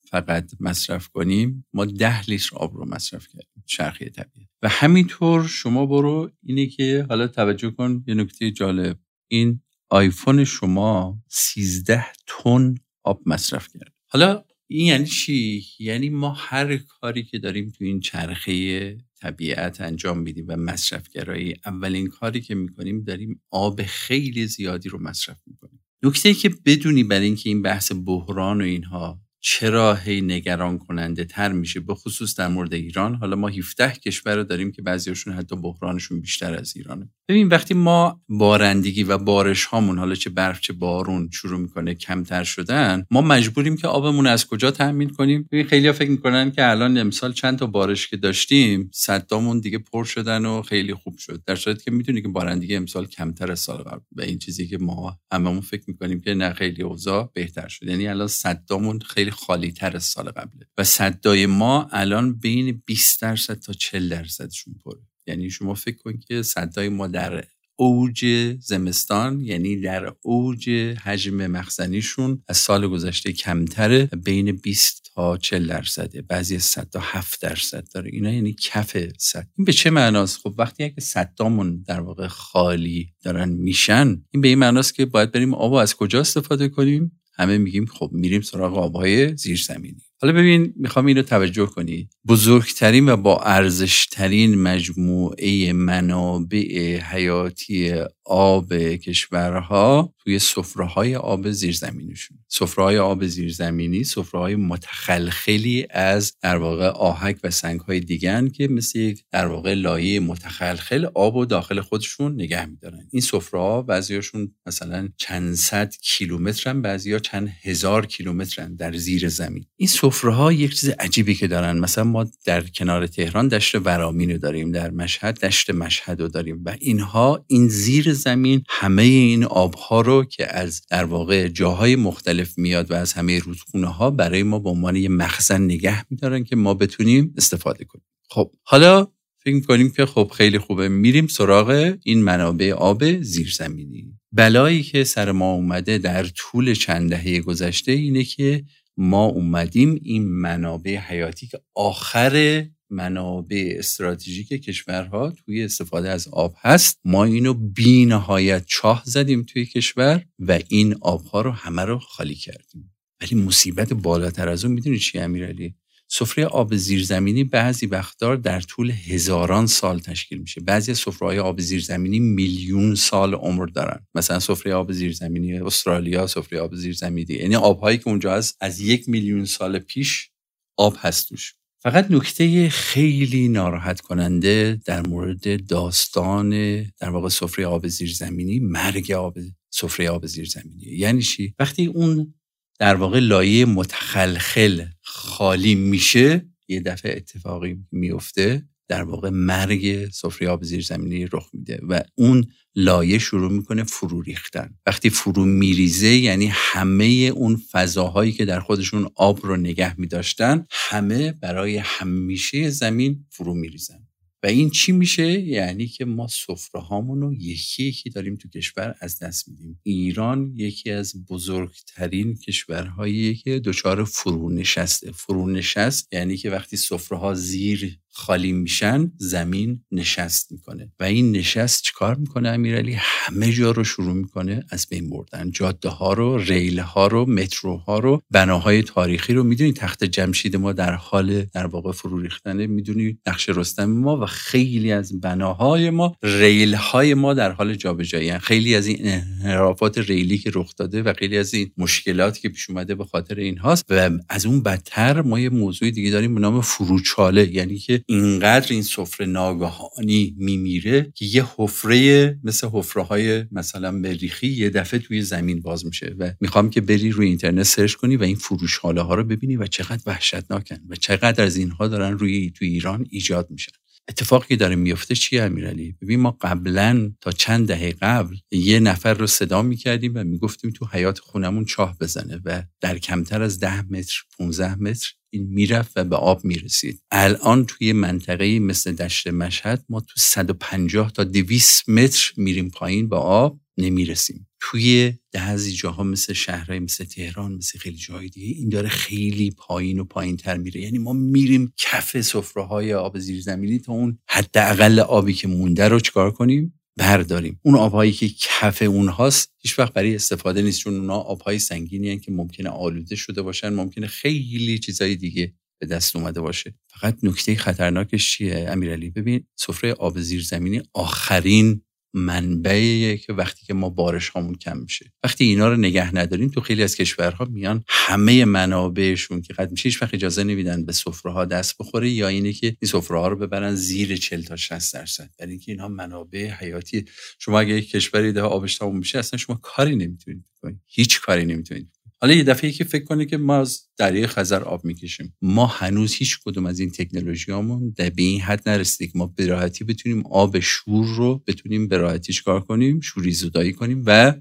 فقط 0.09 0.51
مصرف 0.59 1.07
کنیم 1.07 1.65
ما 1.73 1.85
ده 1.85 2.29
لیتر 2.29 2.55
آب 2.55 2.77
رو 2.77 2.85
مصرف 2.85 3.27
کردیم 3.27 3.63
شرخی 3.65 4.09
طبیعی. 4.09 4.47
و 4.61 4.69
همینطور 4.69 5.47
شما 5.47 5.85
برو 5.85 6.31
اینه 6.43 6.65
که 6.65 7.05
حالا 7.09 7.27
توجه 7.27 7.71
کن 7.71 8.03
یه 8.07 8.13
نکته 8.13 8.51
جالب. 8.51 8.99
این 9.27 9.61
آیفون 9.89 10.43
شما 10.43 11.23
13 11.29 12.05
تن 12.27 12.75
آب 13.03 13.21
مصرف 13.25 13.67
کرد. 13.73 13.93
حالا 14.07 14.43
این 14.67 14.85
یعنی 14.85 15.05
چی؟ 15.05 15.65
یعنی 15.79 16.09
ما 16.09 16.33
هر 16.37 16.77
کاری 16.77 17.23
که 17.23 17.39
داریم 17.39 17.69
تو 17.69 17.85
این 17.85 17.99
چرخه 17.99 18.97
طبیعت 19.21 19.81
انجام 19.81 20.19
میدیم 20.19 20.45
و 20.47 20.55
مصرفگرایی 20.55 21.55
اولین 21.65 22.07
کاری 22.07 22.41
که 22.41 22.55
می‌کنیم 22.55 23.03
داریم 23.03 23.41
آب 23.51 23.81
خیلی 23.83 24.47
زیادی 24.47 24.89
رو 24.89 25.01
مصرف 25.01 25.41
می‌کنیم. 25.47 25.86
نکته 26.03 26.33
که 26.33 26.49
بدونی 26.65 27.03
برای 27.03 27.25
اینکه 27.25 27.49
این 27.49 27.61
بحث 27.61 27.91
بحران 28.05 28.61
و 28.61 28.63
اینها 28.63 29.21
چرا 29.39 29.95
هی 29.95 30.21
نگران 30.21 30.77
کننده 30.77 31.25
تر 31.25 31.51
میشه؟ 31.51 31.79
به 31.79 31.95
خصوص 31.95 32.39
در 32.39 32.47
مورد 32.47 32.73
ایران. 32.73 33.15
حالا 33.15 33.35
ما 33.35 33.47
17 33.47 33.91
کشور 33.91 34.35
رو 34.35 34.43
داریم 34.43 34.71
که 34.71 34.81
بعضیاشون 34.81 35.33
حتی 35.33 35.55
بحرانشون 35.55 36.21
بیشتر 36.21 36.55
از 36.55 36.73
ایرانه. 36.75 37.09
ببین 37.29 37.47
وقتی 37.47 37.73
ما 37.73 38.21
بارندگی 38.29 39.03
و 39.03 39.17
بارش 39.17 39.65
هامون 39.65 39.97
حالا 39.97 40.15
چه 40.15 40.29
برف 40.29 40.59
چه 40.59 40.73
بارون 40.73 41.29
شروع 41.33 41.59
می‌کنه 41.59 41.93
کمتر 41.93 42.43
شدن 42.43 43.05
ما 43.11 43.21
مجبوریم 43.21 43.77
که 43.77 43.87
آبمون 43.87 44.27
از 44.27 44.47
کجا 44.47 44.71
تامین 44.71 45.09
کنیم؟ 45.09 45.47
ببین 45.51 45.67
خیلی 45.67 45.91
فکر 45.91 46.09
می‌کنن 46.09 46.51
که 46.51 46.69
الان 46.69 46.97
امسال 46.97 47.33
چند 47.33 47.57
تا 47.57 47.65
بارش 47.65 48.07
که 48.07 48.17
داشتیم 48.17 48.89
صدامون 48.93 49.59
دیگه 49.59 49.77
پر 49.77 50.03
شدن 50.03 50.45
و 50.45 50.61
خیلی 50.61 50.93
خوب 50.93 51.17
شد. 51.17 51.43
در 51.45 51.55
صورتی 51.55 51.83
که 51.83 51.91
می‌دونی 51.91 52.21
که 52.21 52.27
بارندگی 52.27 52.75
امسال 52.75 53.05
کمتر 53.05 53.51
از 53.51 53.59
سال 53.59 53.77
قبل. 53.77 54.01
و 54.15 54.21
این 54.21 54.39
چیزی 54.39 54.67
که 54.67 54.77
ما 54.77 55.19
هممون 55.31 55.61
فکر 55.61 55.83
می‌کنیم 55.87 56.21
که 56.21 56.33
نه 56.33 56.53
خیلی 56.53 56.83
اوضاع 56.83 57.31
بهتر 57.33 57.67
شد. 57.67 57.87
یعنی 57.87 58.07
الان 58.07 58.27
صدامون 58.27 58.99
خیلی 58.99 59.26
خالی 59.31 59.71
تر 59.71 59.95
از 59.95 60.03
سال 60.03 60.29
قبله. 60.29 60.67
و 60.77 60.83
صدای 60.83 61.45
ما 61.45 61.87
الان 61.91 62.33
بین 62.33 62.83
20 62.85 63.21
درصد 63.21 63.59
تا 63.59 63.73
40 63.73 64.09
درصدشون 64.09 64.75
پره. 64.85 65.01
یعنی 65.27 65.49
شما 65.49 65.73
فکر 65.73 65.97
کن 65.97 66.19
که 66.27 66.41
صدای 66.41 66.89
ما 66.89 67.07
در 67.07 67.43
اوج 67.79 68.25
زمستان 68.59 69.41
یعنی 69.41 69.81
در 69.81 70.13
اوج 70.21 70.69
حجم 71.03 71.47
مخزنیشون 71.47 72.43
از 72.47 72.57
سال 72.57 72.87
گذشته 72.87 73.33
کمتره 73.33 74.05
بین 74.05 74.51
20 74.51 75.11
تا 75.15 75.37
40 75.37 75.67
درصده. 75.67 76.21
بعضی 76.21 76.59
100 76.59 76.89
تا 76.89 76.99
7 77.03 77.41
درصد 77.41 77.87
داره. 77.93 78.09
اینا 78.13 78.31
یعنی 78.31 78.53
کف 78.53 78.97
صد. 79.17 79.47
این 79.57 79.65
به 79.65 79.73
چه 79.73 79.89
معناست؟ 79.89 80.37
خب 80.37 80.55
وقتی 80.57 80.83
اگه 80.83 81.01
صدامون 81.01 81.83
در 81.87 81.99
واقع 81.99 82.27
خالی 82.27 83.13
دارن 83.23 83.49
میشن 83.49 84.23
این 84.31 84.41
به 84.41 84.47
این 84.47 84.59
معناست 84.59 84.95
که 84.95 85.05
باید 85.05 85.31
بریم 85.31 85.53
آب 85.53 85.73
از 85.73 85.95
کجا 85.95 86.19
استفاده 86.19 86.69
کنیم؟ 86.69 87.19
همه 87.37 87.57
میگیم 87.57 87.85
خب 87.85 88.09
میریم 88.13 88.41
سراغ 88.41 88.77
آبهای 88.77 89.37
زیرزمینی. 89.37 90.06
حالا 90.21 90.33
ببین 90.33 90.73
می‌خوام 90.75 91.05
اینو 91.05 91.21
توجه 91.21 91.65
کنی. 91.65 92.09
بزرگترین 92.27 93.09
و 93.09 93.17
با 93.17 93.39
ارزشترین 93.39 94.61
مجموعه 94.61 95.73
منابع 95.73 96.97
حیاتی 96.97 97.93
آب 98.27 98.73
کشورها 98.73 100.13
توی 100.23 100.39
سفره 100.39 100.85
های 100.85 101.15
آب 101.15 101.51
زیرزمینیشون 101.51 102.37
سفره 102.47 102.83
های 102.83 102.97
آب 102.97 103.25
زیرزمینی 103.25 104.03
سفره 104.03 104.39
های 104.39 104.55
متخلخلی 104.55 105.87
از 105.89 106.33
در 106.41 106.57
واقع 106.57 106.87
آهک 106.87 107.39
و 107.43 107.51
سنگ 107.51 107.79
های 107.79 107.99
دیگن 107.99 108.49
که 108.49 108.67
مثل 108.67 108.99
یک 108.99 109.23
در 109.31 109.47
واقع 109.47 109.73
لایه 109.73 110.19
متخلخل 110.19 111.05
آب 111.15 111.35
و 111.35 111.45
داخل 111.45 111.81
خودشون 111.81 112.33
نگه 112.33 112.65
میدارن. 112.65 113.07
این 113.11 113.21
سفره 113.21 113.59
ها 113.59 113.81
بعضیاشون 113.81 114.55
مثلا 114.65 115.09
چند 115.17 115.53
صد 115.55 115.93
کیلومترن 116.01 116.81
بعضیا 116.81 117.19
چند 117.19 117.49
هزار 117.63 118.05
کیلومترن 118.05 118.75
در 118.75 118.97
زیر 118.97 119.29
زمین. 119.29 119.65
این 119.75 119.89
سفره 120.09 120.33
ها 120.33 120.53
یک 120.53 120.75
چیز 120.75 120.89
عجیبی 120.89 121.35
که 121.35 121.47
دارن. 121.47 121.79
مثلا 121.79 122.03
ما 122.03 122.25
در 122.45 122.61
کنار 122.61 123.07
تهران 123.07 123.47
دشت 123.47 123.75
ورامین 123.75 124.31
رو 124.31 124.37
داریم 124.37 124.71
در 124.71 124.91
مشهد 124.91 125.39
دشت 125.39 125.69
مشهد 125.69 126.21
رو 126.21 126.27
داریم 126.27 126.61
و 126.65 126.75
اینها 126.79 127.45
این 127.47 127.67
زیر 127.67 128.13
زمین 128.13 128.63
همه 128.69 129.01
این 129.01 129.43
آبها 129.43 130.01
رو 130.01 130.23
که 130.23 130.57
از 130.57 130.81
در 130.89 131.03
واقع 131.03 131.47
جاهای 131.47 131.95
مختلف 131.95 132.57
میاد 132.57 132.91
و 132.91 132.93
از 132.93 133.13
همه 133.13 133.39
رودخونه 133.39 133.87
ها 133.87 134.11
برای 134.11 134.43
ما 134.43 134.59
به 134.59 134.69
عنوان 134.69 134.95
یه 134.95 135.09
مخزن 135.09 135.61
نگه 135.61 136.05
میدارن 136.09 136.43
که 136.43 136.55
ما 136.55 136.73
بتونیم 136.73 137.33
استفاده 137.37 137.85
کنیم. 137.85 138.05
خب 138.29 138.51
حالا 138.63 139.07
فکر 139.43 139.59
کنیم 139.59 139.89
که 139.89 140.05
خب 140.05 140.31
خیلی 140.35 140.59
خوبه. 140.59 140.89
میریم 140.89 141.27
سراغ 141.27 141.95
این 142.03 142.23
منابع 142.23 142.71
آب 142.71 143.21
زیرزمینی 143.21 144.13
بلایی 144.31 144.83
که 144.83 145.03
سر 145.03 145.31
ما 145.31 145.51
اومده 145.53 145.97
در 145.97 146.23
طول 146.23 146.73
چند 146.73 147.09
دهه 147.09 147.39
گذشته 147.39 147.91
اینه 147.91 148.23
که 148.23 148.63
ما 148.97 149.25
اومدیم 149.25 149.99
این 150.03 150.27
منابع 150.27 150.95
حیاتی 150.95 151.47
که 151.47 151.59
آخر 151.75 152.65
منابع 152.89 153.75
استراتژیک 153.77 154.47
کشورها 154.47 155.31
توی 155.31 155.63
استفاده 155.63 156.09
از 156.09 156.27
آب 156.27 156.55
هست 156.57 156.99
ما 157.05 157.23
اینو 157.23 157.53
بی 157.53 158.05
نهایت 158.05 158.63
چاه 158.67 159.03
زدیم 159.05 159.43
توی 159.43 159.65
کشور 159.65 160.25
و 160.39 160.59
این 160.67 160.95
آبها 161.01 161.41
رو 161.41 161.51
همه 161.51 161.81
رو 161.81 161.99
خالی 161.99 162.35
کردیم. 162.35 162.93
ولی 163.21 163.35
مصیبت 163.35 163.93
بالاتر 163.93 164.49
از 164.49 164.65
اون 164.65 164.73
می‌دونی 164.73 164.99
چی 164.99 165.19
امیرعلی؟ 165.19 165.75
سفره 166.09 166.45
آب 166.45 166.75
زیرزمینی 166.75 167.43
بعضی 167.43 167.85
وقتار 167.85 168.35
در 168.35 168.61
طول 168.61 168.91
هزاران 168.91 169.67
سال 169.67 169.99
تشکیل 169.99 170.37
میشه. 170.37 170.61
بعضی 170.61 170.93
سفره 170.93 171.41
آب 171.41 171.61
زیرزمینی 171.61 172.19
میلیون 172.19 172.95
سال 172.95 173.33
عمر 173.33 173.65
دارن. 173.65 174.07
مثلا 174.15 174.39
سفره 174.39 174.73
آب 174.73 174.91
زیرزمینی 174.91 175.59
استرالیا 175.59 176.27
سفره 176.27 176.59
آب 176.59 176.75
زیرزمینی 176.75 177.33
یعنی 177.33 177.55
آبهایی 177.55 177.97
که 177.97 178.07
اونجا 178.07 178.33
هست 178.33 178.57
از 178.61 178.79
یک 178.79 179.09
میلیون 179.09 179.45
سال 179.45 179.79
پیش 179.79 180.29
آب 180.77 180.97
هست 180.99 181.29
توش. 181.29 181.53
فقط 181.83 182.11
نکته 182.11 182.69
خیلی 182.69 183.47
ناراحت 183.47 184.01
کننده 184.01 184.81
در 184.85 185.07
مورد 185.07 185.65
داستان 185.67 186.49
در 186.83 187.09
واقع 187.09 187.29
سفره 187.29 187.65
آب 187.65 187.87
زیرزمینی 187.87 188.59
مرگ 188.59 189.11
آب 189.11 189.37
سفره 189.69 190.09
آب 190.09 190.25
زیرزمینی. 190.25 190.83
یعنی 190.83 191.21
چی؟ 191.21 191.53
وقتی 191.59 191.85
اون 191.85 192.33
در 192.79 192.95
واقع 192.95 193.19
لایه 193.19 193.65
متخلخل 193.65 194.85
خالی 195.01 195.75
میشه 195.75 196.45
یه 196.67 196.81
دفعه 196.81 197.17
اتفاقی 197.17 197.77
میفته 197.91 198.63
در 198.87 199.03
واقع 199.03 199.29
مرگ 199.29 200.09
سفره 200.11 200.49
آب 200.49 200.63
زیرزمینی 200.63 201.25
رخ 201.25 201.49
میده 201.53 201.79
و 201.89 202.01
اون 202.15 202.45
لایه 202.75 203.17
شروع 203.17 203.51
می‌کنه 203.51 203.83
فرو 203.83 204.21
ریختن. 204.21 204.69
وقتی 204.85 205.09
فرو 205.09 205.45
میریزه 205.45 206.07
یعنی 206.07 206.49
همه 206.51 207.05
اون 207.35 207.61
فضاهایی 207.71 208.31
که 208.31 208.45
در 208.45 208.59
خودشون 208.59 209.09
آب 209.15 209.45
رو 209.45 209.57
نگه 209.57 209.99
میداشتن 209.99 210.65
همه 210.71 211.31
برای 211.31 211.77
همیشه 211.77 212.69
زمین 212.69 213.25
فرو 213.29 213.53
میریزن. 213.53 214.06
و 214.43 214.47
این 214.47 214.69
چی 214.69 214.91
میشه؟ 214.91 215.39
یعنی 215.39 215.87
که 215.87 216.05
ما 216.05 216.27
سفره 216.27 216.81
هامون 216.81 217.21
رو 217.21 217.33
یکی 217.33 217.83
یکی 217.83 218.09
داریم 218.09 218.35
تو 218.35 218.49
کشور 218.49 218.95
از 219.01 219.19
دست 219.19 219.49
میدیم. 219.49 219.79
ایران 219.83 220.53
یکی 220.55 220.91
از 220.91 221.25
بزرگترین 221.25 222.35
کشورهایی 222.35 223.35
که 223.35 223.59
دچار 223.59 224.03
فرونشسته. 224.03 225.11
فرونشست 225.11 226.13
یعنی 226.13 226.37
که 226.37 226.49
وقتی 226.49 226.77
سفره 226.77 227.17
ها 227.17 227.33
زیر 227.33 227.99
خالی 228.17 228.51
میشن 228.51 229.11
زمین 229.17 229.81
نشست 229.91 230.51
می‌کنه. 230.51 230.91
و 230.99 231.03
این 231.03 231.31
نشست 231.31 231.83
چیکار 231.83 232.15
می‌کنه 232.15 232.49
امیرعلی 232.49 232.95
همه 232.97 233.51
جا 233.51 233.71
رو 233.71 233.83
شروع 233.83 234.13
می‌کنه 234.13 234.63
از 234.69 234.87
بین 234.89 235.09
بردن. 235.09 235.51
جاده 235.51 235.89
ها 235.89 236.13
رو 236.13 236.37
ریل 236.37 236.79
ها 236.79 237.07
رو 237.07 237.25
متروها 237.25 237.99
رو 237.99 238.21
بناهای 238.31 238.83
تاریخی 238.83 239.33
رو. 239.33 239.43
می‌دونی 239.43 239.73
تخت 239.73 240.03
جمشید 240.03 240.55
ما 240.55 240.73
در 240.73 240.93
حال 240.93 241.41
در 241.41 241.65
واقع 241.65 241.91
فرو 241.91 242.21
ریختنه. 242.21 242.67
می‌دونی 242.67 243.17
نقش 243.27 243.49
رستم 243.49 243.85
ما 243.85 244.17
و 244.21 244.25
خیلی 244.25 244.91
از 244.91 245.19
بناهای 245.21 245.89
ما 245.89 246.15
ریل 246.23 246.73
های 246.73 247.13
ما 247.13 247.33
در 247.33 247.51
حال 247.51 247.75
جابجایی 247.75 248.39
خیلی 248.39 248.75
از 248.75 248.87
این 248.87 248.97
انحرافات 249.01 249.97
ریلی 249.97 250.37
که 250.37 250.51
رخ 250.53 250.75
داده 250.77 251.03
و 251.03 251.13
خیلی 251.13 251.37
از 251.37 251.53
این 251.53 251.71
مشکلاتی 251.77 252.41
که 252.41 252.49
پیش 252.49 252.69
اومده 252.69 252.95
به 252.95 253.05
خاطر 253.05 253.35
این 253.35 253.57
هاست 253.57 253.85
و 253.89 254.09
از 254.29 254.45
اون 254.45 254.63
بدتر 254.63 255.21
ما 255.21 255.39
یه 255.39 255.49
موضوع 255.49 255.91
دیگه 255.91 256.11
داریم 256.11 256.35
به 256.35 256.41
نام 256.41 256.61
فروچاله. 256.61 257.53
یعنی 257.53 257.77
که 257.77 258.03
اینقدر 258.09 258.67
این 258.73 258.81
سفره 258.81 259.25
ناگهانی 259.25 260.35
میمیره 260.37 261.11
که 261.15 261.25
یه 261.25 261.45
حفره 261.57 262.39
مثل 262.43 262.67
حفره 262.73 263.03
های 263.03 263.45
مثلا 263.51 263.91
مریخی 263.91 264.47
یه 264.47 264.69
دفعه 264.69 264.99
توی 264.99 265.21
زمین 265.21 265.61
باز 265.61 265.85
میشه 265.85 266.15
و 266.19 266.31
می‌خوام 266.41 266.69
که 266.69 266.81
بری 266.81 267.09
روی 267.09 267.27
اینترنت 267.27 267.63
search 267.63 267.93
کنی 267.93 268.17
و 268.17 268.23
این 268.23 268.35
فروچاله 268.35 269.01
ها 269.01 269.15
رو 269.15 269.23
ببینی 269.23 269.55
و 269.55 269.67
چقدر 269.67 270.01
وحشتناکن 270.05 270.77
و 270.89 270.95
چقدر 270.95 271.43
از 271.43 271.57
اینها 271.57 271.87
دارن 271.87 272.17
روی 272.17 272.51
تو 272.51 272.65
ایران 272.65 273.05
ایجاد 273.09 273.51
میشن. 273.51 273.71
اتفاقی 274.09 274.47
که 274.47 274.55
داره 274.55 274.75
میفته 274.75 275.15
چیه 275.15 275.43
امیرعلی؟ 275.43 275.95
ببین 276.01 276.19
ما 276.19 276.37
قبلا 276.41 277.11
تا 277.21 277.31
چند 277.31 277.67
دهه 277.67 277.91
قبل 278.01 278.35
یه 278.51 278.79
نفر 278.79 279.13
رو 279.13 279.27
صدا 279.27 279.61
می‌کردیم 279.61 280.11
و 280.15 280.23
می‌گفتیم 280.23 280.71
تو 280.71 280.87
حیات 280.91 281.19
خونمون 281.19 281.65
چاه 281.65 281.97
بزنه 282.01 282.41
و 282.45 282.63
در 282.81 282.97
کمتر 282.97 283.41
از 283.41 283.59
ده 283.59 283.81
متر 283.81 284.23
15 284.37 284.75
متر 284.75 285.13
این 285.29 285.47
می‌رفت 285.47 285.91
و 285.95 286.03
به 286.03 286.15
آب 286.15 286.45
می‌رسید. 286.45 287.01
الان 287.11 287.65
توی 287.65 287.93
منطقه 287.93 288.59
مثل 288.59 288.91
دشت 288.91 289.27
مشهد 289.27 289.85
ما 289.89 289.99
تو 289.99 290.13
150 290.17 291.11
تا 291.11 291.23
200 291.23 291.89
متر 291.89 292.33
میریم 292.37 292.69
پایین 292.69 293.09
با 293.09 293.19
آب 293.19 293.59
نمی‌رسیم. 293.77 294.47
توی 294.59 295.13
بعضی 295.31 295.71
جاها 295.71 296.03
مثل 296.03 296.33
شهرهای 296.33 296.79
مثل 296.79 297.03
تهران 297.05 297.53
مثل 297.53 297.79
خیلی 297.79 297.97
جای 297.97 298.29
دیگه 298.29 298.47
این 298.47 298.69
داره 298.69 298.89
خیلی 298.89 299.51
پایین 299.51 299.99
و 299.99 300.03
پایین 300.03 300.37
تر 300.37 300.57
میره. 300.57 300.81
یعنی 300.81 300.97
ما 300.97 301.13
میریم 301.13 301.73
کف 301.77 302.21
سفره 302.21 302.63
های 302.63 302.93
آب 302.93 303.19
زیرزمینی 303.19 303.79
تا 303.79 303.93
اون 303.93 304.19
حداقل 304.29 304.99
آبی 304.99 305.33
که 305.33 305.47
مونده 305.47 305.87
رو 305.87 305.99
چکار 305.99 306.31
کنیم؟ 306.31 306.76
برداریم. 306.97 307.59
اون 307.63 307.75
آبهایی 307.75 308.11
که 308.11 308.29
کف 308.29 308.81
اونهاست 308.81 309.53
هیچ 309.57 309.79
وقت 309.79 309.93
برای 309.93 310.15
استفاده 310.15 310.61
نیست 310.61 310.79
چون 310.79 310.95
اونها 310.95 311.19
آبهای 311.19 311.59
سنگینی 311.59 312.19
که 312.19 312.31
ممکنه 312.31 312.69
آلوده 312.69 313.15
شده 313.15 313.41
باشن 313.41 313.69
ممکنه 313.69 314.07
خیلی 314.07 314.79
چیزای 314.79 315.15
دیگه 315.15 315.53
به 315.79 315.87
دست 315.87 316.15
اومده 316.15 316.41
باشه. 316.41 316.75
فقط 316.87 317.17
نکته 317.23 317.55
خطرناکش 317.55 318.31
چیه؟ 318.31 318.65
امیرعلی 318.69 319.09
ببین 319.09 319.43
سفره 319.55 319.93
آب 319.93 320.19
زیرزمینی 320.19 320.81
آخرین 320.93 321.81
منبعیه 322.13 323.17
که 323.17 323.33
وقتی 323.33 323.65
که 323.65 323.73
ما 323.73 323.89
بارش 323.89 324.29
هامون 324.29 324.55
کم 324.55 324.77
میشه. 324.77 325.11
وقتی 325.23 325.43
اینا 325.45 325.69
رو 325.69 325.77
نگه 325.77 326.15
نداریم 326.15 326.49
تو 326.49 326.61
خیلی 326.61 326.83
از 326.83 326.95
کشورها 326.95 327.45
میان 327.45 327.83
همه 327.87 328.45
منابعشون 328.45 329.41
که 329.41 329.53
قد 329.53 329.71
میشه 329.71 329.89
وقت 330.01 330.13
اجازه 330.13 330.43
نمیدن 330.43 330.85
به 330.85 330.91
سفره 330.91 331.31
ها 331.31 331.45
دست 331.45 331.75
بخوره 331.79 332.09
یا 332.09 332.27
اینه 332.27 332.53
که 332.53 332.67
این 332.67 332.91
سفره 332.91 333.19
ها 333.19 333.27
رو 333.27 333.35
ببرن 333.35 333.75
زیر 333.75 334.15
40 334.15 334.41
تا 334.43 334.55
60 334.55 334.93
درصد. 334.93 335.29
برای 335.39 335.51
اینکه 335.51 335.71
اینها 335.71 335.87
منابع 335.87 336.49
حیاتی. 336.49 337.05
شما 337.39 337.59
اگه 337.59 337.73
یک 337.73 337.91
کشوری 337.91 338.33
ده 338.33 338.41
آبش 338.41 338.77
تموم 338.77 338.97
میشه 338.97 339.19
اصلا 339.19 339.37
شما 339.37 339.59
کاری 339.63 339.95
نمی‌تونید 339.95 340.45
بکنید. 340.57 340.81
هیچ 340.87 341.21
کاری 341.21 341.45
نمی‌تونید 341.45 341.96
حالا 342.21 342.33
یه 342.33 342.43
دفعه 342.43 342.71
که 342.71 342.83
فکر 342.83 343.05
کنه 343.05 343.25
که 343.25 343.37
ما 343.37 343.57
از 343.57 343.81
دریای 343.97 344.27
خزر 344.27 344.63
آب 344.63 344.85
می‌کشیم. 344.85 345.35
ما 345.41 345.65
هنوز 345.65 346.13
هیچ 346.13 346.39
کدوم 346.45 346.65
از 346.65 346.79
این 346.79 346.89
تکنولوژیامون 346.91 347.93
به 347.97 348.11
این 348.17 348.41
حد 348.41 348.69
نرسیده 348.69 349.11
که 349.11 349.19
ما 349.19 349.27
به 349.35 349.47
راحتی 349.47 349.83
بتونیم 349.83 350.25
آب 350.25 350.59
شور 350.59 351.05
رو 351.15 351.43
بتونیم 351.47 351.87
به 351.87 351.97
راحتی 351.97 352.33
چکار 352.33 352.61
کنیم؟ 352.61 352.99
شوری 353.01 353.31
زدایی 353.31 353.73
کنیم 353.73 354.03
و 354.05 354.33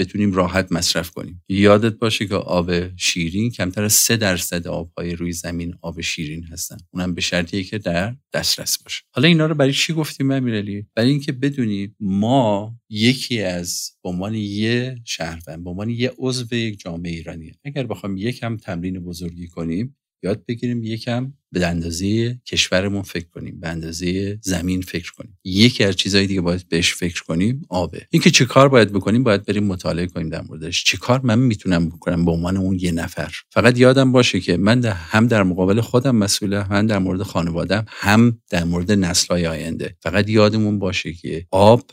بتونیم 0.00 0.32
راحت 0.32 0.72
مصرف 0.72 1.10
کنیم. 1.10 1.42
یادت 1.48 1.92
باشه 1.92 2.26
که 2.26 2.34
آب 2.34 2.96
شیرین 2.96 3.50
کمتر 3.50 3.84
از 3.84 3.92
سه 3.92 4.16
درصد 4.16 4.66
آبهای 4.66 5.16
روی 5.16 5.32
زمین 5.32 5.74
آب 5.82 6.00
شیرین 6.00 6.44
هستن. 6.44 6.76
اونم 6.90 7.14
به 7.14 7.20
شرطی 7.20 7.64
که 7.64 7.78
در 7.78 8.16
دسترس 8.32 8.82
باشه. 8.82 9.02
حالا 9.14 9.28
اینا 9.28 9.46
رو 9.46 9.54
برای 9.54 9.72
چی 9.72 9.92
گفتیم 9.92 10.30
امیرعلی؟ 10.30 10.86
برای 10.94 11.10
اینکه 11.10 11.32
بدونی 11.32 11.94
ما 12.00 12.74
یکی 12.90 13.42
از 13.42 13.90
به 14.02 14.08
عنوان 14.08 14.34
یه 14.34 14.96
شهروند 15.04 15.64
به 15.64 15.70
عنوان 15.70 15.90
یه 15.90 16.12
عضو 16.18 16.54
یک 16.54 16.80
جامعه 16.80 17.12
ایرانی 17.12 17.52
اگر 17.64 17.86
بخوام 17.86 18.16
یکم 18.16 18.56
تمرین 18.56 19.00
بزرگی 19.00 19.46
کنیم 19.46 19.96
یاد 20.22 20.44
بگیریم 20.46 20.82
یکم 20.84 21.32
به 21.52 21.66
اندازه 21.66 22.34
کشورمون 22.46 23.02
فکر 23.02 23.26
کنیم 23.28 23.60
به 23.60 23.68
اندازه 23.68 24.38
زمین 24.42 24.80
فکر 24.80 25.12
کنیم. 25.12 25.38
یکی 25.44 25.84
از 25.84 25.96
چیزهایی 25.96 26.26
دیگه 26.26 26.40
باید 26.40 26.68
بهش 26.68 26.94
فکر 26.94 27.22
کنیم 27.22 27.62
آبه 27.68 28.06
اینکه 28.10 28.30
چه 28.30 28.44
کار 28.44 28.68
باید 28.68 28.92
بکنیم 28.92 29.22
باید 29.22 29.44
بریم 29.44 29.64
مطالعه 29.64 30.06
کنیم 30.06 30.28
در 30.28 30.42
موردش. 30.42 30.84
چه 30.84 30.96
کار 30.96 31.20
من 31.24 31.38
می‌تونم 31.38 31.88
بکنم 31.88 32.24
به 32.24 32.30
عنوان 32.30 32.56
اون 32.56 32.78
یه 32.80 32.92
نفر؟ 32.92 33.34
فقط 33.50 33.78
یادم 33.78 34.12
باشه 34.12 34.40
که 34.40 34.56
من 34.56 34.84
هم 34.84 35.26
در 35.26 35.42
مقابل 35.42 35.80
خودم 35.80 36.16
مسئوله 36.16 36.62
هم 36.62 36.86
در 36.86 36.98
مورد 36.98 37.22
خانوادم 37.22 37.84
هم 37.88 38.38
در 38.50 38.64
مورد 38.64 38.92
نسلهای 38.92 39.46
آینده. 39.46 39.96
فقط 40.00 40.28
یادمون 40.28 40.78
باشه 40.78 41.12
که 41.12 41.46
آب 41.50 41.90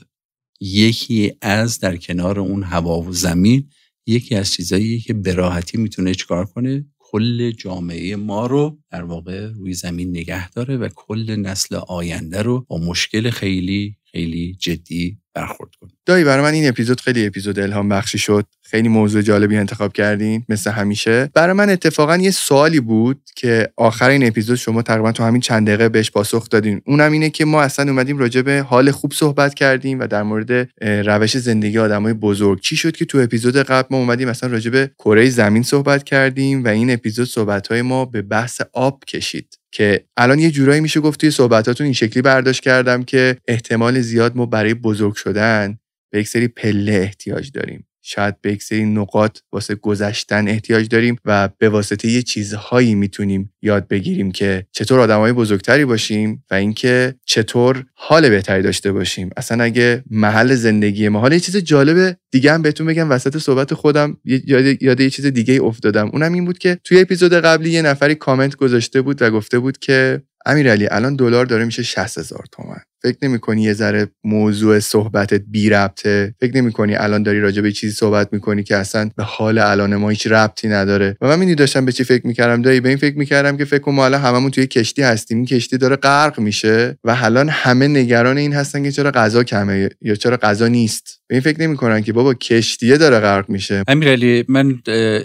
یکی 0.61 1.33
از 1.41 1.79
در 1.79 1.97
کنار 1.97 2.39
اون 2.39 2.63
هوا 2.63 3.01
و 3.01 3.13
زمین 3.13 3.69
یکی 4.07 4.35
از 4.35 4.51
چیزایی 4.51 4.99
که 4.99 5.13
به 5.13 5.33
راحتی 5.33 5.77
می‌تونه 5.77 6.13
چیکار 6.13 6.45
کنه؟ 6.45 6.85
کل 7.11 7.51
جامعه 7.51 8.15
ما 8.15 8.45
رو 8.45 8.77
در 8.91 9.03
واقع 9.03 9.47
روی 9.47 9.73
زمین 9.73 10.09
نگه 10.09 10.49
داره 10.49 10.77
و 10.77 10.89
کل 10.95 11.35
نسل 11.35 11.75
آینده 11.75 12.41
رو 12.41 12.65
با 12.69 12.77
مشکل 12.77 13.29
خیلی 13.29 13.97
خیلی 14.03 14.57
جدی 14.59 15.17
برخورد 15.37 15.71
کنیم 15.81 15.93
دایی 16.05 16.23
برای 16.23 16.43
من 16.43 16.53
این 16.53 16.67
اپیزود 16.69 17.01
خیلی 17.01 17.25
اپیزود 17.25 17.59
الهام 17.59 17.89
بخشی 17.89 18.17
شد. 18.17 18.45
خیلی 18.63 18.87
موضوع 18.87 19.21
جالبی 19.21 19.57
انتخاب 19.57 19.93
کردین 19.93 20.45
مثل 20.49 20.71
همیشه. 20.71 21.29
برای 21.33 21.53
من 21.53 21.69
اتفاقا 21.69 22.17
یه 22.17 22.31
سوالی 22.31 22.79
بود 22.79 23.21
که 23.35 23.69
آخر 23.77 24.09
این 24.09 24.27
اپیزود 24.27 24.55
شما 24.55 24.81
تقریبا 24.81 25.11
تو 25.11 25.23
همین 25.23 25.41
چند 25.41 25.67
دقیقه 25.67 25.89
بهش 25.89 26.11
پاسخ 26.11 26.49
دادین. 26.49 26.81
اونم 26.85 27.11
اینه 27.11 27.29
که 27.29 27.45
ما 27.45 27.61
اصلا 27.61 27.91
اومدیم 27.91 28.17
راجع 28.17 28.41
به 28.41 28.65
حال 28.69 28.91
خوب 28.91 29.13
صحبت 29.13 29.53
کردیم 29.53 29.99
و 29.99 30.07
در 30.07 30.23
مورد 30.23 30.69
روش 30.81 31.37
زندگی 31.37 31.79
آدمای 31.79 32.13
بزرگ. 32.13 32.61
چی 32.61 32.75
شد 32.75 32.95
که 32.95 33.05
تو 33.05 33.17
اپیزود 33.17 33.57
قبل 33.57 33.87
ما 33.91 33.97
اومدیم 33.97 34.27
اصلا 34.27 34.49
راجع 34.49 34.71
به 34.71 34.91
کره 34.99 35.29
زمین 35.29 35.63
صحبت 35.63 36.03
کردیم 36.03 36.63
و 36.63 36.67
این 36.67 36.91
اپیزود 36.91 37.27
صحبت 37.27 37.67
های 37.67 37.81
ما 37.81 38.05
به 38.05 38.21
بحث 38.21 38.61
آب 38.73 39.05
کشید. 39.05 39.57
که 39.71 40.05
الان 40.17 40.39
یه 40.39 40.51
جورایی 40.51 40.81
میشه 40.81 40.99
گفت 40.99 41.19
توی 41.19 41.31
صحبتاتون 41.31 41.83
این 41.85 41.93
شکلی 41.93 42.21
برداشت 42.21 42.63
کردم 42.63 43.03
که 43.03 43.37
احتمال 43.47 43.99
زیاد 43.99 44.35
ما 44.35 44.45
برای 44.45 44.73
بزرگ 44.73 45.15
شدن 45.15 45.77
به 46.11 46.19
یک 46.19 46.27
سری 46.27 46.47
پله 46.47 46.93
احتیاج 46.93 47.51
داریم. 47.51 47.87
شاید 48.09 48.41
به 48.41 48.51
یک 48.51 48.63
سری 48.63 48.85
نقاط 48.85 49.39
واسه 49.51 49.75
گذشتن 49.75 50.47
احتیاج 50.47 50.87
داریم 50.87 51.15
و 51.25 51.49
به 51.57 51.69
واسطه 51.69 52.07
یه 52.07 52.21
چیزهایی 52.21 52.95
می‌تونیم 52.95 53.53
یاد 53.61 53.87
بگیریم 53.87 54.31
که 54.31 54.65
چطور 54.71 54.99
آدمای 54.99 55.33
بزرگتری 55.33 55.85
باشیم 55.85 56.43
و 56.51 56.53
اینکه 56.53 57.15
چطور 57.25 57.85
حال 57.95 58.29
بهتری 58.29 58.61
داشته 58.61 58.91
باشیم. 58.91 59.29
اصلا 59.37 59.63
اگه 59.63 60.03
محل 60.11 60.55
زندگی 60.55 61.09
ما 61.09 61.19
حالا 61.19 61.33
یه 61.33 61.39
چیز 61.39 61.57
جالب 61.57 62.17
دیگه 62.31 62.53
هم 62.53 62.61
بهتون 62.61 62.87
بگم 62.87 63.11
وسط 63.11 63.37
صحبت 63.37 63.73
خودم 63.73 64.17
یاد, 64.23 64.83
یاد 64.83 64.99
یه 64.99 65.09
چیز 65.09 65.25
دیگه 65.25 65.63
افتادم. 65.63 66.09
اونم 66.13 66.33
این 66.33 66.45
بود 66.45 66.57
که 66.57 66.79
توی 66.83 67.01
اپیزود 67.01 67.33
قبلی 67.33 67.69
یه 67.69 67.81
نفری 67.81 68.15
کامنت 68.15 68.55
گذاشته 68.55 69.01
بود 69.01 69.21
و 69.21 69.31
گفته 69.31 69.59
بود 69.59 69.77
که 69.77 70.21
امیرعلی 70.45 70.87
الان 70.91 71.15
دلار 71.15 71.45
داره 71.45 71.65
میشه 71.65 71.83
60 71.83 72.17
هزار 72.17 72.45
تومن. 72.51 72.86
فکر 73.03 73.17
نمی 73.21 73.39
کنی 73.39 73.63
یه 73.63 73.73
ذره 73.73 74.07
موضوع 74.23 74.79
صحبتت 74.79 75.41
بی 75.47 75.69
ربطه؟ 75.69 76.35
فکر 76.39 76.57
نمی 76.57 76.71
کنی 76.71 76.95
الان 76.95 77.23
داری 77.23 77.39
راجع 77.39 77.61
به 77.61 77.71
چیزی 77.71 77.93
صحبت 77.93 78.33
می‌کنی 78.33 78.63
که 78.63 78.75
اصلا 78.75 79.09
به 79.17 79.23
حال 79.23 79.57
الان 79.57 79.95
ما 79.95 80.09
هیچ 80.09 80.27
ربطی 80.27 80.67
نداره؟ 80.67 81.17
و 81.21 81.27
من 81.27 81.39
می‌دونی 81.39 81.55
داشتم 81.55 81.85
به 81.85 81.91
چی 81.91 82.03
فکر 82.03 82.27
می‌کردم 82.27 82.61
دایی 82.61 82.79
به 82.79 82.89
این 82.89 82.97
فکر 82.97 83.17
می‌کردم 83.17 83.57
که 83.57 83.65
فکر 83.65 83.79
کنم 83.79 83.95
ما 83.95 84.05
الان 84.05 84.21
هممون 84.21 84.51
توی 84.51 84.67
کشتی 84.67 85.01
هستیم. 85.01 85.37
این 85.37 85.45
کشتی 85.45 85.77
داره 85.77 85.95
غرق 85.95 86.39
میشه 86.39 86.97
و 87.03 87.17
الان 87.21 87.49
همه 87.49 87.87
نگران 87.87 88.37
این 88.37 88.53
هستن 88.53 88.83
که 88.83 88.91
چرا 88.91 89.11
غذا 89.11 89.43
کمه 89.43 89.89
یا 90.01 90.15
چرا 90.15 90.37
غذا 90.37 90.67
نیست. 90.67 91.21
به 91.27 91.35
این 91.35 91.41
فکر 91.41 91.61
نمی‌کنن 91.61 92.01
که 92.01 92.13
بابا 92.13 92.33
کشتیه 92.33 92.97
داره 92.97 93.19
غرق 93.19 93.49
میشه. 93.49 93.83
امیرعلی 93.87 94.45
من 94.47 94.79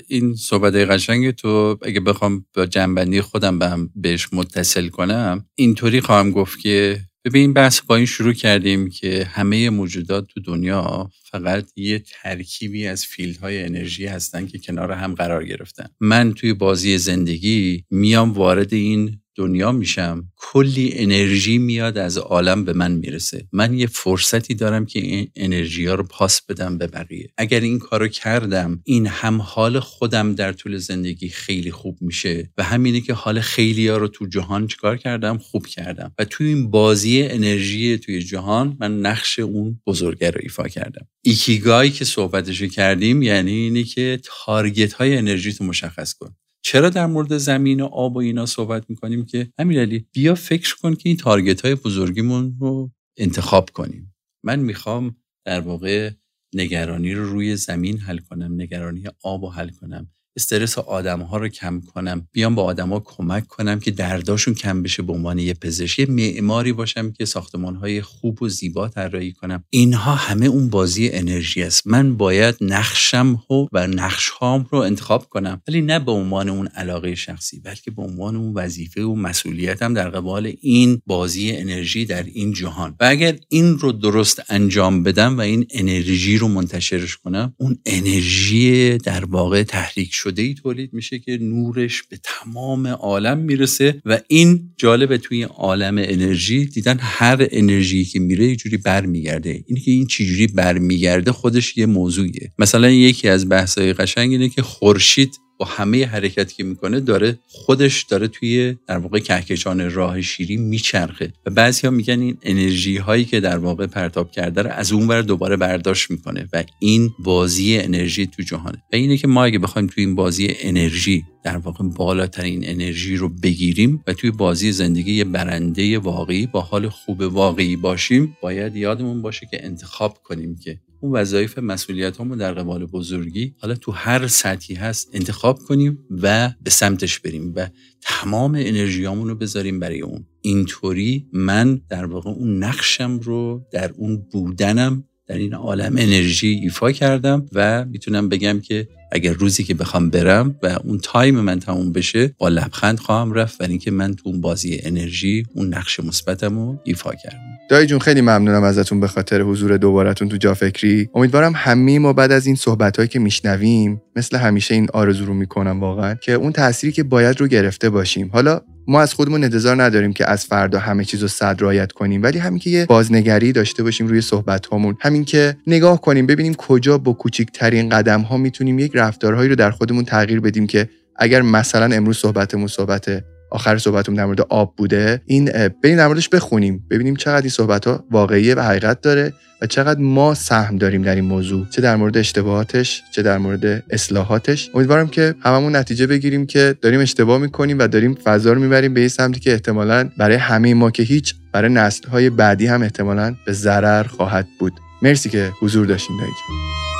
این 0.08 0.34
صحبت 0.34 0.74
قشنگ 0.74 1.30
تو 1.30 1.78
اگه 1.82 2.00
بخوام 2.00 2.44
با 2.54 2.66
جنبندی 2.66 3.20
خودم 3.20 3.58
به 3.58 3.68
هم 3.68 3.90
بهش 3.96 4.28
متصل 4.32 4.88
کنم 4.88 5.44
اینطوری 5.54 6.00
خواهم 6.00 6.30
گفت 6.30 6.60
که 6.60 7.00
ببین 7.24 7.52
بحث 7.52 7.80
با 7.80 7.96
این 7.96 8.06
شروع 8.06 8.32
کردیم 8.32 8.90
که 8.90 9.24
همه 9.24 9.70
موجودات 9.70 10.26
تو 10.26 10.40
دنیا 10.40 11.10
فقط 11.30 11.72
یه 11.76 11.98
ترکیبی 11.98 12.86
از 12.86 13.06
فیلدهای 13.06 13.62
انرژی 13.62 14.06
هستن 14.06 14.46
که 14.46 14.58
کنار 14.58 14.92
هم 14.92 15.14
قرار 15.14 15.44
گرفتن. 15.44 15.86
من 16.00 16.32
توی 16.32 16.52
بازی 16.52 16.98
زندگی 16.98 17.84
میام 17.90 18.32
وارد 18.32 18.74
این 18.74 19.21
دنیا 19.34 19.72
میشم 19.72 20.28
کلی 20.36 20.92
انرژی 20.94 21.58
میاد 21.58 21.98
از 21.98 22.18
عالم 22.18 22.64
به 22.64 22.72
من 22.72 22.92
می‌رسه. 22.92 23.48
من 23.52 23.74
یه 23.74 23.86
فرصتی 23.86 24.54
دارم 24.54 24.86
که 24.86 24.98
این 24.98 25.30
انرژی 25.36 25.86
ها 25.86 25.94
رو 25.94 26.04
پاس 26.04 26.42
بدم 26.42 26.78
به 26.78 26.86
بقیه. 26.86 27.28
اگر 27.36 27.60
این 27.60 27.78
کارو 27.78 28.08
کردم 28.08 28.80
این 28.84 29.06
هم 29.06 29.40
حال 29.40 29.80
خودم 29.80 30.34
در 30.34 30.52
طول 30.52 30.76
زندگی 30.76 31.28
خیلی 31.28 31.70
خوب 31.70 31.98
میشه 32.00 32.50
و 32.58 32.62
همینه 32.62 33.00
که 33.00 33.12
حال 33.12 33.40
خیلی 33.40 33.88
ها 33.88 33.96
رو 33.96 34.08
تو 34.08 34.26
جهان 34.26 34.66
چکار 34.66 34.96
کردم؟ 34.96 35.38
خوب 35.38 35.66
کردم. 35.66 36.12
و 36.18 36.24
توی 36.24 36.46
این 36.46 36.70
بازی 36.70 37.22
انرژی 37.22 37.98
توی 37.98 38.22
جهان 38.22 38.76
من 38.80 39.00
نقش 39.00 39.38
اون 39.38 39.80
بزرگه 39.86 40.30
رو 40.30 40.40
ایفا 40.42 40.68
کردم. 40.68 41.06
ایکیگای 41.24 41.90
که 41.90 42.04
صحبتشو 42.04 42.66
کردیم 42.66 43.22
یعنی 43.22 43.52
اینه 43.52 43.84
که 43.84 44.20
تارگت 44.24 44.92
های 44.92 45.16
انرژی 45.16 45.52
تو 45.52 45.64
مشخص 45.64 46.14
کن. 46.14 46.36
چرا 46.64 46.90
در 46.90 47.06
مورد 47.06 47.36
زمین 47.36 47.80
و 47.80 47.84
آب 47.84 48.16
و 48.16 48.18
اینا 48.18 48.46
صحبت 48.46 48.90
می‌کنیم 48.90 49.24
که 49.24 49.52
امیرعلی 49.58 50.06
بیا 50.12 50.34
فکر 50.34 50.76
کن 50.76 50.94
که 50.94 51.08
این 51.08 51.16
تارگت 51.16 51.60
های 51.60 51.74
بزرگیمون 51.74 52.56
رو 52.60 52.90
انتخاب 53.16 53.70
کنیم. 53.70 54.14
من 54.44 54.58
می‌خوام 54.58 55.16
در 55.44 55.60
واقع 55.60 56.10
نگرانی 56.54 57.14
رو 57.14 57.24
روی 57.24 57.56
زمین 57.56 57.98
حل 57.98 58.18
کنم 58.18 58.54
نگرانی 58.54 59.04
آب 59.22 59.44
رو 59.44 59.50
حل 59.50 59.70
کنم. 59.70 60.10
استرس 60.36 60.78
آدم 60.78 61.20
ها 61.20 61.36
رو 61.36 61.48
کم 61.48 61.80
کنم 61.80 62.28
بیام 62.32 62.54
با 62.54 62.64
آدما 62.64 63.00
کمک 63.00 63.46
کنم 63.46 63.80
که 63.80 63.90
درداشون 63.90 64.54
کم 64.54 64.82
بشه 64.82 65.02
به 65.02 65.12
عنوان 65.12 65.38
یه 65.38 65.54
پزشک 65.54 66.10
معماری 66.10 66.72
باشم 66.72 67.12
که 67.12 67.24
ساختمان 67.24 67.76
های 67.76 68.02
خوب 68.02 68.42
و 68.42 68.48
زیبا 68.48 68.88
طراحی 68.88 69.32
کنم. 69.32 69.64
اینها 69.70 70.14
همه 70.14 70.46
اون 70.46 70.68
بازی 70.70 71.10
انرژی 71.10 71.62
است. 71.62 71.86
من 71.86 72.16
باید 72.16 72.54
نقشم 72.60 73.42
و 73.72 73.86
نقش 73.86 74.28
هام 74.28 74.66
رو 74.70 74.78
انتخاب 74.78 75.28
کنم. 75.28 75.62
ولی 75.68 75.80
نه 75.80 75.98
به 75.98 76.12
عنوان 76.12 76.48
اون 76.48 76.66
علاقه 76.66 77.14
شخصی 77.14 77.60
بلکه 77.60 77.90
به 77.90 78.02
عنوان 78.02 78.36
اون 78.36 78.54
وظیفه 78.54 79.02
و 79.02 79.14
مسئولیتم 79.14 79.94
در 79.94 80.10
قبال 80.10 80.52
این 80.60 81.02
بازی 81.06 81.52
انرژی 81.52 82.04
در 82.04 82.22
این 82.22 82.52
جهان. 82.52 82.96
و 83.00 83.04
اگر 83.04 83.36
این 83.48 83.78
رو 83.78 83.92
درست 83.92 84.42
انجام 84.48 85.02
بدم 85.02 85.38
و 85.38 85.40
این 85.40 85.66
انرژی 85.70 86.38
رو 86.38 86.48
منتشرش 86.48 87.16
کنم 87.16 87.54
اون 87.56 87.78
انرژی 87.86 88.98
در 88.98 89.24
واقع 89.24 89.62
تحریک 89.62 90.14
شده 90.22 90.42
ای 90.42 90.54
تولید 90.54 90.92
میشه 90.92 91.18
که 91.18 91.38
نورش 91.40 92.02
به 92.02 92.18
تمام 92.22 92.86
عالم 92.86 93.38
می‌رسه 93.38 94.02
و 94.04 94.20
این 94.28 94.70
جالبه 94.76 95.18
توی 95.18 95.42
عالم 95.42 95.98
انرژی 95.98 96.64
دیدن 96.64 96.98
هر 97.00 97.48
انرژی 97.50 98.04
که 98.04 98.20
میره 98.20 98.46
یه 98.46 98.56
جوری 98.56 98.76
برمیگرده. 98.76 99.64
این 99.66 99.78
که 99.78 99.90
این 99.90 100.06
چجوری 100.06 100.46
برمیگرده 100.46 101.32
خودش 101.32 101.76
یه 101.76 101.86
موضوعیه. 101.86 102.52
مثلا 102.58 102.90
یکی 102.90 103.28
از 103.28 103.48
بحث‌های 103.48 103.92
قشنگ 103.92 104.32
اینه 104.32 104.48
که 104.48 104.62
خورشید 104.62 105.38
با 105.62 105.68
همه 105.68 106.06
حرکتی 106.06 106.54
که 106.54 106.64
می‌کنه 106.64 107.00
داره 107.00 107.38
خودش 107.48 108.02
داره 108.02 108.28
توی 108.28 108.76
در 108.86 108.98
واقع 108.98 109.18
کهکشان 109.18 109.90
راه 109.90 110.20
شیری 110.20 110.56
میچرخه. 110.56 111.32
و 111.46 111.50
بعضی 111.50 111.86
ها 111.86 111.90
میگن 111.90 112.20
این 112.20 112.38
انرژی 112.42 112.96
هایی 112.96 113.24
که 113.24 113.40
در 113.40 113.58
واقع 113.58 113.86
پرتاب 113.86 114.30
کرده 114.30 114.62
رو 114.62 114.70
از 114.70 114.92
اون 114.92 115.08
ور 115.08 115.22
دوباره 115.22 115.56
برداشت 115.56 116.10
می‌کنه 116.10 116.48
و 116.52 116.64
این 116.78 117.10
بازی 117.18 117.78
انرژی 117.78 118.26
تو 118.26 118.42
جهانه. 118.42 118.82
و 118.92 118.96
اینه 118.96 119.16
که 119.16 119.28
ما 119.28 119.44
اگه 119.44 119.58
بخوایم 119.58 119.88
توی 119.88 120.04
این 120.04 120.14
بازی 120.14 120.48
انرژی 120.60 121.24
در 121.44 121.56
واقع 121.56 121.84
بالاترین 121.84 122.60
انرژی 122.64 123.16
رو 123.16 123.28
بگیریم 123.28 124.02
و 124.06 124.12
توی 124.12 124.30
بازی 124.30 124.72
زندگی 124.72 125.12
یه 125.12 125.24
برنده 125.24 125.98
واقعی 125.98 126.46
با 126.46 126.60
حال 126.60 126.88
خوب 126.88 127.20
واقعی 127.20 127.76
باشیم 127.76 128.36
باید 128.42 128.76
یادمون 128.76 129.22
باشه 129.22 129.48
که 129.50 129.64
انتخاب 129.64 130.18
کنیم 130.24 130.56
که 130.64 130.78
اون 131.02 131.12
وظایف 131.12 131.58
مسئولیت 131.58 132.16
رو 132.20 132.36
در 132.36 132.52
قبال 132.52 132.86
بزرگی 132.86 133.54
حالا 133.58 133.74
تو 133.74 133.92
هر 133.92 134.26
سطحی 134.26 134.74
هست 134.74 135.10
انتخاب 135.12 135.58
کنیم 135.58 135.98
و 136.10 136.50
به 136.62 136.70
سمتش 136.70 137.18
بریم 137.18 137.52
و 137.56 137.68
تمام 138.00 138.54
انرژیامون 138.54 139.28
رو 139.28 139.34
بذاریم 139.34 139.80
برای 139.80 140.00
اون. 140.00 140.26
اینطوری 140.40 141.26
من 141.32 141.80
در 141.88 142.04
واقع 142.04 142.30
اون 142.30 142.64
نقشم 142.64 143.18
رو 143.18 143.66
در 143.72 143.92
اون 143.96 144.26
بودنم 144.32 145.04
در 145.26 145.38
این 145.38 145.54
عالم 145.54 145.96
انرژی 145.96 146.48
ایفا 146.48 146.92
کردم 146.92 147.46
و 147.52 147.84
می‌تونم 147.84 148.28
بگم 148.28 148.60
که 148.60 148.88
اگر 149.12 149.32
روزی 149.32 149.64
که 149.64 149.74
بخوام 149.74 150.10
برم 150.10 150.56
و 150.62 150.78
اون 150.84 150.98
time 150.98 151.40
من 151.40 151.58
تموم 151.58 151.92
بشه 151.92 152.34
با 152.38 152.48
لبخند 152.48 152.98
خواهم 152.98 153.32
رفت 153.32 153.60
و 153.60 153.64
اینکه 153.64 153.90
من 153.90 154.14
تو 154.14 154.28
اون 154.28 154.40
بازی 154.40 154.80
انرژی 154.82 155.46
اون 155.54 155.74
نقش 155.74 156.00
مثبتم 156.00 156.58
رو 156.58 156.80
ایفا 156.84 157.14
کردم. 157.14 157.51
دایی 157.68 157.86
جون 157.86 157.98
خیلی 157.98 158.20
ممنونم 158.20 158.62
ازتون 158.62 159.00
به 159.00 159.06
خاطر 159.08 159.40
حضور 159.40 159.76
دوبارتون 159.76 160.28
تو 160.28 160.36
جا 160.36 160.54
فکری 160.54 161.08
امیدوارم 161.14 161.52
همه 161.56 161.98
ما 161.98 162.12
بعد 162.12 162.32
از 162.32 162.46
این 162.46 162.56
صحبت 162.56 163.10
که 163.10 163.18
میشنویم 163.18 164.02
مثل 164.16 164.36
همیشه 164.36 164.74
این 164.74 164.88
آرزو 164.92 165.26
رو 165.26 165.34
می‌کنم 165.34 165.80
واقعا 165.80 166.14
که 166.14 166.32
اون 166.32 166.52
تأثیری 166.52 166.92
که 166.92 167.02
باید 167.02 167.40
رو 167.40 167.46
گرفته 167.46 167.90
باشیم. 167.90 168.30
حالا 168.32 168.60
ما 168.88 169.00
از 169.00 169.14
خودمون 169.14 169.44
انتظار 169.44 169.82
نداریم 169.82 170.12
که 170.12 170.30
از 170.30 170.44
فردا 170.44 170.78
همه 170.78 171.04
چیز 171.04 171.22
رو 171.22 171.28
صد 171.28 171.62
رایت 171.62 171.92
کنیم 171.92 172.22
ولی 172.22 172.38
همین 172.38 172.58
که 172.58 172.70
یه 172.70 172.86
بازنگری 172.86 173.52
داشته 173.52 173.82
باشیم 173.82 174.06
روی 174.06 174.20
صحبت 174.20 174.66
هامون 174.66 174.96
همین 175.00 175.24
که 175.24 175.56
نگاه 175.66 176.00
کنیم 176.00 176.26
ببینیم 176.26 176.54
کجا 176.54 176.98
با 176.98 177.12
کوچکترین 177.12 177.88
قدم 177.88 178.20
ها 178.20 178.36
می‌تونیم 178.36 178.78
یک 178.78 178.92
رفتارهایی 178.94 179.48
رو 179.48 179.54
در 179.54 179.70
خودمون 179.70 180.04
تغییر 180.04 180.40
بدیم 180.40 180.66
که 180.66 180.88
اگر 181.16 181.42
مثلا 181.42 181.96
امروز 181.96 182.18
صحبتمون 182.18 182.66
صحبت 182.66 183.24
آخر 183.52 183.78
صحبتمون 183.78 184.16
در 184.16 184.24
مورد 184.24 184.40
آب 184.40 184.74
بوده. 184.76 185.22
این 185.26 185.44
بریم 185.82 185.96
در 185.96 186.06
موردش 186.06 186.28
بخونیم. 186.28 186.84
ببینیم 186.90 187.16
چقدر 187.16 187.40
این 187.40 187.50
صحبت 187.50 187.86
ها 187.86 188.04
واقعیه 188.10 188.54
و 188.54 188.60
حقیقت 188.60 189.00
داره 189.00 189.32
و 189.62 189.66
چقدر 189.66 190.00
ما 190.00 190.34
سهم 190.34 190.76
داریم 190.76 191.02
در 191.02 191.14
این 191.14 191.24
موضوع. 191.24 191.66
چه 191.70 191.82
در 191.82 191.96
مورد 191.96 192.16
اشتباهاتش 192.16 193.02
چه 193.12 193.22
در 193.22 193.38
مورد 193.38 193.84
اصلاحاتش. 193.90 194.70
امیدوارم 194.74 195.08
که 195.08 195.34
هممون 195.40 195.76
نتیجه 195.76 196.06
بگیریم 196.06 196.46
که 196.46 196.74
داریم 196.82 197.00
اشتباه 197.00 197.38
می‌کنیم 197.38 197.78
و 197.78 197.88
داریم 197.88 198.14
فضا 198.14 198.52
رو 198.52 198.60
می‌بریم 198.60 198.94
به 198.94 199.00
این 199.00 199.08
سمتی 199.08 199.40
که 199.40 199.52
احتمالا 199.52 200.10
برای 200.16 200.36
همه 200.36 200.74
ما 200.74 200.90
که 200.90 201.02
هیچ 201.02 201.34
برای 201.52 201.72
نسل 201.72 202.08
های 202.08 202.30
بعدی 202.30 202.66
هم 202.66 202.82
احتمالا 202.82 203.34
به 203.46 203.52
ضرر 203.52 204.02
خواهد 204.02 204.46
بود. 204.58 204.72
مرسی 205.02 205.28
که 205.28 205.52
حضور 205.60 205.86
داشتین 205.86 206.16
دایید 206.16 206.91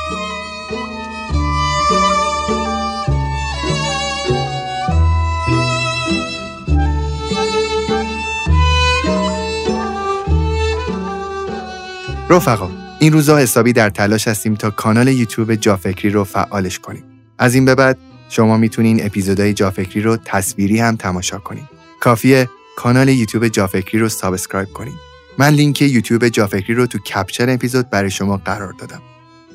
رفقا 12.33 12.71
این 12.99 13.13
روزا 13.13 13.39
حسابی 13.39 13.73
در 13.73 13.91
تلاش 13.91 14.29
هستیم 14.29 14.55
تا 14.55 14.71
کانال 14.71 15.09
یوتیوب 15.09 15.55
جافکری 15.55 16.11
رو 16.11 16.25
فعالش 16.25 16.79
کنیم. 16.79 17.05
از 17.39 17.55
این 17.55 17.65
به 17.65 17.75
بعد 17.75 17.99
شما 18.29 18.57
می‌تونین 18.57 19.07
اپیزودهای 19.07 19.55
جافکری 19.55 20.01
رو 20.01 20.17
تصویری 20.17 20.79
هم 20.79 20.97
تماشا 20.97 21.39
کنید 21.39 21.65
کافیه 22.01 22.49
کانال 22.77 23.09
یوتیوب 23.09 23.49
جافکری 23.49 24.01
رو 24.01 24.09
subscribe 24.09 24.69
کنید 24.69 24.95
من 25.39 25.55
لینک 25.55 25.83
یوتیوب 25.83 26.29
جافکری 26.29 26.75
رو 26.75 26.87
تو 26.87 26.99
caption 26.99 27.51
اپیزود 27.51 27.91
برای 27.91 28.11
شما 28.11 28.37
قرار 28.37 28.73
دادم. 28.73 29.03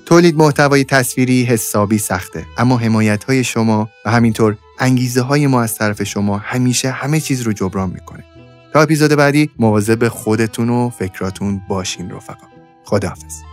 تولید 0.06 0.36
محتوای 0.36 0.84
تصویری 0.84 1.44
حسابی 1.44 1.98
سخته 1.98 2.46
اما 2.58 2.78
حمایت 2.78 3.24
های 3.24 3.44
شما 3.44 3.90
و 4.06 4.12
همینطور 4.12 4.58
انگیزه 4.80 5.22
های 5.22 5.48
ما 5.48 5.62
از 5.62 5.78
طرف 5.78 6.04
شما 6.04 6.38
همیشه 6.38 6.92
همه 6.92 7.20
چیز 7.20 7.42
رو 7.42 7.54
جبران 7.54 7.90
می‌کنه. 7.90 8.24
تا 8.74 8.82
اپیزود 8.82 9.12
بعدی 9.12 9.50
مواظب 9.60 10.08
خودتون 10.08 10.70
و 10.70 10.90
فکراتون 10.90 11.62
باشین 11.70 12.12
رفقا. 12.12 12.57
خداحافظ. 12.88 13.44